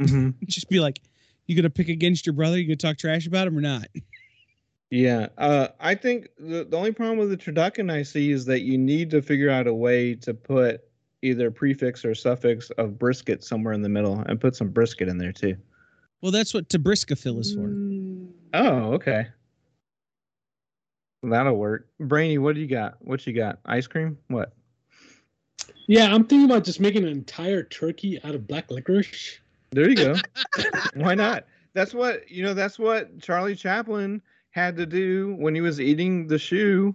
hmm 0.00 0.30
Just 0.44 0.68
be 0.70 0.80
like, 0.80 1.02
you 1.46 1.54
going 1.54 1.64
to 1.64 1.70
pick 1.70 1.88
against 1.88 2.26
your 2.26 2.32
brother? 2.32 2.58
You 2.58 2.66
going 2.66 2.78
to 2.78 2.86
talk 2.86 2.96
trash 2.96 3.26
about 3.26 3.46
him 3.46 3.56
or 3.56 3.62
not? 3.62 3.86
Yeah, 4.90 5.26
uh, 5.36 5.68
I 5.80 5.96
think 5.96 6.28
the 6.38 6.64
the 6.64 6.76
only 6.76 6.92
problem 6.92 7.18
with 7.18 7.30
the 7.30 7.36
turducken 7.36 7.92
I 7.92 8.04
see 8.04 8.30
is 8.30 8.44
that 8.44 8.60
you 8.60 8.78
need 8.78 9.10
to 9.10 9.20
figure 9.20 9.50
out 9.50 9.66
a 9.66 9.74
way 9.74 10.14
to 10.14 10.32
put 10.32 10.82
either 11.22 11.50
prefix 11.50 12.04
or 12.04 12.14
suffix 12.14 12.70
of 12.70 12.96
brisket 12.96 13.42
somewhere 13.42 13.74
in 13.74 13.82
the 13.82 13.88
middle 13.88 14.20
and 14.20 14.40
put 14.40 14.54
some 14.54 14.68
brisket 14.68 15.08
in 15.08 15.18
there 15.18 15.32
too. 15.32 15.56
Well, 16.20 16.30
that's 16.30 16.54
what 16.54 16.68
Tabriskafil 16.68 17.40
is 17.40 17.52
for. 17.52 17.62
Mm. 17.62 18.28
Oh, 18.54 18.92
okay. 18.92 19.26
That'll 21.30 21.56
work. 21.56 21.88
Brainy, 21.98 22.38
what 22.38 22.54
do 22.54 22.60
you 22.60 22.66
got? 22.66 22.96
What 23.00 23.26
you 23.26 23.32
got? 23.32 23.58
Ice 23.66 23.86
cream? 23.86 24.18
What? 24.28 24.52
Yeah, 25.88 26.12
I'm 26.12 26.24
thinking 26.24 26.50
about 26.50 26.64
just 26.64 26.80
making 26.80 27.04
an 27.04 27.10
entire 27.10 27.62
turkey 27.62 28.20
out 28.24 28.34
of 28.34 28.46
black 28.46 28.70
licorice. 28.70 29.38
There 29.70 29.88
you 29.88 29.96
go. 29.96 30.16
Why 30.94 31.14
not? 31.14 31.44
That's 31.74 31.94
what 31.94 32.28
you 32.30 32.42
know. 32.42 32.54
That's 32.54 32.78
what 32.78 33.20
Charlie 33.20 33.54
Chaplin 33.54 34.22
had 34.50 34.76
to 34.76 34.86
do 34.86 35.34
when 35.38 35.54
he 35.54 35.60
was 35.60 35.80
eating 35.80 36.26
the 36.26 36.38
shoe 36.38 36.94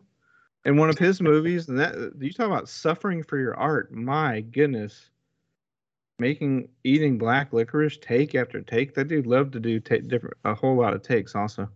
in 0.66 0.78
one 0.78 0.90
of 0.90 0.98
his 0.98 1.22
movies. 1.22 1.70
And 1.70 1.80
that 1.80 2.14
you 2.20 2.34
talk 2.34 2.48
about 2.48 2.70
suffering 2.70 3.24
for 3.24 3.38
your 3.38 3.56
art. 3.56 3.94
My 3.94 4.42
goodness, 4.42 5.10
making 6.20 6.70
eating 6.84 7.18
black 7.18 7.54
licorice 7.54 7.98
take 7.98 8.36
after 8.36 8.62
take. 8.62 8.94
That 8.96 9.08
dude 9.08 9.28
loved 9.28 9.54
to 9.54 9.60
do 9.60 9.80
ta 9.80 9.98
different 10.08 10.38
a 10.44 10.54
whole 10.54 10.76
lot 10.76 10.94
of 10.94 11.04
takes. 11.04 11.36
Also, 11.36 11.70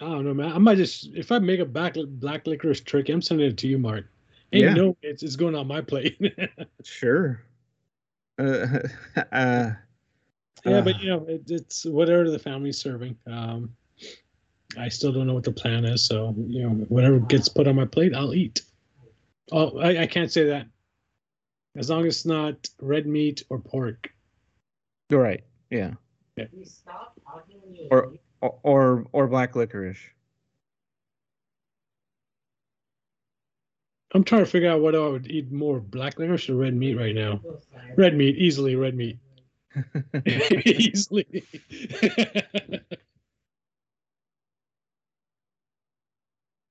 I 0.00 0.04
don't 0.04 0.24
know, 0.24 0.34
man. 0.34 0.52
I 0.52 0.58
might 0.58 0.76
just 0.76 1.08
if 1.14 1.32
I 1.32 1.38
make 1.38 1.60
a 1.60 1.64
black 1.64 1.96
black 2.06 2.46
licorice 2.46 2.80
trick, 2.82 3.08
I'm 3.08 3.22
sending 3.22 3.48
it 3.48 3.56
to 3.58 3.68
you, 3.68 3.78
Mark. 3.78 4.06
And 4.52 4.62
Yeah. 4.62 4.68
you 4.70 4.74
know 4.82 4.96
it's, 5.02 5.22
it's 5.22 5.36
going 5.36 5.54
on 5.54 5.66
my 5.66 5.80
plate. 5.80 6.18
sure. 6.84 7.42
Uh, 8.38 8.80
uh, 9.32 9.70
but 10.62 10.66
uh, 10.66 10.98
you 11.00 11.08
know 11.08 11.24
it, 11.26 11.42
it's 11.50 11.84
whatever 11.86 12.30
the 12.30 12.38
family's 12.38 12.78
serving. 12.78 13.16
Um, 13.26 13.74
I 14.78 14.88
still 14.88 15.12
don't 15.12 15.26
know 15.26 15.34
what 15.34 15.44
the 15.44 15.52
plan 15.52 15.84
is, 15.86 16.04
so 16.04 16.34
you 16.48 16.62
know 16.62 16.70
whatever 16.88 17.18
gets 17.18 17.48
put 17.48 17.66
on 17.66 17.76
my 17.76 17.86
plate, 17.86 18.14
I'll 18.14 18.34
eat. 18.34 18.62
Oh, 19.52 19.78
I, 19.78 20.02
I 20.02 20.06
can't 20.06 20.30
say 20.30 20.44
that. 20.44 20.66
As 21.76 21.88
long 21.88 22.00
as 22.06 22.16
it's 22.16 22.26
not 22.26 22.68
red 22.80 23.06
meat 23.06 23.44
or 23.48 23.58
pork. 23.58 24.10
you're 25.08 25.22
right. 25.22 25.44
Yeah. 25.70 25.92
You 26.36 26.64
stop 26.64 27.18
talking 27.24 27.56
when 27.62 27.74
you 27.74 27.88
Or- 27.90 28.08
leave. 28.08 28.18
Or 28.46 28.58
or, 28.62 29.06
or 29.12 29.26
black 29.26 29.56
licorice. 29.56 29.98
I'm 34.14 34.24
trying 34.24 34.44
to 34.44 34.50
figure 34.50 34.70
out 34.70 34.80
what 34.80 34.94
I 34.94 35.00
would 35.00 35.30
eat 35.30 35.50
more, 35.50 35.80
black 35.80 36.18
licorice 36.18 36.48
or 36.48 36.56
red 36.56 36.74
meat 36.74 36.94
right 36.94 37.14
now. 37.14 37.40
Red 37.96 38.16
meat, 38.16 38.36
easily 38.36 38.76
red 38.76 38.94
meat. 38.94 39.18
easily. 40.64 41.44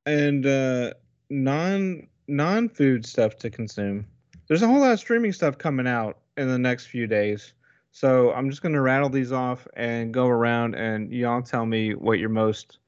and 0.08 0.46
uh 0.46 0.94
non 1.30 2.08
non 2.28 2.70
food 2.70 3.06
stuff 3.06 3.36
to 3.38 3.50
consume. 3.50 4.08
There's 4.48 4.62
a 4.62 4.68
whole 4.68 4.80
lot 4.80 4.94
of 4.94 5.00
streaming 5.00 5.34
stuff 5.34 5.58
coming 5.58 5.88
out 5.88 6.20
in 6.38 6.48
the 6.48 6.58
next 6.58 6.88
few 6.88 7.06
days. 7.06 7.54
So 7.96 8.34
I'm 8.34 8.50
just 8.50 8.62
gonna 8.62 8.82
rattle 8.82 9.08
these 9.08 9.32
off 9.32 9.70
and 9.78 10.14
go 10.14 10.28
around 10.28 10.76
and 10.76 11.10
y'all 11.14 11.42
tell 11.42 11.66
me 11.66 11.96
what 11.96 12.20
you're 12.20 12.28
most 12.28 12.80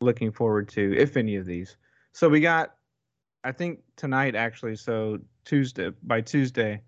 looking 0.00 0.32
forward 0.32 0.68
to, 0.70 0.92
if 0.98 1.16
any 1.16 1.36
of 1.36 1.46
these. 1.46 1.76
So 2.10 2.28
we 2.28 2.40
got 2.40 2.74
I 3.44 3.52
think 3.52 3.78
tonight 3.94 4.34
actually, 4.34 4.74
so 4.74 5.20
Tuesday 5.44 5.92
by 6.02 6.20
Tuesday, 6.20 6.82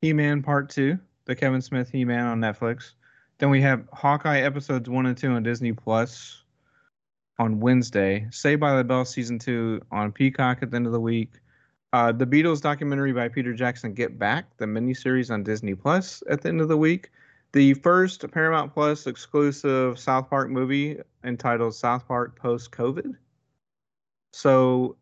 He 0.00 0.14
Man 0.14 0.42
Part 0.42 0.70
Two, 0.70 0.98
the 1.26 1.36
Kevin 1.36 1.60
Smith 1.60 1.90
He 1.90 2.02
Man 2.02 2.24
on 2.24 2.40
Netflix. 2.40 2.92
Then 3.36 3.50
we 3.50 3.60
have 3.60 3.84
Hawkeye 3.92 4.40
episodes 4.40 4.88
one 4.88 5.04
and 5.04 5.14
two 5.16 5.32
on 5.32 5.42
Disney 5.42 5.74
Plus 5.74 6.44
on 7.38 7.60
Wednesday. 7.60 8.26
Saved 8.30 8.62
by 8.62 8.74
the 8.74 8.84
Bell 8.84 9.04
season 9.04 9.38
two 9.38 9.82
on 9.92 10.12
Peacock 10.12 10.62
at 10.62 10.70
the 10.70 10.76
end 10.76 10.86
of 10.86 10.92
the 10.92 11.00
week. 11.00 11.34
Uh, 11.92 12.12
the 12.12 12.26
Beatles 12.26 12.60
documentary 12.60 13.12
by 13.12 13.28
Peter 13.28 13.54
Jackson, 13.54 13.94
Get 13.94 14.18
Back, 14.18 14.54
the 14.58 14.66
miniseries 14.66 15.30
on 15.30 15.42
Disney 15.42 15.74
Plus 15.74 16.22
at 16.28 16.42
the 16.42 16.50
end 16.50 16.60
of 16.60 16.68
the 16.68 16.76
week. 16.76 17.10
The 17.52 17.72
first 17.74 18.30
Paramount 18.30 18.74
Plus 18.74 19.06
exclusive 19.06 19.98
South 19.98 20.28
Park 20.28 20.50
movie 20.50 20.98
entitled 21.24 21.74
South 21.74 22.06
Park 22.06 22.38
Post 22.38 22.72
COVID. 22.72 23.16
So, 24.34 24.96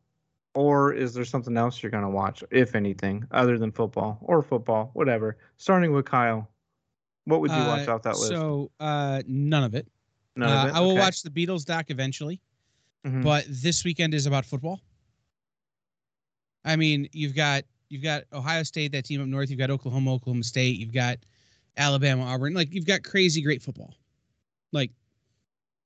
or 0.55 0.93
is 0.93 1.13
there 1.13 1.25
something 1.25 1.57
else 1.57 1.83
you're 1.83 1.91
going 1.91 2.05
to 2.05 2.09
watch, 2.09 2.45
if 2.53 2.77
anything, 2.77 3.25
other 3.33 3.59
than 3.59 3.73
football 3.73 4.19
or 4.23 4.41
football, 4.43 4.91
whatever? 4.95 5.39
Starting 5.57 5.93
with 5.93 6.07
Kyle, 6.07 6.49
what 7.25 7.41
would 7.41 7.51
you 7.51 7.57
watch 7.67 7.89
Uh, 7.89 7.95
off 7.97 8.03
that 8.03 8.17
list? 8.17 8.29
So 8.29 8.71
uh, 8.79 9.23
none 9.27 9.65
of 9.65 9.75
it. 9.75 9.89
None 10.37 10.49
Uh, 10.49 10.63
of 10.63 10.69
it? 10.69 10.75
I 10.77 10.81
will 10.81 10.93
Okay. 10.93 11.01
watch 11.01 11.23
the 11.25 11.31
Beatles 11.31 11.65
doc 11.65 11.87
eventually, 11.91 12.41
Mhm. 13.05 13.25
but 13.25 13.45
this 13.49 13.85
weekend 13.85 14.15
is 14.15 14.27
about 14.27 14.47
football. 14.47 14.81
I 16.67 16.77
mean, 16.77 17.09
you've 17.13 17.35
got 17.35 17.65
you've 17.89 18.03
got 18.03 18.25
Ohio 18.33 18.63
State, 18.65 18.93
that 18.93 19.05
team 19.07 19.23
up 19.23 19.29
north. 19.29 19.49
You've 19.49 19.59
got 19.59 19.71
Oklahoma, 19.71 20.13
Oklahoma 20.13 20.45
State. 20.45 20.79
You've 20.79 20.93
got 20.93 21.19
Alabama, 21.77 22.25
Auburn. 22.25 22.53
Like 22.53 22.73
you've 22.73 22.87
got 22.87 23.03
crazy 23.03 23.41
great 23.41 23.63
football, 23.63 23.95
like 24.73 24.91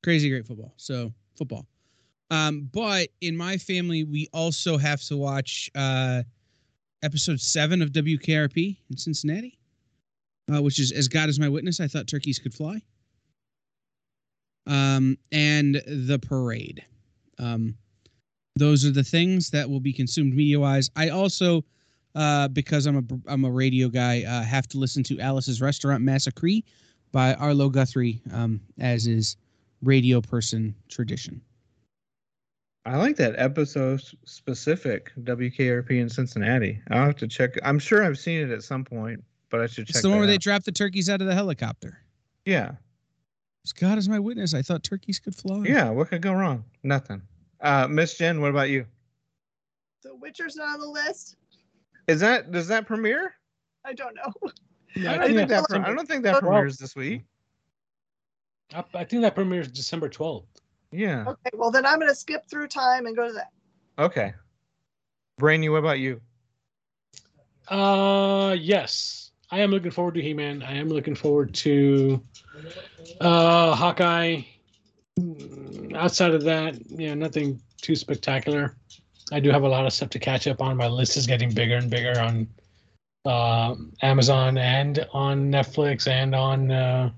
crazy 0.03 0.29
great 0.29 0.47
football. 0.47 0.73
So 0.77 1.13
football. 1.37 1.67
Um, 2.31 2.69
but 2.73 3.09
in 3.21 3.37
my 3.37 3.57
family, 3.57 4.05
we 4.05 4.29
also 4.33 4.79
have 4.79 5.03
to 5.03 5.17
watch 5.17 5.71
uh, 5.75 6.23
episode 7.03 7.41
seven 7.41 7.83
of 7.83 7.91
WKRP 7.91 8.77
in 8.89 8.97
Cincinnati, 8.97 9.59
uh, 10.53 10.63
which 10.63 10.79
is 10.79 10.93
"As 10.93 11.09
God 11.09 11.29
Is 11.29 11.39
My 11.39 11.49
Witness." 11.49 11.81
I 11.81 11.87
thought 11.89 12.07
turkeys 12.07 12.39
could 12.39 12.55
fly 12.55 12.81
um, 14.67 15.19
and 15.33 15.83
the 15.87 16.19
parade. 16.19 16.85
Um, 17.39 17.77
those 18.57 18.85
are 18.85 18.91
the 18.91 19.05
things 19.05 19.51
that 19.51 19.69
will 19.69 19.81
be 19.81 19.93
consumed 19.93 20.35
media 20.35 20.59
wise. 20.61 20.91
I 20.97 21.09
also, 21.11 21.65
uh, 22.15 22.49
because 22.49 22.87
I'm 22.87 22.97
a 22.99 23.31
I'm 23.31 23.45
a 23.45 23.51
radio 23.51 23.89
guy, 23.89 24.23
uh, 24.25 24.43
have 24.43 24.67
to 24.69 24.79
listen 24.79 25.03
to 25.05 25.21
Alice's 25.21 25.61
Restaurant 25.61 26.03
Massacre 26.03 26.61
by 27.13 27.35
Arlo 27.35 27.69
Guthrie, 27.69 28.21
um, 28.33 28.61
as 28.79 29.07
is 29.07 29.37
radio 29.83 30.21
person 30.21 30.75
tradition. 30.89 31.41
I 32.87 32.97
like 32.97 33.17
that 33.17 33.35
episode 33.37 34.01
specific 34.25 35.13
WKRP 35.21 35.91
in 36.01 36.09
Cincinnati. 36.09 36.81
I'll 36.91 37.05
have 37.07 37.17
to 37.17 37.29
check. 37.29 37.51
I'm 37.63 37.79
sure 37.79 38.03
I've 38.05 38.19
seen 38.19 38.41
it 38.41 38.51
at 38.51 38.63
some 38.63 38.85
point. 38.85 39.23
but 39.51 39.61
I 39.61 39.67
should 39.67 39.87
check. 39.87 39.97
It's 39.97 40.03
the 40.03 40.09
one 40.09 40.19
where 40.19 40.27
they 40.27 40.39
drop 40.39 40.65
the 40.65 40.73
turkeys 40.73 41.11
out 41.11 41.21
of 41.21 41.27
the 41.27 41.35
helicopter. 41.35 41.99
Yeah, 42.47 42.73
As 43.65 43.73
God 43.73 43.99
is 43.99 44.09
my 44.09 44.19
witness, 44.19 44.55
I 44.55 44.63
thought 44.63 44.83
turkeys 44.83 45.19
could 45.21 45.35
fly. 45.35 45.63
yeah. 45.67 45.91
What 45.91 46.09
could 46.09 46.23
go 46.23 46.33
wrong? 46.33 46.65
Nothing. 46.83 47.21
Uh, 47.61 47.87
Miss 47.89 48.17
Jen, 48.17 48.41
what 48.41 48.51
about 48.51 48.71
you? 48.71 48.87
The 50.03 50.15
Witcher's 50.17 50.57
not 50.57 50.75
on 50.75 50.81
the 50.81 50.87
list. 50.89 51.37
Is 52.09 52.21
that 52.21 52.51
does 52.51 52.69
that 52.69 52.87
premiere? 52.87 53.35
I 53.85 53.93
don't 53.93 54.15
know. 54.15 54.33
Yeah, 54.97 55.13
I 55.13 55.15
I 55.15 55.19
don't 55.19 55.27
think 55.27 55.37
think 55.39 55.49
that. 55.51 55.55
that's 55.57 55.67
Pre- 55.69 55.79
I 55.81 55.95
don't 55.95 56.09
think 56.09 56.23
that 56.25 56.33
Well- 56.33 56.41
premieres 56.41 56.77
this 56.79 56.97
week. 56.97 57.23
I, 58.75 58.85
I 58.95 59.05
think 59.05 59.23
that 59.23 59.35
premieres 59.35 59.69
December 59.71 60.09
12th. 60.09 60.47
Yeah. 60.93 61.25
Okay, 61.29 61.51
well 61.55 61.71
then 61.71 61.87
I'm 61.87 61.99
gonna 62.01 62.15
skip 62.15 62.49
through 62.51 62.67
time 62.69 63.07
and 63.07 63.15
go 63.15 63.29
to 63.29 63.33
that. 63.35 63.51
Okay. 63.99 64.33
Brainy, 65.39 65.69
what 65.69 65.79
about 65.79 65.99
you? 66.01 66.21
Uh, 67.69 68.57
yes, 68.59 69.31
I 69.51 69.61
am 69.61 69.71
looking 69.71 69.91
forward 69.93 70.15
to 70.15 70.23
He-Man. 70.23 70.63
I 70.63 70.73
am 70.77 70.89
looking 70.89 71.15
forward 71.15 71.55
to 71.55 72.21
uh, 73.21 73.75
Hawkeye. 73.77 74.43
Mm, 75.19 75.95
Outside 75.97 76.35
of 76.35 76.43
that, 76.45 76.79
yeah, 76.91 77.15
nothing 77.15 77.61
too 77.81 77.97
spectacular. 77.97 78.77
I 79.33 79.41
do 79.41 79.51
have 79.51 79.63
a 79.63 79.69
lot 79.69 79.87
of 79.87 79.93
stuff 79.93 80.11
to 80.11 80.19
catch 80.19 80.47
up 80.47 80.61
on. 80.61 80.77
My 80.77 80.89
list 80.89 81.17
is 81.17 81.27
getting 81.27 81.53
bigger 81.53 81.77
and 81.77 81.91
bigger 81.91 82.19
on 82.21 82.49
uh, 83.25 83.75
Amazon 84.03 84.59
and 84.59 85.07
on 85.13 85.51
Netflix 85.51 86.09
and 86.09 86.35
on 86.35 86.71
uh, 86.71 87.11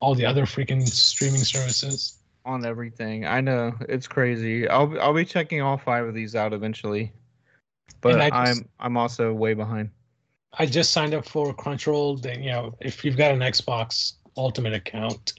all 0.00 0.14
the 0.14 0.24
other 0.24 0.44
freaking 0.46 0.86
streaming 0.86 1.40
services. 1.42 2.18
On 2.44 2.64
everything. 2.64 3.24
I 3.26 3.40
know 3.40 3.72
it's 3.88 4.08
crazy. 4.08 4.68
I'll 4.68 4.88
be- 4.88 4.98
I'll 4.98 5.14
be 5.14 5.24
checking 5.24 5.62
all 5.62 5.76
five 5.78 6.06
of 6.06 6.14
these 6.14 6.34
out 6.34 6.52
eventually, 6.52 7.12
but 8.00 8.20
I 8.20 8.30
I'm 8.32 8.68
I'm 8.80 8.96
also 8.96 9.32
way 9.32 9.54
behind. 9.54 9.90
I 10.58 10.66
just 10.66 10.90
signed 10.90 11.14
up 11.14 11.24
for 11.26 11.54
Crunchyroll. 11.54 12.24
You 12.42 12.50
know, 12.50 12.74
if 12.80 13.04
you've 13.04 13.16
got 13.16 13.30
an 13.30 13.38
Xbox 13.40 14.14
Ultimate 14.36 14.72
account, 14.74 15.34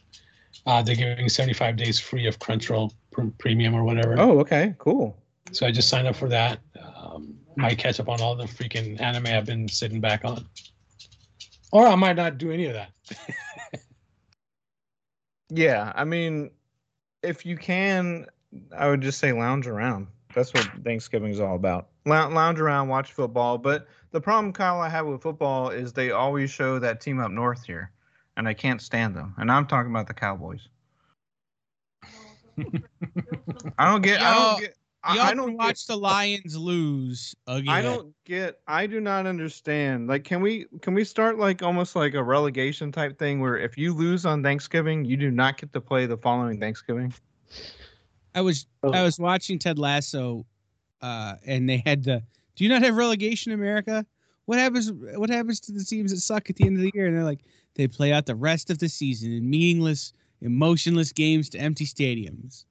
uh, 0.66 0.82
they're 0.82 0.96
giving 0.96 1.30
75 1.30 1.76
days 1.76 2.00
free 2.00 2.28
of 2.28 2.40
Crunchyroll 2.40 2.92
pr- 3.12 3.28
Premium 3.38 3.74
or 3.74 3.84
whatever. 3.84 4.16
Oh, 4.20 4.40
okay, 4.40 4.76
cool. 4.78 5.18
So 5.52 5.66
I 5.66 5.72
just 5.72 5.90
signed 5.90 6.08
up 6.08 6.16
for 6.16 6.30
that. 6.30 6.60
Um, 6.82 7.36
might 7.56 7.78
catch 7.78 8.00
up 8.00 8.10
on 8.10 8.22
all 8.22 8.36
the 8.36 8.46
freaking 8.46 9.00
anime 9.00 9.28
I've 9.28 9.46
been 9.46 9.68
sitting 9.68 10.00
back 10.02 10.26
on, 10.26 10.46
or 11.72 11.86
I 11.88 11.96
might 11.96 12.16
not 12.16 12.38
do 12.38 12.52
any 12.52 12.66
of 12.66 12.74
that. 12.74 12.92
Yeah, 15.50 15.92
I 15.96 16.04
mean, 16.04 16.50
if 17.22 17.46
you 17.46 17.58
can, 17.58 18.26
I 18.76 18.90
would 18.90 19.02
just 19.02 19.20
say 19.20 19.32
lounge 19.32 19.68
around. 19.68 20.08
That's 20.34 20.52
what 20.54 20.68
Thanksgiving 20.84 21.32
is 21.32 21.40
all 21.40 21.56
about. 21.56 21.90
Lou- 22.06 22.12
Lounge 22.14 22.60
around, 22.60 22.88
watch 22.88 23.14
football. 23.14 23.60
But 23.60 23.88
the 24.12 24.20
problem, 24.20 24.52
Kyle, 24.52 24.80
I 24.82 24.90
have 24.90 25.06
with 25.06 25.22
football 25.22 25.70
is 25.70 25.94
they 25.94 26.10
always 26.10 26.50
show 26.50 26.80
that 26.80 27.02
team 27.02 27.20
up 27.20 27.30
north 27.30 27.64
here, 27.66 27.92
and 28.38 28.48
I 28.48 28.54
can't 28.54 28.82
stand 28.82 29.16
them. 29.16 29.34
And 29.38 29.52
I'm 29.52 29.66
talking 29.66 29.92
about 29.92 30.08
the 30.08 30.14
Cowboys. 30.14 30.68
I 33.78 33.92
don't 33.92 34.02
get. 34.02 34.22
I 34.22 34.34
don't 34.34 34.62
get. 34.62 34.76
I, 35.06 35.16
Y'all 35.16 35.26
I 35.26 35.34
don't 35.34 35.50
get, 35.50 35.58
watch 35.58 35.86
the 35.86 35.98
Lions 35.98 36.56
lose 36.56 37.36
again. 37.48 37.74
I 37.74 37.82
don't 37.82 38.14
get. 38.24 38.60
I 38.68 38.88
do 38.88 39.02
not 39.02 39.28
understand. 39.28 40.08
Like, 40.08 40.24
can 40.24 40.42
we 40.42 40.66
can 40.82 40.94
we 40.94 41.04
start 41.04 41.38
like 41.38 41.62
almost 41.62 41.96
like 41.96 42.14
a 42.14 42.24
relegation 42.24 42.92
type 42.92 43.20
thing 43.20 43.42
where 43.42 43.58
if 43.58 43.78
you 43.78 43.94
lose 43.94 44.26
on 44.26 44.42
Thanksgiving, 44.42 45.04
you 45.04 45.18
do 45.18 45.30
not 45.30 45.58
get 45.58 45.74
to 45.74 45.82
play 45.82 46.06
the 46.06 46.18
following 46.18 46.60
Thanksgiving? 46.60 47.14
I 48.34 48.42
was 48.42 48.66
Oh. 48.84 48.92
I 48.92 49.04
was 49.04 49.20
watching 49.20 49.60
Ted 49.60 49.78
Lasso, 49.78 50.46
uh, 51.02 51.36
and 51.46 51.70
they 51.70 51.84
had 51.86 52.04
the. 52.04 52.24
Do 52.56 52.64
you 52.64 52.70
not 52.70 52.84
have 52.84 52.96
relegation 52.96 53.52
America? 53.52 54.06
What 54.46 54.60
happens? 54.60 54.92
What 54.92 55.30
happens 55.30 55.60
to 55.62 55.72
the 55.72 55.84
teams 55.84 56.12
that 56.12 56.20
suck 56.20 56.50
at 56.50 56.58
the 56.58 56.66
end 56.66 56.78
of 56.78 56.84
the 56.84 56.92
year? 56.94 57.08
And 57.08 57.16
they're 57.16 57.24
like, 57.24 57.42
they 57.76 57.88
play 57.88 58.12
out 58.12 58.26
the 58.26 58.36
rest 58.36 58.70
of 58.70 58.80
the 58.80 58.90
season 58.90 59.32
in 59.32 59.50
meaningless, 59.50 60.14
emotionless 60.42 61.12
games 61.12 61.50
to 61.50 61.58
empty 61.60 61.86
stadiums. 61.86 62.66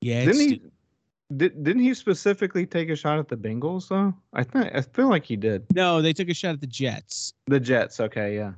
Yeah, 0.00 0.24
Didn't 0.26 0.40
he? 0.40 0.62
Did, 1.34 1.64
didn't 1.64 1.82
he 1.82 1.94
specifically 1.94 2.66
take 2.66 2.90
a 2.90 2.96
shot 2.96 3.18
at 3.18 3.28
the 3.28 3.36
Bengals 3.36 3.88
though? 3.88 4.14
I 4.34 4.44
think 4.44 4.66
I 4.74 4.82
feel 4.82 5.08
like 5.08 5.24
he 5.24 5.36
did. 5.36 5.64
no, 5.74 6.02
they 6.02 6.12
took 6.12 6.28
a 6.28 6.34
shot 6.34 6.52
at 6.54 6.60
the 6.60 6.66
Jets. 6.66 7.32
The 7.46 7.58
Jets. 7.58 7.98
Okay, 7.98 8.36
yeah. 8.36 8.52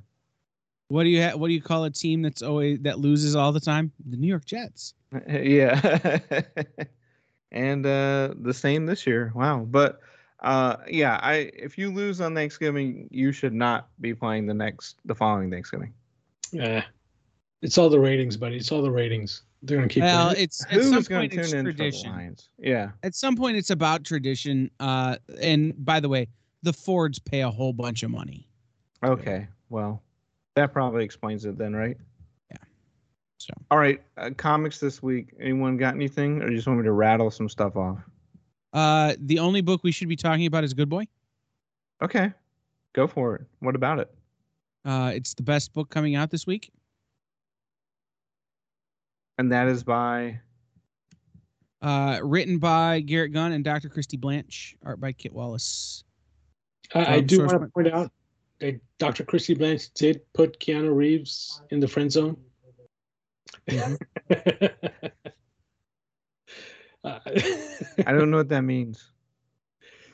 What 0.88 1.04
do 1.04 1.08
you 1.08 1.22
ha- 1.22 1.36
What 1.36 1.48
do 1.48 1.54
you 1.54 1.62
call 1.62 1.84
a 1.84 1.90
team 1.90 2.22
that's 2.22 2.42
always 2.42 2.80
that 2.80 2.98
loses 2.98 3.34
all 3.36 3.52
the 3.52 3.60
time? 3.60 3.92
The 4.10 4.16
New 4.16 4.26
York 4.26 4.44
Jets. 4.44 4.94
yeah. 5.28 6.18
and 7.52 7.86
uh 7.86 8.34
the 8.40 8.52
same 8.52 8.86
this 8.86 9.06
year. 9.06 9.32
Wow. 9.34 9.60
But 9.60 10.00
uh 10.46 10.76
yeah, 10.88 11.20
I 11.22 11.50
if 11.54 11.76
you 11.76 11.90
lose 11.90 12.20
on 12.20 12.34
Thanksgiving, 12.34 13.08
you 13.10 13.32
should 13.32 13.52
not 13.52 13.88
be 14.00 14.14
playing 14.14 14.46
the 14.46 14.54
next 14.54 14.96
the 15.04 15.14
following 15.14 15.50
Thanksgiving. 15.50 15.92
Yeah, 16.52 16.84
it's 17.60 17.76
all 17.76 17.90
the 17.90 18.00
ratings, 18.00 18.36
buddy. 18.36 18.56
It's 18.56 18.72
all 18.72 18.82
the 18.82 18.90
ratings. 18.90 19.42
They're 19.62 19.76
gonna 19.76 19.88
keep. 19.88 20.02
Well, 20.02 20.30
doing 20.30 20.42
it's 20.42 20.64
at 20.64 20.70
Who's 20.70 20.90
some 20.90 21.02
going 21.02 21.28
point 21.28 21.32
to 21.32 21.40
it's 21.40 21.50
tune 21.50 21.58
in 21.60 21.66
for 21.66 21.72
the 21.72 21.76
tradition. 21.76 22.10
Lions? 22.12 22.48
Yeah. 22.58 22.90
at 23.02 23.14
some 23.14 23.36
point 23.36 23.56
it's 23.56 23.70
about 23.70 24.04
tradition 24.04 24.70
uh 24.80 25.16
and 25.40 25.74
by 25.84 26.00
the 26.00 26.08
way 26.08 26.28
the 26.62 26.72
fords 26.72 27.18
pay 27.18 27.40
a 27.40 27.50
whole 27.50 27.72
bunch 27.72 28.02
of 28.02 28.10
money 28.10 28.46
Okay. 29.04 29.46
Well, 29.68 30.02
that 30.54 30.72
probably 30.72 31.04
explains 31.04 31.44
it 31.44 31.58
then, 31.58 31.74
right? 31.74 31.96
Yeah. 32.50 32.56
So. 33.38 33.52
All 33.70 33.78
right, 33.78 34.02
uh, 34.16 34.30
comics 34.36 34.80
this 34.80 35.02
week. 35.02 35.34
Anyone 35.40 35.76
got 35.76 35.94
anything, 35.94 36.42
or 36.42 36.50
you 36.50 36.56
just 36.56 36.66
want 36.66 36.78
me 36.80 36.84
to 36.84 36.92
rattle 36.92 37.30
some 37.30 37.48
stuff 37.48 37.76
off? 37.76 37.98
Uh 38.72 39.14
the 39.20 39.38
only 39.38 39.60
book 39.60 39.82
we 39.84 39.92
should 39.92 40.08
be 40.08 40.16
talking 40.16 40.46
about 40.46 40.64
is 40.64 40.74
good 40.74 40.88
boy 40.88 41.06
Okay, 42.02 42.30
go 42.92 43.06
for 43.06 43.36
it. 43.36 43.46
What 43.60 43.74
about 43.74 43.98
it? 44.00 44.10
uh 44.84 45.10
it's 45.14 45.34
the 45.34 45.42
best 45.42 45.72
book 45.72 45.90
coming 45.90 46.14
out 46.14 46.30
this 46.30 46.46
week 46.46 46.70
And 49.38 49.50
that 49.52 49.66
is 49.68 49.82
by. 49.82 50.38
uh 51.82 52.20
written 52.22 52.58
by 52.58 53.00
garrett 53.00 53.32
gunn 53.32 53.52
and 53.52 53.62
dr 53.64 53.88
christy 53.90 54.16
blanch 54.16 54.76
art 54.84 55.00
by 55.00 55.12
kit 55.12 55.32
wallace 55.32 56.04
I, 56.94 57.16
I 57.16 57.20
do 57.20 57.40
want 57.40 57.50
to 57.62 57.66
point 57.68 57.88
out 57.88 58.12
that 58.60 58.80
Dr. 58.98 59.24
Christy 59.24 59.52
Blanch 59.54 59.92
did 59.92 60.20
put 60.32 60.58
Keanu 60.60 60.94
Reeves 60.96 61.60
in 61.70 61.78
the 61.80 61.88
friend 61.88 62.10
zone. 62.10 62.36
Mhm. 63.68 63.98
Uh, 67.06 67.20
I 68.06 68.12
don't 68.12 68.30
know 68.30 68.38
what 68.38 68.48
that 68.48 68.62
means. 68.74 69.12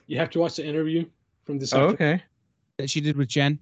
you 0.06 0.18
have 0.18 0.28
to 0.30 0.38
watch 0.38 0.56
the 0.56 0.66
interview 0.66 1.06
from 1.44 1.58
this. 1.58 1.72
Oh, 1.72 1.86
okay. 1.88 2.22
that 2.78 2.90
she 2.90 3.00
did 3.00 3.16
with 3.16 3.28
jen 3.28 3.58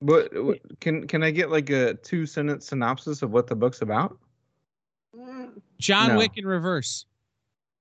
What, 0.00 0.30
what 0.44 0.58
can 0.80 1.06
can 1.06 1.22
I 1.22 1.30
get 1.30 1.48
like 1.50 1.70
a 1.70 1.94
two 1.94 2.26
sentence 2.26 2.66
synopsis 2.66 3.22
of 3.22 3.30
what 3.30 3.46
the 3.46 3.54
book's 3.54 3.82
about? 3.82 4.18
John 5.78 6.08
No. 6.08 6.18
wick 6.18 6.32
in 6.36 6.44
reverse 6.46 7.06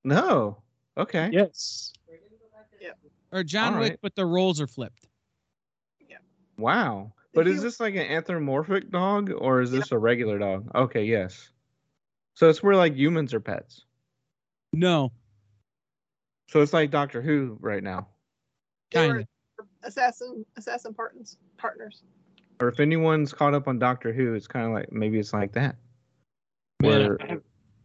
No. 0.03 0.61
Okay. 0.97 1.29
Yes. 1.31 1.93
or 3.31 3.43
john 3.43 3.75
All 3.75 3.79
wick 3.79 3.97
but 4.01 4.13
the 4.15 4.25
roles 4.25 4.59
are 4.61 4.67
flipped 4.67 5.07
Yeah. 6.07 6.17
Wow. 6.57 7.13
But 7.33 7.47
If 7.47 7.53
is 7.55 7.57
you- 7.57 7.69
this 7.69 7.79
like 7.79 7.95
an 7.95 8.01
anthropomorphic 8.05 8.91
dog 8.91 9.31
or 9.35 9.61
is 9.61 9.71
this 9.71 9.91
a 9.91 9.97
regular 9.97 10.37
dog? 10.37 10.69
Okay, 10.75 11.05
yes. 11.05 11.50
So 12.33 12.49
it's 12.49 12.63
where 12.63 12.75
like 12.75 12.95
humans 12.95 13.33
are 13.33 13.39
pets. 13.39 13.85
no 14.73 15.11
So 16.47 16.61
it's 16.61 16.73
like 16.73 16.91
Doctor 16.91 17.21
Who 17.21 17.57
right 17.59 17.83
now. 17.83 18.07
Kind 18.91 19.19
of 19.59 19.65
assassin 19.83 20.45
assassin 20.57 20.93
partners 20.93 21.37
partners. 21.57 22.03
Or 22.59 22.67
if 22.67 22.79
anyone's 22.79 23.33
caught 23.33 23.53
up 23.53 23.67
on 23.67 23.79
Doctor 23.79 24.11
Who, 24.13 24.33
it's 24.33 24.47
kind 24.47 24.65
of 24.65 24.71
like 24.73 24.91
maybe 24.91 25.17
it's 25.19 25.33
like 25.33 25.53
that. 25.53 25.75
Where 26.79 27.17
I 27.21 27.37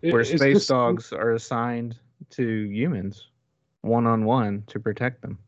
it- 0.03 0.13
where 0.13 0.25
space 0.25 0.55
just- 0.57 0.69
dogs 0.69 1.13
are 1.13 1.33
assigned 1.33 1.99
to 2.31 2.45
humans 2.71 3.29
one 3.83 4.07
on 4.07 4.25
one 4.25 4.63
to 4.69 4.81
protect 4.81 5.23
them. 5.23 5.39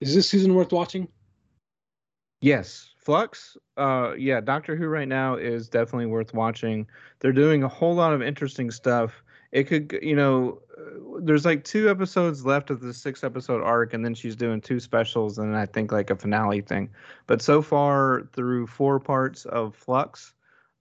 Is 0.00 0.14
this 0.14 0.28
season 0.28 0.54
worth 0.54 0.72
watching? 0.72 1.08
Yes, 2.40 2.90
Flux. 2.98 3.56
Uh, 3.76 4.14
yeah, 4.18 4.40
Doctor 4.40 4.76
Who 4.76 4.86
right 4.86 5.08
now 5.08 5.36
is 5.36 5.68
definitely 5.68 6.06
worth 6.06 6.34
watching. 6.34 6.86
They're 7.20 7.32
doing 7.32 7.62
a 7.62 7.68
whole 7.68 7.94
lot 7.94 8.12
of 8.12 8.22
interesting 8.22 8.70
stuff. 8.70 9.22
It 9.52 9.64
could, 9.64 9.98
you 10.02 10.14
know, 10.16 10.60
uh, 10.76 11.20
there's 11.20 11.44
like 11.46 11.64
two 11.64 11.88
episodes 11.88 12.44
left 12.44 12.70
of 12.70 12.80
the 12.80 12.92
six 12.92 13.24
episode 13.24 13.62
arc, 13.62 13.94
and 13.94 14.04
then 14.04 14.14
she's 14.14 14.36
doing 14.36 14.60
two 14.60 14.80
specials, 14.80 15.38
and 15.38 15.56
I 15.56 15.66
think 15.66 15.92
like 15.92 16.10
a 16.10 16.16
finale 16.16 16.60
thing. 16.60 16.90
But 17.26 17.40
so 17.40 17.62
far, 17.62 18.28
through 18.32 18.66
four 18.66 19.00
parts 19.00 19.46
of 19.46 19.74
Flux, 19.74 20.34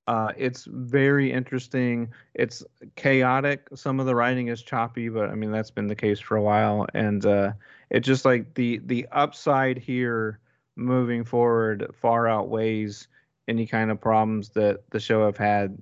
uh, 0.08 0.34
it's 0.36 0.66
very 0.66 1.32
interesting. 1.32 2.12
It's 2.34 2.64
chaotic. 2.96 3.68
Some 3.76 4.00
of 4.00 4.06
the 4.06 4.16
writing 4.16 4.50
is 4.50 4.62
choppy, 4.62 5.10
but 5.10 5.30
I 5.30 5.36
mean 5.36 5.52
that's 5.52 5.72
been 5.72 5.88
the 5.88 5.96
case 5.96 6.20
for 6.20 6.36
a 6.36 6.42
while, 6.42 6.86
and 6.94 7.26
uh, 7.26 7.54
it 7.90 8.02
just 8.02 8.26
like 8.26 8.56
the 8.56 8.82
the 8.86 9.08
upside 9.12 9.78
here 9.78 10.40
moving 10.76 11.24
forward 11.24 11.90
far 11.94 12.28
outweighs 12.28 13.08
any 13.48 13.66
kind 13.66 13.92
of 13.92 14.02
problems 14.02 14.50
that 14.50 14.90
the 14.90 15.00
show 15.00 15.26
have 15.26 15.38
had 15.38 15.78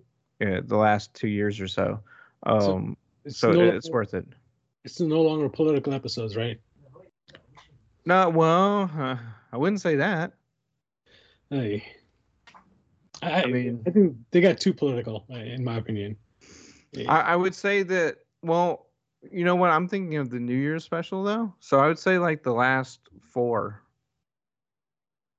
uh, 0.45 0.61
the 0.65 0.75
last 0.77 1.13
two 1.13 1.27
years 1.27 1.59
or 1.59 1.67
so. 1.67 1.99
Um, 2.43 2.97
It's 3.25 3.37
so 3.37 3.51
no, 3.51 3.61
it's 3.69 3.89
worth 3.89 4.13
it. 4.13 4.25
it's 4.83 4.99
no 4.99 5.21
longer 5.21 5.47
political 5.49 5.93
episodes, 5.93 6.35
right? 6.35 6.59
No, 8.05 8.29
well, 8.29 8.91
uh, 8.97 9.15
I 9.51 9.57
wouldn't 9.57 9.79
say 9.81 9.95
that. 9.95 10.33
Hey. 11.49 11.85
I, 13.21 13.43
I 13.43 13.45
mean- 13.45 13.81
I 13.87 13.91
think 13.91 14.17
they 14.31 14.41
got 14.41 14.59
too 14.59 14.73
political, 14.73 15.25
uh, 15.31 15.37
in 15.37 15.63
my 15.63 15.77
opinion. 15.77 16.17
I, 17.07 17.21
I 17.21 17.35
would 17.35 17.55
say 17.55 17.81
that. 17.83 18.17
Well, 18.41 18.87
you 19.31 19.45
know 19.45 19.55
what? 19.55 19.69
I'm 19.71 19.87
thinking 19.87 20.17
of 20.17 20.29
the 20.29 20.39
New 20.39 20.55
Year's 20.55 20.83
special 20.83 21.23
though. 21.23 21.53
So 21.59 21.79
I 21.79 21.87
would 21.87 21.97
say 21.97 22.17
like 22.19 22.43
the 22.43 22.51
last 22.53 22.99
four 23.21 23.81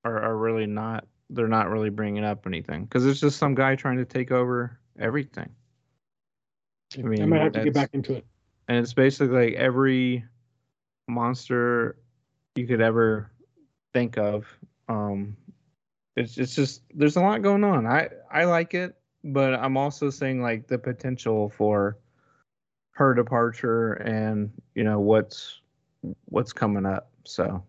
are, 0.05 0.21
are 0.23 0.37
really 0.37 0.67
not. 0.67 1.07
They're 1.31 1.49
not 1.49 1.71
really 1.71 1.91
bringing 1.91 2.25
up 2.25 2.47
anything 2.47 2.85
because 2.85 3.07
it's 3.07 3.21
just 3.21 3.39
some 3.39 3.55
guy 3.55 3.77
trying 3.77 3.97
to 3.97 4.05
take 4.05 4.31
over 4.31 4.79
everything, 4.99 5.51
I, 6.99 7.03
mean, 7.03 7.29
might 7.29 7.41
have 7.41 7.53
to 7.53 7.65
get 7.65 7.75
back 7.75 7.91
into 7.93 8.17
it. 8.17 8.27
and 8.69 8.79
it's 8.79 8.93
basically 8.93 9.51
like 9.51 9.55
every 9.55 10.25
monster 11.09 11.97
you 12.55 12.67
could 12.67 12.81
ever 12.81 13.31
think 13.93 14.19
of. 14.19 14.47
Um, 14.89 15.37
it's 16.17 16.39
it's 16.39 16.55
just 16.55 16.83
there's 16.95 17.17
a 17.17 17.21
lot 17.21 17.43
going 17.43 17.65
on. 17.65 17.87
I 17.87 18.09
I 18.31 18.45
like 18.45 18.75
it, 18.75 18.97
but 19.25 19.55
I'm 19.55 19.77
also 19.77 20.11
saying 20.11 20.43
like 20.43 20.69
the 20.69 20.79
potential 20.79 21.49
for 21.49 21.99
her 22.93 23.15
departure 23.15 23.95
and 23.95 24.51
you 24.75 24.85
know 24.85 25.01
what's 25.01 25.61
what's 26.27 26.53
coming 26.53 26.87
up. 26.87 27.11
So 27.25 27.65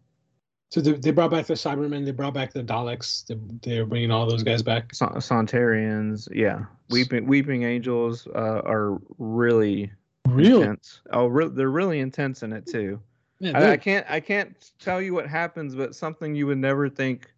So 0.72 0.82
they, 0.82 0.93
they 0.93 1.11
brought 1.11 1.32
back 1.32 1.45
the 1.45 1.53
Cybermen, 1.53 2.03
they 2.05 2.11
brought 2.11 2.34
back 2.34 2.51
the 2.51 2.63
Daleks, 2.63 3.26
they, 3.28 3.38
they're 3.61 3.86
bringing 3.86 4.11
all 4.11 4.26
those 4.26 4.43
guys 4.43 4.61
back. 4.63 4.93
Sa- 4.93 5.13
Sontarians, 5.16 6.28
yeah, 6.34 6.66
weeping 6.89 7.26
weeping 7.28 7.63
angels 7.63 8.28
uh, 8.36 8.61
are 8.66 8.99
really 9.18 9.91
Really? 10.28 10.61
intense. 10.63 11.01
Oh, 11.11 11.28
re- 11.28 11.49
they're 11.49 11.70
really 11.70 11.99
intense 11.99 12.41
in 12.43 12.51
it 12.51 12.66
too. 12.66 12.99
Man, 13.39 13.55
I, 13.55 13.74
I 13.74 13.78
can't 13.78 14.05
I 14.09 14.20
can't 14.20 14.72
tell 14.80 15.01
you 15.01 15.13
what 15.13 15.28
happens, 15.28 15.76
but 15.76 15.93
something 15.95 16.36
you 16.36 16.47
would 16.47 16.57
never 16.57 16.89
think 16.89 17.32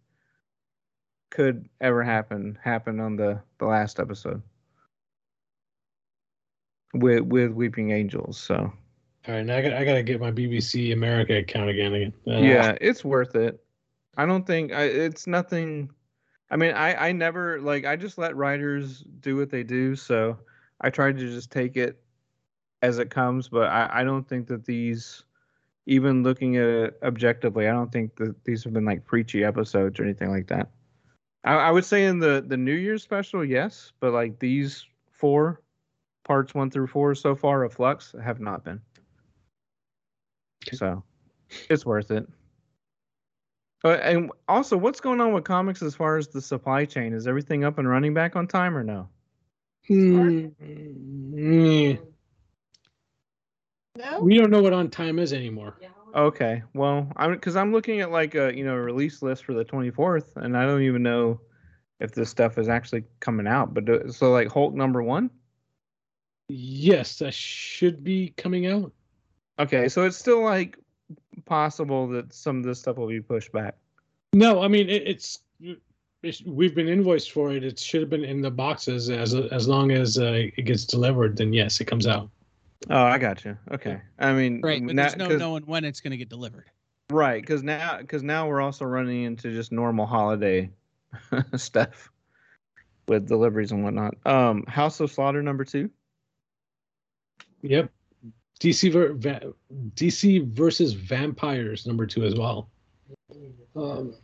could 1.30 1.68
ever 1.82 2.02
happen 2.02 2.58
happened 2.62 3.00
on 3.00 3.14
the 3.16 3.40
the 3.58 3.66
last 3.66 4.00
episode 4.00 4.40
with 6.94 7.20
with 7.22 7.52
Weeping 7.52 7.90
Angels. 7.90 8.38
So 8.38 8.72
all 9.28 9.34
right, 9.34 9.44
now 9.44 9.58
I 9.58 9.62
got 9.62 9.72
I 9.74 9.84
gotta 9.84 10.02
get 10.02 10.20
my 10.20 10.30
BBC 10.30 10.94
America 10.94 11.36
account 11.36 11.68
again. 11.68 11.92
again. 11.92 12.12
Uh, 12.26 12.38
yeah, 12.38 12.78
it's 12.80 13.04
worth 13.04 13.34
it. 13.34 13.62
I 14.16 14.24
don't 14.24 14.46
think 14.46 14.72
I, 14.72 14.84
it's 14.84 15.26
nothing. 15.26 15.90
I 16.50 16.56
mean, 16.56 16.72
I 16.72 17.08
I 17.08 17.12
never 17.12 17.60
like 17.60 17.84
I 17.84 17.94
just 17.96 18.16
let 18.16 18.34
writers 18.36 19.04
do 19.20 19.36
what 19.36 19.50
they 19.50 19.62
do. 19.62 19.94
So 19.96 20.38
I 20.80 20.88
tried 20.88 21.18
to 21.18 21.28
just 21.28 21.52
take 21.52 21.76
it 21.76 22.02
as 22.80 22.98
it 22.98 23.10
comes, 23.10 23.48
but 23.48 23.68
I 23.68 24.00
I 24.00 24.04
don't 24.04 24.26
think 24.26 24.48
that 24.48 24.64
these. 24.64 25.24
Even 25.86 26.22
looking 26.22 26.58
at 26.58 26.66
it 26.66 26.98
objectively, 27.02 27.66
I 27.66 27.72
don't 27.72 27.90
think 27.90 28.14
that 28.16 28.44
these 28.44 28.62
have 28.64 28.74
been 28.74 28.84
like 28.84 29.06
preachy 29.06 29.42
episodes 29.42 29.98
or 29.98 30.04
anything 30.04 30.30
like 30.30 30.46
that. 30.48 30.68
I, 31.44 31.54
I 31.54 31.70
would 31.70 31.86
say 31.86 32.04
in 32.04 32.18
the 32.18 32.44
the 32.46 32.58
New 32.58 32.74
Year's 32.74 33.02
special, 33.02 33.42
yes, 33.42 33.92
but 33.98 34.12
like 34.12 34.38
these 34.38 34.84
four 35.10 35.62
parts 36.24 36.54
one 36.54 36.70
through 36.70 36.88
four 36.88 37.14
so 37.14 37.34
far 37.34 37.64
of 37.64 37.72
Flux 37.72 38.14
have 38.22 38.38
not 38.38 38.64
been. 38.64 38.82
So 40.72 41.02
it's 41.70 41.86
worth 41.86 42.10
it. 42.10 42.28
Uh, 43.84 43.90
and 43.90 44.32
also, 44.48 44.76
what's 44.76 45.00
going 45.00 45.20
on 45.20 45.32
with 45.32 45.44
comics 45.44 45.82
as 45.82 45.94
far 45.94 46.16
as 46.16 46.28
the 46.28 46.40
supply 46.40 46.84
chain? 46.84 47.12
Is 47.12 47.26
everything 47.26 47.64
up 47.64 47.78
and 47.78 47.88
running 47.88 48.12
back 48.12 48.34
on 48.34 48.48
time 48.48 48.76
or 48.76 48.82
no? 48.82 49.08
Hmm, 49.86 50.48
mm, 50.60 51.98
No? 53.96 54.20
we 54.20 54.36
don't 54.36 54.50
know 54.50 54.62
what 54.62 54.72
on 54.72 54.90
time 54.90 55.18
is 55.18 55.32
anymore. 55.32 55.76
Okay, 56.14 56.62
well, 56.74 57.10
I'm 57.16 57.32
because 57.32 57.54
I'm 57.54 57.72
looking 57.72 58.00
at 58.00 58.10
like 58.10 58.34
a 58.34 58.54
you 58.54 58.64
know 58.64 58.74
release 58.74 59.22
list 59.22 59.44
for 59.44 59.54
the 59.54 59.64
24th, 59.64 60.36
and 60.36 60.56
I 60.56 60.66
don't 60.66 60.82
even 60.82 61.02
know 61.02 61.40
if 62.00 62.12
this 62.12 62.30
stuff 62.30 62.58
is 62.58 62.68
actually 62.68 63.04
coming 63.20 63.46
out. 63.46 63.74
But 63.74 63.84
do, 63.84 64.04
so 64.08 64.32
like 64.32 64.48
Hulk 64.48 64.74
number 64.74 65.02
one. 65.02 65.30
Yes, 66.48 67.18
that 67.18 67.34
should 67.34 68.02
be 68.02 68.32
coming 68.36 68.66
out. 68.66 68.92
Okay, 69.58 69.88
so 69.88 70.04
it's 70.04 70.16
still 70.16 70.42
like 70.42 70.78
possible 71.46 72.06
that 72.08 72.32
some 72.32 72.58
of 72.58 72.64
this 72.64 72.78
stuff 72.80 72.96
will 72.96 73.08
be 73.08 73.20
pushed 73.20 73.52
back. 73.52 73.74
No, 74.32 74.62
I 74.62 74.68
mean 74.68 74.88
it, 74.88 75.02
it's, 75.06 75.38
it's 76.22 76.42
we've 76.44 76.74
been 76.74 76.88
invoiced 76.88 77.32
for 77.32 77.52
it. 77.52 77.64
It 77.64 77.78
should 77.78 78.00
have 78.02 78.10
been 78.10 78.24
in 78.24 78.40
the 78.40 78.50
boxes 78.50 79.10
as 79.10 79.34
as 79.34 79.66
long 79.66 79.90
as 79.90 80.18
uh, 80.18 80.32
it 80.56 80.64
gets 80.64 80.84
delivered. 80.84 81.36
Then 81.36 81.52
yes, 81.52 81.80
it 81.80 81.86
comes 81.86 82.06
out. 82.06 82.28
Oh, 82.90 83.02
I 83.02 83.18
got 83.18 83.44
you. 83.44 83.56
Okay, 83.72 84.00
I 84.18 84.32
mean, 84.32 84.60
Right, 84.60 84.84
but 84.84 84.94
now- 84.94 85.02
there's 85.02 85.16
no 85.16 85.28
'cause- 85.28 85.38
knowing 85.40 85.62
when 85.64 85.84
it's 85.84 86.00
going 86.00 86.12
to 86.12 86.16
get 86.16 86.28
delivered. 86.28 86.66
Right, 87.10 87.40
because 87.42 87.62
now 87.62 87.98
because 87.98 88.22
now 88.22 88.46
we're 88.48 88.60
also 88.60 88.84
running 88.84 89.22
into 89.24 89.50
just 89.50 89.72
normal 89.72 90.04
holiday 90.06 90.70
stuff 91.56 92.10
with 93.08 93.26
deliveries 93.26 93.72
and 93.72 93.82
whatnot. 93.82 94.14
Um, 94.26 94.64
House 94.68 95.00
of 95.00 95.10
Slaughter 95.10 95.42
number 95.42 95.64
two. 95.64 95.90
Yep. 97.62 97.90
DC 98.60 98.92
ver- 98.92 99.12
va- 99.14 99.52
DC 99.94 100.46
versus 100.52 100.92
Vampires 100.92 101.86
number 101.86 102.06
two 102.06 102.24
as 102.24 102.34
well. 102.34 102.70
Um, 103.76 104.14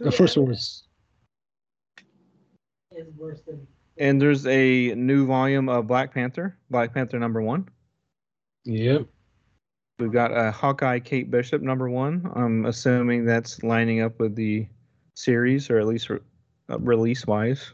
the 0.00 0.12
first 0.12 0.36
one 0.36 0.48
was 0.48 0.84
is 2.92 3.08
worse 3.16 3.40
than 3.42 3.66
And 3.96 4.20
there's 4.20 4.46
a 4.46 4.94
new 4.94 5.26
volume 5.26 5.68
of 5.68 5.86
Black 5.86 6.12
Panther, 6.12 6.56
Black 6.70 6.94
Panther 6.94 7.18
number 7.18 7.42
one. 7.42 7.68
yep. 8.64 9.06
We've 9.98 10.12
got 10.12 10.36
a 10.36 10.50
Hawkeye 10.50 10.98
Kate 10.98 11.30
Bishop 11.30 11.62
number 11.62 11.88
one. 11.88 12.28
I'm 12.34 12.66
assuming 12.66 13.24
that's 13.24 13.62
lining 13.62 14.00
up 14.00 14.18
with 14.18 14.34
the 14.34 14.66
series, 15.14 15.70
or 15.70 15.78
at 15.78 15.86
least 15.86 16.10
re- 16.10 16.18
uh, 16.68 16.78
release 16.80 17.26
wise. 17.26 17.72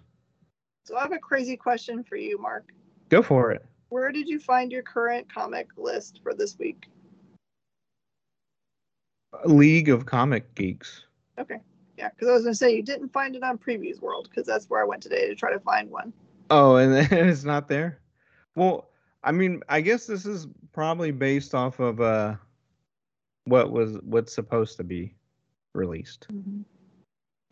So 0.84 0.96
I 0.96 1.02
have 1.02 1.12
a 1.12 1.18
crazy 1.18 1.56
question 1.56 2.04
for 2.04 2.16
you, 2.16 2.38
Mark. 2.38 2.72
Go 3.08 3.22
for 3.22 3.50
it. 3.52 3.64
Where 3.88 4.12
did 4.12 4.28
you 4.28 4.38
find 4.38 4.70
your 4.70 4.82
current 4.82 5.32
comic 5.32 5.68
list 5.76 6.20
for 6.22 6.34
this 6.34 6.58
week? 6.58 6.88
League 9.44 9.88
of 9.88 10.06
Comic 10.06 10.54
Geeks. 10.54 11.04
Okay. 11.38 11.60
Yeah, 11.96 12.10
because 12.10 12.28
I 12.28 12.32
was 12.32 12.42
going 12.42 12.52
to 12.52 12.58
say 12.58 12.74
you 12.74 12.82
didn't 12.82 13.12
find 13.12 13.34
it 13.34 13.42
on 13.42 13.58
Previews 13.58 14.00
World 14.00 14.28
because 14.30 14.46
that's 14.46 14.70
where 14.70 14.80
I 14.80 14.84
went 14.84 15.02
today 15.02 15.26
to 15.28 15.34
try 15.34 15.52
to 15.52 15.60
find 15.60 15.90
one. 15.90 16.12
Oh, 16.50 16.76
and 16.76 16.94
it's 17.12 17.44
not 17.44 17.68
there. 17.68 18.00
Well, 18.54 18.88
I 19.24 19.32
mean, 19.32 19.62
I 19.68 19.80
guess 19.80 20.06
this 20.06 20.24
is 20.24 20.46
probably 20.72 21.10
based 21.10 21.54
off 21.54 21.80
of 21.80 22.00
uh, 22.00 22.36
what 23.44 23.72
was 23.72 23.98
what's 24.02 24.32
supposed 24.32 24.76
to 24.76 24.84
be 24.84 25.14
released. 25.74 26.28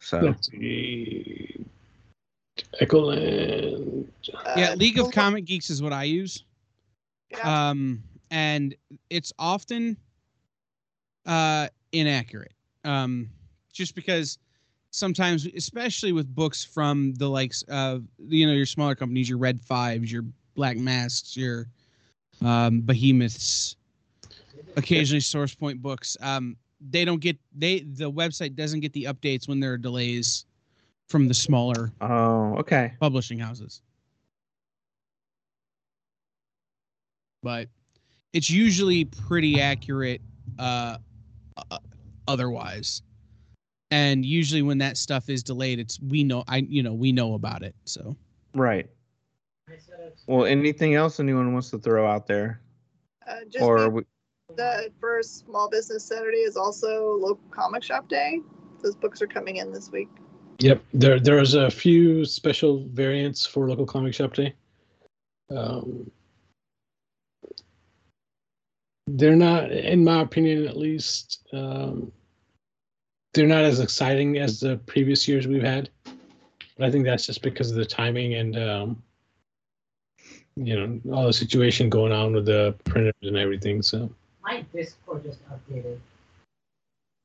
So 0.01 0.21
Let's 0.21 0.49
see. 0.49 1.65
Echoland. 2.81 4.07
Yeah, 4.57 4.71
Uh, 4.71 4.77
League 4.77 4.99
of 4.99 5.11
Comic 5.13 5.45
Geeks 5.45 5.71
is 5.71 5.83
what 5.83 5.93
I 5.93 6.05
use. 6.05 6.45
Yeah. 7.31 7.71
um 7.71 8.03
and 8.31 8.75
it's 9.11 9.33
often 9.39 9.97
uh 11.27 11.67
inaccurate 11.93 12.53
um 12.85 13.29
just 13.73 13.95
because 13.97 14.39
sometimes 14.91 15.47
especially 15.57 16.13
with 16.13 16.33
books 16.35 16.65
from 16.65 17.15
the 17.15 17.29
likes 17.29 17.63
of 17.69 18.05
you 18.29 18.47
know 18.47 18.53
your 18.53 18.65
smaller 18.67 18.95
companies 18.95 19.29
your 19.29 19.39
red 19.39 19.61
fives 19.61 20.13
your 20.13 20.25
black 20.55 20.77
masks 20.77 21.37
your 21.37 21.67
um 22.45 22.81
behemoths 22.81 23.77
occasionally 24.77 25.21
source 25.21 25.55
point 25.55 25.83
books 25.83 26.17
um 26.21 26.57
they 26.91 27.05
don't 27.05 27.21
get 27.21 27.37
they 27.57 27.81
the 27.81 28.11
website 28.11 28.55
doesn't 28.55 28.81
get 28.81 28.93
the 28.93 29.05
updates 29.05 29.49
when 29.49 29.59
there 29.59 29.73
are 29.73 29.79
delays 29.79 30.47
from 31.09 31.27
the 31.29 31.35
smaller 31.35 31.93
oh, 32.01 32.55
okay. 32.57 32.93
publishing 33.01 33.39
houses. 33.39 33.83
But 37.47 37.69
it's 38.33 38.51
usually 38.51 39.05
pretty 39.05 39.61
accurate 39.61 40.21
uh, 40.59 40.99
uh, 41.71 41.79
otherwise. 42.27 43.03
And 43.93 44.27
usually 44.27 44.63
when 44.63 44.79
that 44.79 44.97
stuff 44.97 45.31
is 45.31 45.45
delayed, 45.45 45.79
it's 45.79 46.01
we 46.01 46.25
know 46.25 46.43
I 46.49 46.67
you 46.69 46.83
know, 46.83 46.93
we 46.93 47.13
know 47.13 47.35
about 47.35 47.63
it. 47.63 47.77
So 47.85 48.17
Right. 48.53 48.91
I 49.69 49.77
set 49.79 50.01
up 50.01 50.15
Well, 50.27 50.45
anything 50.45 50.97
else 50.97 51.21
anyone 51.21 51.53
wants 51.53 51.71
to 51.71 51.79
throw 51.79 52.05
out 52.05 52.27
there, 52.27 52.61
Uh, 53.29 53.45
just 53.49 53.63
or 53.63 53.91
we, 53.91 54.03
the 54.57 54.91
first 55.01 55.47
Small 55.47 55.71
Business 55.71 56.03
Saturday 56.03 56.39
is 56.39 56.57
also 56.57 57.17
local 57.17 57.45
comic 57.53 57.85
shop 57.85 58.09
day. 58.09 58.41
Those 58.83 58.97
books 58.97 59.23
are 59.23 59.29
coming 59.29 59.59
in 59.59 59.73
this 59.73 59.93
week. 59.93 60.09
Yep. 60.59 60.83
There 60.95 61.21
there's 61.21 61.55
a 61.55 61.71
few 61.71 62.25
special 62.25 62.89
variants 62.89 63.47
for 63.47 63.69
local 63.69 63.87
comic 63.87 64.15
shop 64.15 64.35
day. 64.35 64.53
Um, 65.49 66.11
they're 69.07 69.37
not, 69.37 69.71
in 69.71 70.05
my 70.05 70.21
opinion, 70.21 70.67
at 70.67 70.77
least. 70.77 71.47
Um, 71.53 72.13
they're 73.35 73.47
not 73.47 73.65
as 73.65 73.81
exciting 73.81 74.39
as 74.39 74.61
the 74.61 74.79
previous 74.87 75.29
years 75.29 75.47
we've 75.47 75.63
had. 75.63 75.91
But 76.77 76.87
I 76.87 76.91
think 76.91 77.05
that's 77.05 77.27
just 77.27 77.43
because 77.43 77.71
of 77.71 77.77
the 77.77 77.85
timing 77.85 78.35
and 78.35 78.59
um, 78.59 79.03
you 80.57 80.75
know 80.75 81.15
all 81.15 81.27
the 81.27 81.33
situation 81.33 81.89
going 81.91 82.13
on 82.13 82.33
with 82.35 82.47
the 82.47 82.75
printers 82.85 83.15
and 83.23 83.37
everything. 83.37 83.83
So 83.83 84.11
my 84.43 84.65
Discord 84.75 85.25
just 85.25 85.41
updated. 85.49 85.53
My 85.55 85.63
Discord 85.63 85.65
just 85.65 85.73
updated. 85.73 85.99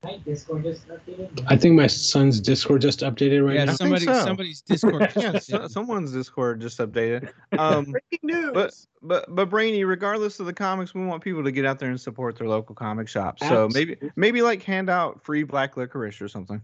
I 0.04 1.58
think 1.58 1.76
my 1.76 1.86
son's 1.86 2.40
Discord 2.40 2.82
just 2.82 3.02
updated 3.02 3.46
right 3.46 3.56
yeah, 3.56 3.66
now. 3.66 3.74
somebody, 3.74 4.06
so. 4.06 4.14
somebody's 4.24 4.62
Discord. 4.62 5.12
yeah, 5.16 5.38
so, 5.38 5.68
someone's 5.68 6.12
Discord 6.12 6.60
just 6.60 6.80
updated. 6.80 7.32
Um, 7.60 7.86
Breaking 7.92 8.20
news. 8.24 8.52
but 8.54 8.74
but 9.04 9.36
but 9.36 9.50
Brainy, 9.50 9.84
regardless 9.84 10.40
of 10.40 10.46
the 10.48 10.54
comics, 10.54 10.96
we 10.96 11.06
want 11.06 11.22
people 11.22 11.44
to 11.44 11.52
get 11.52 11.66
out 11.66 11.78
there 11.80 11.90
and 11.90 12.00
support 12.00 12.38
their 12.38 12.48
local 12.48 12.74
comic 12.74 13.08
shop. 13.08 13.38
So 13.40 13.70
maybe 13.74 13.98
maybe 14.16 14.42
like 14.42 14.64
hand 14.64 14.90
out 14.90 15.22
free 15.22 15.44
black 15.44 15.78
licorice 15.78 16.22
or 16.22 16.28
something. 16.28 16.62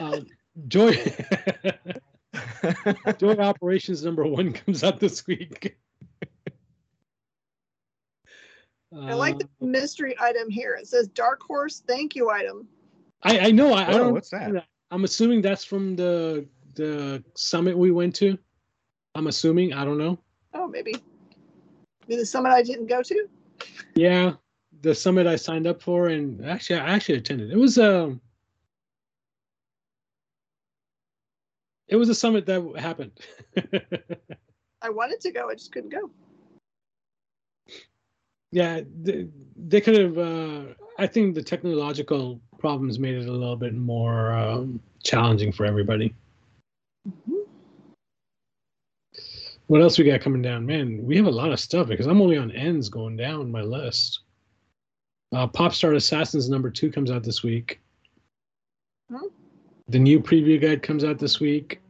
Um, 0.00 0.26
Joy 0.68 0.96
Joy 3.18 3.34
Operations 3.34 4.04
number 4.04 4.24
one 4.26 4.52
comes 4.52 4.82
out 4.82 4.98
this 4.98 5.26
week. 5.26 5.76
I 8.96 9.14
like 9.14 9.38
the 9.38 9.48
Uh, 9.60 9.66
mystery 9.66 10.14
item 10.20 10.48
here. 10.48 10.74
It 10.74 10.86
says 10.86 11.08
Dark 11.08 11.42
Horse 11.42 11.82
thank 11.86 12.14
you 12.14 12.30
item. 12.30 12.68
I, 13.22 13.38
I 13.38 13.50
know. 13.50 13.72
I, 13.72 13.82
I 13.84 13.90
Whoa, 13.92 13.98
don't. 13.98 14.12
what's 14.12 14.30
that? 14.30 14.66
I'm 14.90 15.04
assuming 15.04 15.42
that's 15.42 15.64
from 15.64 15.96
the 15.96 16.46
the 16.74 17.22
summit 17.34 17.76
we 17.76 17.90
went 17.90 18.14
to. 18.16 18.38
I'm 19.14 19.26
assuming. 19.26 19.72
I 19.72 19.84
don't 19.84 19.98
know. 19.98 20.18
Oh, 20.54 20.68
maybe. 20.68 20.94
Maybe 22.06 22.20
the 22.20 22.26
summit 22.26 22.50
I 22.50 22.62
didn't 22.62 22.86
go 22.86 23.02
to. 23.02 23.28
Yeah, 23.94 24.34
the 24.82 24.94
summit 24.94 25.26
I 25.26 25.36
signed 25.36 25.66
up 25.66 25.80
for, 25.82 26.08
and 26.08 26.44
actually, 26.44 26.80
I 26.80 26.94
actually 26.94 27.16
attended. 27.18 27.50
It 27.50 27.56
was 27.56 27.78
um, 27.78 28.20
it 31.88 31.96
was 31.96 32.08
a 32.08 32.14
summit 32.14 32.46
that 32.46 32.72
happened. 32.78 33.12
I 34.82 34.90
wanted 34.90 35.20
to 35.22 35.30
go, 35.30 35.48
I 35.48 35.54
just 35.54 35.72
couldn't 35.72 35.90
go. 35.90 36.10
Yeah, 38.54 38.82
they, 39.02 39.26
they 39.56 39.80
could 39.80 39.98
have. 39.98 40.16
Uh, 40.16 40.62
I 40.96 41.08
think 41.08 41.34
the 41.34 41.42
technological 41.42 42.40
problems 42.58 43.00
made 43.00 43.16
it 43.16 43.28
a 43.28 43.32
little 43.32 43.56
bit 43.56 43.74
more 43.74 44.32
um, 44.32 44.78
challenging 45.02 45.50
for 45.50 45.66
everybody. 45.66 46.14
What 49.66 49.82
else 49.82 49.98
we 49.98 50.04
got 50.04 50.20
coming 50.20 50.40
down? 50.40 50.64
Man, 50.64 51.04
we 51.04 51.16
have 51.16 51.26
a 51.26 51.30
lot 51.30 51.50
of 51.50 51.58
stuff 51.58 51.88
because 51.88 52.06
I'm 52.06 52.20
only 52.20 52.36
on 52.36 52.52
ends 52.52 52.88
going 52.88 53.16
down 53.16 53.50
my 53.50 53.62
list. 53.62 54.20
Uh, 55.34 55.48
Popstar 55.48 55.96
Assassins 55.96 56.48
number 56.48 56.70
two 56.70 56.92
comes 56.92 57.10
out 57.10 57.24
this 57.24 57.42
week. 57.42 57.80
Hmm. 59.10 59.26
The 59.88 59.98
new 59.98 60.20
preview 60.20 60.60
guide 60.62 60.80
comes 60.80 61.02
out 61.02 61.18
this 61.18 61.40
week. 61.40 61.80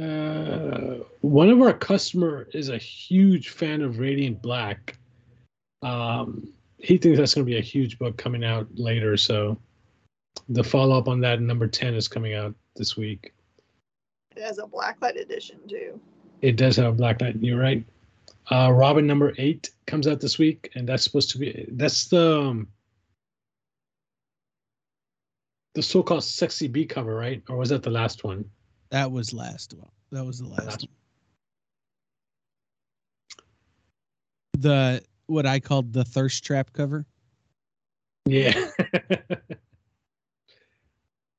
Uh, 0.00 1.04
one 1.20 1.50
of 1.50 1.60
our 1.60 1.74
customer 1.74 2.48
is 2.54 2.70
a 2.70 2.78
huge 2.78 3.50
fan 3.50 3.82
of 3.82 3.98
Radiant 3.98 4.40
Black. 4.40 4.96
Um, 5.82 6.52
he 6.78 6.98
thinks 6.98 7.18
that's 7.18 7.34
going 7.34 7.46
to 7.46 7.50
be 7.50 7.58
a 7.58 7.62
huge 7.62 7.98
book 7.98 8.16
coming 8.16 8.44
out 8.44 8.66
later. 8.74 9.16
So 9.16 9.58
the 10.48 10.64
follow 10.64 10.98
up 10.98 11.08
on 11.08 11.20
that, 11.20 11.40
number 11.40 11.66
10, 11.66 11.94
is 11.94 12.08
coming 12.08 12.34
out 12.34 12.54
this 12.76 12.96
week. 12.96 13.32
It 14.36 14.42
has 14.42 14.58
a 14.58 14.62
blacklight 14.62 15.20
edition 15.20 15.58
too. 15.68 16.00
It 16.40 16.56
does 16.56 16.76
have 16.76 16.86
a 16.86 16.92
Black 16.92 17.20
Knight. 17.20 17.36
You're 17.40 17.60
right. 17.60 17.84
Uh, 18.50 18.72
Robin 18.72 19.06
number 19.06 19.32
eight 19.38 19.70
comes 19.86 20.08
out 20.08 20.20
this 20.20 20.38
week, 20.38 20.70
and 20.74 20.88
that's 20.88 21.04
supposed 21.04 21.30
to 21.30 21.38
be 21.38 21.66
that's 21.72 22.08
the 22.08 22.40
um, 22.40 22.68
the 25.74 25.82
so-called 25.82 26.24
sexy 26.24 26.66
B 26.66 26.84
cover, 26.84 27.14
right? 27.14 27.42
Or 27.48 27.56
was 27.56 27.68
that 27.68 27.82
the 27.82 27.90
last 27.90 28.24
one? 28.24 28.44
That 28.90 29.10
was 29.10 29.32
last 29.32 29.74
one. 29.74 29.90
That 30.10 30.24
was 30.24 30.40
the 30.40 30.48
last 30.48 30.66
Last 30.66 30.80
one. 30.82 30.88
The 34.58 35.02
what 35.32 35.46
I 35.46 35.58
called 35.58 35.92
the 35.92 36.04
thirst 36.04 36.44
trap 36.44 36.72
cover. 36.72 37.06
Yeah. 38.26 38.70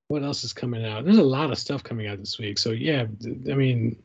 what 0.08 0.24
else 0.24 0.44
is 0.44 0.52
coming 0.54 0.86
out? 0.86 1.06
There's 1.06 1.18
a 1.18 1.24
lot 1.24 1.52
of 1.52 1.58
stuff 1.58 1.84
coming 1.84 2.08
out 2.08 2.20
this 2.20 2.38
week. 2.40 2.58
So 2.58 2.72
yeah, 2.72 3.06
I 3.50 3.54
mean, 3.54 4.02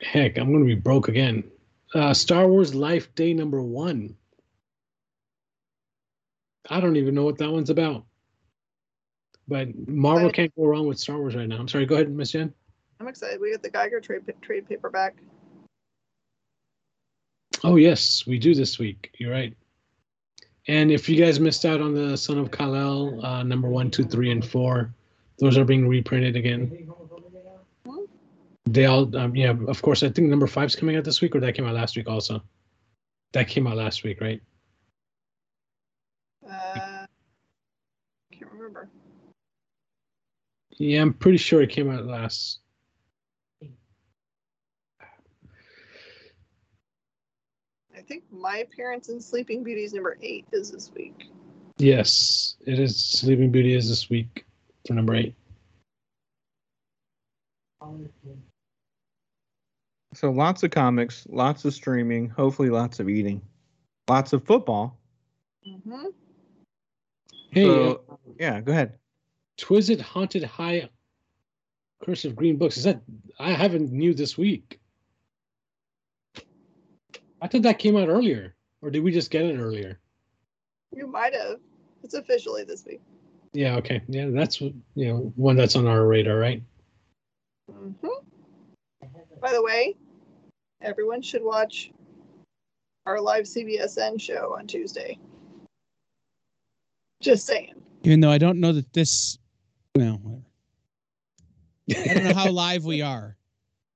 heck, 0.00 0.38
I'm 0.38 0.52
gonna 0.52 0.64
be 0.64 0.74
broke 0.74 1.08
again. 1.08 1.44
Uh, 1.94 2.12
Star 2.12 2.48
Wars 2.48 2.74
Life 2.74 3.14
Day 3.14 3.32
number 3.32 3.62
one. 3.62 4.14
I 6.70 6.80
don't 6.80 6.96
even 6.96 7.14
know 7.14 7.24
what 7.24 7.38
that 7.38 7.50
one's 7.50 7.70
about. 7.70 8.04
But 9.46 9.68
Marvel 9.88 10.26
Right. 10.26 10.34
can't 10.34 10.54
go 10.54 10.66
wrong 10.66 10.86
with 10.86 10.98
Star 10.98 11.16
Wars 11.16 11.34
right 11.34 11.48
now. 11.48 11.56
I'm 11.56 11.68
sorry. 11.68 11.86
Go 11.86 11.94
ahead, 11.94 12.10
Miss 12.10 12.32
Jen. 12.32 12.52
I'm 13.00 13.08
excited. 13.08 13.40
We 13.40 13.52
got 13.52 13.62
the 13.62 13.70
Geiger 13.70 14.00
trade 14.00 14.22
trade 14.42 14.68
paperback. 14.68 15.16
Oh 17.64 17.76
yes, 17.76 18.26
we 18.26 18.38
do 18.38 18.54
this 18.54 18.78
week. 18.78 19.14
You're 19.18 19.32
right. 19.32 19.54
And 20.68 20.92
if 20.92 21.08
you 21.08 21.22
guys 21.22 21.40
missed 21.40 21.64
out 21.64 21.80
on 21.80 21.94
the 21.94 22.16
Son 22.16 22.38
of 22.38 22.50
Kal-El, 22.50 23.24
uh, 23.24 23.42
number 23.42 23.68
one, 23.68 23.90
two, 23.90 24.04
three, 24.04 24.30
and 24.30 24.44
four, 24.44 24.92
those 25.38 25.56
are 25.56 25.64
being 25.64 25.88
reprinted 25.88 26.36
again. 26.36 26.90
They 28.66 28.84
all, 28.84 29.16
um, 29.16 29.34
yeah, 29.34 29.54
of 29.66 29.80
course. 29.80 30.02
I 30.02 30.10
think 30.10 30.28
number 30.28 30.46
five's 30.46 30.76
coming 30.76 30.96
out 30.96 31.04
this 31.04 31.22
week, 31.22 31.34
or 31.34 31.40
that 31.40 31.54
came 31.54 31.66
out 31.66 31.74
last 31.74 31.96
week 31.96 32.06
also. 32.06 32.42
That 33.32 33.48
came 33.48 33.66
out 33.66 33.76
last 33.76 34.04
week, 34.04 34.20
right? 34.20 34.42
Uh, 36.46 37.06
can't 38.30 38.52
remember. 38.52 38.90
Yeah, 40.76 41.00
I'm 41.00 41.14
pretty 41.14 41.38
sure 41.38 41.62
it 41.62 41.70
came 41.70 41.90
out 41.90 42.04
last. 42.04 42.58
Think 48.08 48.24
my 48.32 48.58
appearance 48.58 49.08
in 49.10 49.20
Sleeping 49.20 49.62
Beauties 49.62 49.92
number 49.92 50.18
eight 50.22 50.46
is 50.52 50.70
this 50.72 50.90
week. 50.96 51.26
Yes, 51.76 52.56
it 52.66 52.78
is. 52.78 52.96
Sleeping 52.98 53.50
Beauty 53.52 53.74
is 53.74 53.88
this 53.88 54.08
week 54.10 54.44
for 54.86 54.94
number 54.94 55.14
eight. 55.14 55.34
So 60.14 60.30
lots 60.30 60.62
of 60.62 60.70
comics, 60.70 61.26
lots 61.28 61.64
of 61.64 61.74
streaming, 61.74 62.28
hopefully 62.28 62.70
lots 62.70 62.98
of 62.98 63.08
eating, 63.08 63.40
lots 64.08 64.32
of 64.32 64.44
football. 64.44 64.98
Mm-hmm. 65.66 66.06
Hey, 67.50 67.64
So- 67.64 68.02
uh, 68.10 68.16
Yeah, 68.40 68.60
go 68.60 68.72
ahead. 68.72 68.98
Twizzit 69.58 70.00
Haunted 70.00 70.44
High 70.44 70.88
Curse 72.04 72.24
of 72.24 72.34
Green 72.36 72.56
Books. 72.56 72.76
Is 72.76 72.84
that 72.84 73.00
I 73.40 73.52
haven't 73.52 73.92
knew 73.92 74.14
this 74.14 74.38
week. 74.38 74.80
I 77.40 77.46
thought 77.48 77.62
that 77.62 77.78
came 77.78 77.96
out 77.96 78.08
earlier, 78.08 78.54
or 78.82 78.90
did 78.90 79.02
we 79.02 79.12
just 79.12 79.30
get 79.30 79.44
it 79.44 79.58
earlier? 79.58 80.00
You 80.94 81.06
might 81.06 81.34
have. 81.34 81.58
It's 82.02 82.14
officially 82.14 82.64
this 82.64 82.84
week. 82.84 83.00
Yeah, 83.52 83.76
okay. 83.76 84.02
Yeah, 84.08 84.28
that's 84.30 84.60
you 84.60 84.74
know 84.96 85.32
one 85.36 85.56
that's 85.56 85.76
on 85.76 85.86
our 85.86 86.06
radar, 86.06 86.38
right? 86.38 86.62
hmm 87.70 87.90
By 89.40 89.52
the 89.52 89.62
way, 89.62 89.96
everyone 90.82 91.22
should 91.22 91.42
watch 91.42 91.90
our 93.06 93.20
live 93.20 93.44
CBSN 93.44 94.20
show 94.20 94.54
on 94.58 94.66
Tuesday. 94.66 95.18
Just 97.20 97.46
saying. 97.46 97.74
Even 98.04 98.20
though 98.20 98.30
I 98.30 98.38
don't 98.38 98.60
know 98.60 98.72
that 98.72 98.92
this. 98.92 99.38
Well, 99.94 100.18
whatever. 100.22 100.42
I 102.10 102.14
don't 102.14 102.24
know 102.24 102.34
how 102.34 102.50
live 102.50 102.84
we 102.84 103.02
are, 103.02 103.36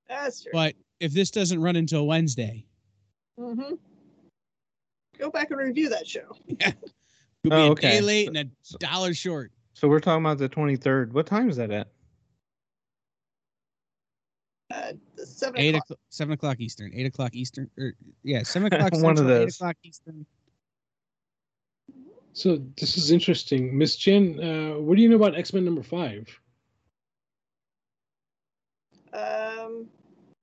That's 0.09 0.41
true. 0.43 0.51
but 0.51 0.75
if 0.99 1.13
this 1.13 1.29
doesn't 1.31 1.61
run 1.61 1.75
until 1.75 2.07
Wednesday, 2.07 2.65
hmm 3.37 3.73
Go 5.19 5.29
back 5.29 5.51
and 5.51 5.59
review 5.59 5.89
that 5.89 6.07
show. 6.07 6.35
we'll 6.47 6.55
be 7.43 7.51
Oh, 7.51 7.67
a 7.67 7.69
okay. 7.71 7.89
day 7.91 8.01
late 8.01 8.27
and 8.27 8.37
a 8.37 8.45
dollar 8.77 9.13
short. 9.13 9.51
So 9.73 9.87
we're 9.87 9.99
talking 9.99 10.23
about 10.25 10.37
the 10.37 10.49
23rd. 10.49 11.11
What 11.11 11.27
time 11.27 11.49
is 11.49 11.57
that 11.57 11.71
at? 11.71 11.87
Uh, 14.73 14.93
seven 15.23 15.59
Eight 15.61 15.69
o'clock. 15.75 15.83
o'clock, 15.85 15.99
seven 16.09 16.33
o'clock 16.33 16.59
Eastern, 16.59 16.91
eight 16.95 17.05
o'clock 17.05 17.35
Eastern, 17.35 17.69
or 17.77 17.93
yeah, 18.23 18.41
seven 18.41 18.67
o'clock 18.73 18.91
One 18.93 19.11
of 19.11 19.17
Central, 19.17 19.37
eight 19.37 19.49
o'clock 19.53 19.75
Eastern. 19.83 20.25
So 22.33 22.57
this 22.77 22.97
is 22.97 23.11
interesting, 23.11 23.77
Miss 23.77 23.95
Jen. 23.95 24.39
Uh, 24.39 24.79
what 24.79 24.95
do 24.95 25.03
you 25.03 25.09
know 25.09 25.15
about 25.17 25.35
X 25.35 25.53
Men 25.53 25.63
number 25.63 25.83
five? 25.83 26.27
Um, 29.13 29.87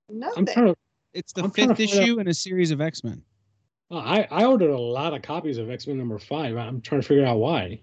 I'm 0.09 0.19
nothing. 0.21 0.47
trying 0.47 0.67
to. 0.67 0.77
It's 1.13 1.33
the 1.33 1.43
I'm 1.45 1.51
fifth 1.51 1.67
find 1.67 1.71
out- 1.73 1.81
issue 1.81 2.21
in 2.21 2.29
a 2.29 2.35
series 2.35 2.71
of 2.71 2.81
X 2.81 3.03
Men. 3.05 3.23
uh, 3.91 3.97
I 3.99 4.29
I 4.31 4.45
ordered 4.45 4.71
a 4.71 4.79
lot 4.79 5.15
of 5.15 5.23
copies 5.23 5.59
of 5.59 5.71
X 5.71 5.87
Men 5.87 5.99
number 5.99 6.19
five. 6.19 6.57
I'm 6.57 6.81
trying 6.81 7.01
to 7.01 7.07
figure 7.07 7.25
out 7.27 7.39
why. 7.39 7.81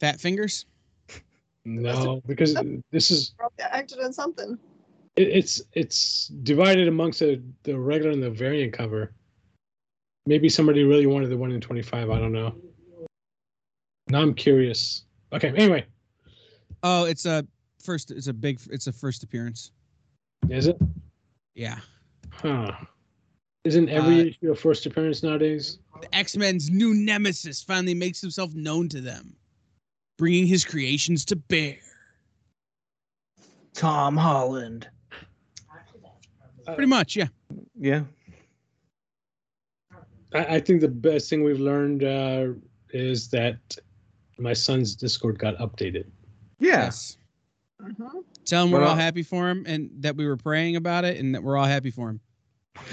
Fat 0.00 0.20
Fingers. 0.20 0.66
No, 1.64 2.20
because 2.26 2.56
this 2.90 3.12
is 3.12 3.34
Probably 3.38 3.64
acted 3.64 4.00
in 4.00 4.12
something. 4.12 4.58
it, 5.14 5.28
it's 5.28 5.62
it's 5.74 6.26
divided 6.42 6.88
amongst 6.88 7.20
the, 7.20 7.40
the 7.62 7.78
regular 7.78 8.10
and 8.10 8.20
the 8.22 8.30
variant 8.30 8.72
cover. 8.72 9.12
Maybe 10.26 10.48
somebody 10.48 10.82
really 10.82 11.06
wanted 11.06 11.28
the 11.30 11.36
one 11.36 11.52
in 11.52 11.60
25. 11.60 12.10
I 12.10 12.18
don't 12.18 12.32
know. 12.32 12.54
Now 14.08 14.22
I'm 14.22 14.34
curious. 14.34 15.04
Okay, 15.32 15.52
anyway, 15.56 15.86
Oh, 16.82 17.04
it's 17.04 17.26
a 17.26 17.46
first. 17.80 18.10
It's 18.10 18.26
a 18.26 18.32
big. 18.32 18.58
It's 18.70 18.88
a 18.88 18.92
first 18.92 19.22
appearance. 19.22 19.70
is 20.50 20.66
it? 20.66 20.76
Yeah. 21.54 21.78
Huh. 22.32 22.72
Isn't 23.64 23.88
every 23.88 24.20
Uh, 24.20 24.24
issue 24.24 24.50
a 24.50 24.54
first 24.56 24.86
appearance 24.86 25.22
nowadays? 25.22 25.78
The 26.00 26.14
X 26.14 26.36
Men's 26.36 26.70
new 26.70 26.94
nemesis 26.94 27.62
finally 27.62 27.94
makes 27.94 28.20
himself 28.20 28.54
known 28.54 28.88
to 28.88 29.00
them, 29.00 29.36
bringing 30.18 30.46
his 30.46 30.64
creations 30.64 31.24
to 31.26 31.36
bear. 31.36 31.78
Tom 33.74 34.16
Holland. 34.16 34.88
Pretty 36.66 36.86
much, 36.86 37.16
yeah. 37.16 37.28
Yeah. 37.78 38.04
I, 40.34 40.56
I 40.56 40.60
think 40.60 40.80
the 40.80 40.88
best 40.88 41.28
thing 41.30 41.42
we've 41.44 41.60
learned 41.60 42.04
uh, 42.04 42.48
is 42.90 43.28
that 43.28 43.58
my 44.38 44.52
son's 44.52 44.94
Discord 44.94 45.38
got 45.38 45.56
updated. 45.58 46.06
Yeah. 46.58 46.84
Yes. 46.84 47.16
Mhm. 47.80 48.24
Tell 48.44 48.64
him 48.64 48.70
we're 48.72 48.80
Well- 48.80 48.90
all 48.90 48.96
happy 48.96 49.22
for 49.22 49.48
him 49.48 49.64
and 49.66 49.90
that 50.00 50.16
we 50.16 50.26
were 50.26 50.36
praying 50.36 50.76
about 50.76 51.04
it 51.04 51.18
and 51.18 51.34
that 51.34 51.42
we're 51.42 51.56
all 51.56 51.66
happy 51.66 51.90
for 51.90 52.10
him. 52.10 52.20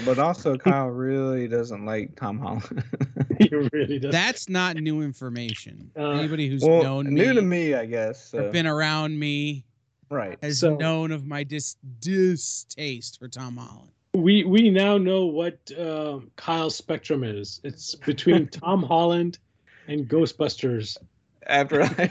But 0.04 0.18
also, 0.18 0.58
Kyle 0.58 0.88
really 0.88 1.48
doesn't 1.48 1.86
like 1.86 2.14
Tom 2.14 2.38
Holland. 2.38 2.84
he 3.38 3.48
really 3.72 3.98
does. 3.98 4.12
That's 4.12 4.46
not 4.48 4.76
new 4.76 5.00
information. 5.00 5.90
Uh, 5.98 6.10
Anybody 6.10 6.48
who's 6.50 6.62
well, 6.62 6.82
known 6.82 7.06
new 7.14 7.28
me, 7.28 7.34
to 7.34 7.40
me, 7.42 7.74
I 7.74 7.86
guess. 7.86 8.34
or 8.34 8.42
so- 8.42 8.52
been 8.52 8.66
around 8.66 9.18
me 9.18 9.64
right. 10.10 10.38
has 10.42 10.58
So- 10.58 10.76
known 10.76 11.12
of 11.12 11.26
my 11.26 11.44
dis- 11.44 11.76
distaste 12.00 13.18
for 13.18 13.26
Tom 13.28 13.56
Holland. 13.56 13.90
we 14.12 14.44
we 14.44 14.68
now 14.70 14.98
know 14.98 15.24
what 15.26 15.56
um, 15.78 16.30
Kyle's 16.36 16.76
spectrum 16.76 17.24
is. 17.24 17.60
It's 17.64 17.94
between 17.94 18.48
Tom 18.62 18.82
Holland 18.82 19.38
and 19.88 20.06
Ghostbusters. 20.08 20.98
After 21.46 21.82
I. 21.98 22.10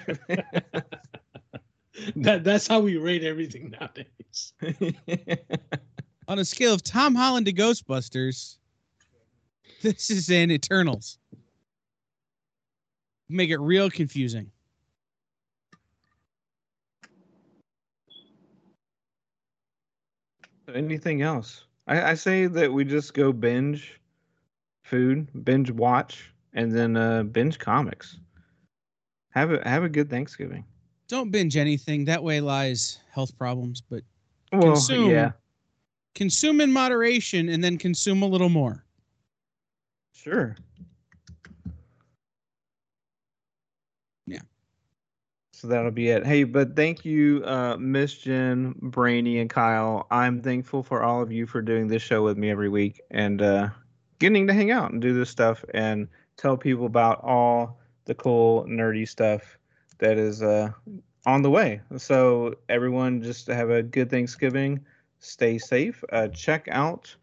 That 2.15 2.43
that's 2.43 2.67
how 2.67 2.80
we 2.80 2.97
rate 2.97 3.23
everything 3.23 3.73
nowadays. 3.80 4.53
On 6.27 6.39
a 6.39 6.45
scale 6.45 6.73
of 6.73 6.84
Tom 6.84 7.15
Holland 7.15 7.45
to 7.47 7.53
Ghostbusters, 7.53 8.57
this 9.81 10.09
is 10.09 10.30
in 10.30 10.51
Eternals. 10.51 11.17
Make 13.30 13.49
it 13.49 13.59
real 13.59 13.89
confusing. 13.89 14.51
Anything 20.73 21.21
else? 21.21 21.65
I, 21.88 22.11
I 22.11 22.13
say 22.13 22.45
that 22.47 22.71
we 22.71 22.85
just 22.85 23.13
go 23.13 23.31
binge 23.31 23.99
food, 24.84 25.27
binge 25.43 25.71
watch, 25.71 26.31
and 26.53 26.71
then 26.71 26.95
uh, 26.95 27.23
binge 27.23 27.57
comics. 27.57 28.17
Have 29.31 29.51
a 29.51 29.67
have 29.67 29.84
a 29.84 29.89
good 29.89 30.09
Thanksgiving. 30.09 30.65
Don't 31.10 31.31
binge 31.31 31.57
anything. 31.57 32.06
That 32.06 32.23
way 32.23 32.40
lies 32.40 32.99
health 33.11 33.36
problems, 33.38 33.81
but 33.81 34.03
Well, 34.53 34.61
Consume. 34.61 35.10
yeah, 35.10 35.31
consume 36.15 36.61
in 36.61 36.72
moderation 36.72 37.49
and 37.49 37.64
then 37.64 37.77
consume 37.77 38.22
a 38.23 38.27
little 38.27 38.49
more. 38.49 38.86
sure. 40.14 40.56
Yeah. 44.27 44.40
So 45.53 45.68
that'll 45.68 45.91
be 45.91 46.10
it. 46.10 46.26
Hey, 46.26 46.44
but 46.44 46.76
thank 46.76 47.06
you, 47.06 47.41
uh, 47.45 47.77
Miss 47.77 48.14
Jen, 48.15 48.76
Brainy, 48.81 49.40
and 49.40 49.49
Kyle. 49.49 50.07
I'm 50.11 50.41
thankful 50.41 50.84
for 50.84 51.03
all 51.03 51.22
of 51.22 51.31
you 51.31 51.48
for 51.48 51.61
doing 51.61 51.88
this 51.88 52.02
show 52.02 52.23
with 52.23 52.38
me 52.38 52.49
every 52.49 52.69
week 52.69 53.02
and 53.11 53.41
uh, 53.41 53.69
getting 54.19 54.45
to 54.48 54.53
hang 54.53 54.72
out 54.72 54.91
and 54.91 55.02
do 55.02 55.14
this 55.14 55.30
stuff 55.30 55.64
and 55.73 56.07
tell 56.38 56.57
people 56.57 56.86
about 56.86 57.23
all 57.23 57.80
the 58.06 58.14
cool 58.15 58.65
nerdy 58.65 59.07
stuff 59.07 59.57
that 59.99 60.17
is 60.17 60.41
uh, 60.41 60.71
on 61.26 61.41
the 61.41 61.49
way. 61.49 61.81
So 61.97 62.55
everyone, 62.67 63.21
just 63.21 63.47
have 63.47 63.69
a 63.69 63.84
good 63.84 64.09
Thanksgiving. 64.09 64.84
Stay 65.19 65.57
safe. 65.57 66.03
Uh, 66.11 66.27
check 66.30 66.67
out 66.71 67.15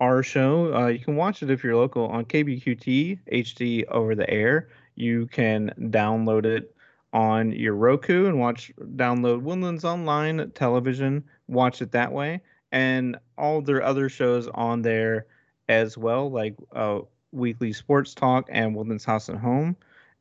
our 0.00 0.22
show. 0.22 0.74
Uh, 0.74 0.86
you 0.88 0.98
can 0.98 1.16
watch 1.16 1.42
it 1.42 1.50
if 1.50 1.64
you're 1.64 1.76
local 1.76 2.06
on 2.06 2.24
KBQT 2.24 3.18
HD 3.32 3.84
over 3.88 4.14
the 4.14 4.28
air. 4.30 4.68
You 4.94 5.26
can 5.26 5.72
download 5.78 6.44
it 6.44 6.74
on 7.12 7.52
your 7.52 7.74
Roku 7.74 8.26
and 8.26 8.38
watch 8.38 8.72
download 8.96 9.42
Woodlands 9.42 9.84
Online 9.84 10.50
television. 10.54 11.24
Watch 11.48 11.80
it 11.80 11.92
that 11.92 12.12
way, 12.12 12.42
and 12.72 13.16
all 13.38 13.62
their 13.62 13.82
other 13.82 14.08
shows 14.08 14.48
on 14.48 14.82
there 14.82 15.26
as 15.68 15.96
well, 15.96 16.30
like 16.30 16.54
uh, 16.74 17.00
Weekly 17.32 17.72
Sports 17.72 18.14
Talk 18.14 18.48
and 18.50 18.74
Woodlands 18.74 19.04
House 19.04 19.28
and 19.28 19.38
Home. 19.38 19.76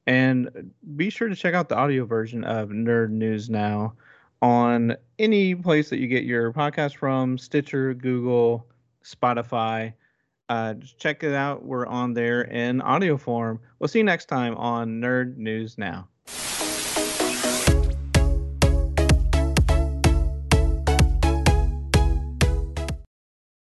And 0.08 0.72
be 0.96 1.10
sure 1.10 1.28
to 1.28 1.36
check 1.36 1.54
out 1.54 1.68
the 1.68 1.76
audio 1.76 2.06
version 2.06 2.46
of 2.46 2.70
Nerd 2.70 3.10
News 3.10 3.50
Now 3.50 3.94
on 4.42 4.96
any 5.20 5.54
place 5.54 5.90
that 5.90 6.00
you 6.00 6.08
get 6.08 6.24
your 6.24 6.54
podcast 6.54 6.96
from 6.96 7.38
Stitcher, 7.38 7.94
Google, 7.94 8.66
Spotify. 9.04 9.94
Uh, 10.48 10.76
just 10.76 10.98
check 10.98 11.24
it 11.24 11.34
out. 11.34 11.66
We're 11.66 11.86
on 11.86 12.14
there 12.14 12.44
in 12.44 12.80
audio 12.82 13.18
form. 13.18 13.60
We'll 13.80 13.90
see 13.90 14.00
you 14.00 14.06
next 14.06 14.26
time 14.28 14.56
on 14.56 15.02
Nerd 15.02 15.36
News 15.36 15.78
Now. 15.78 16.08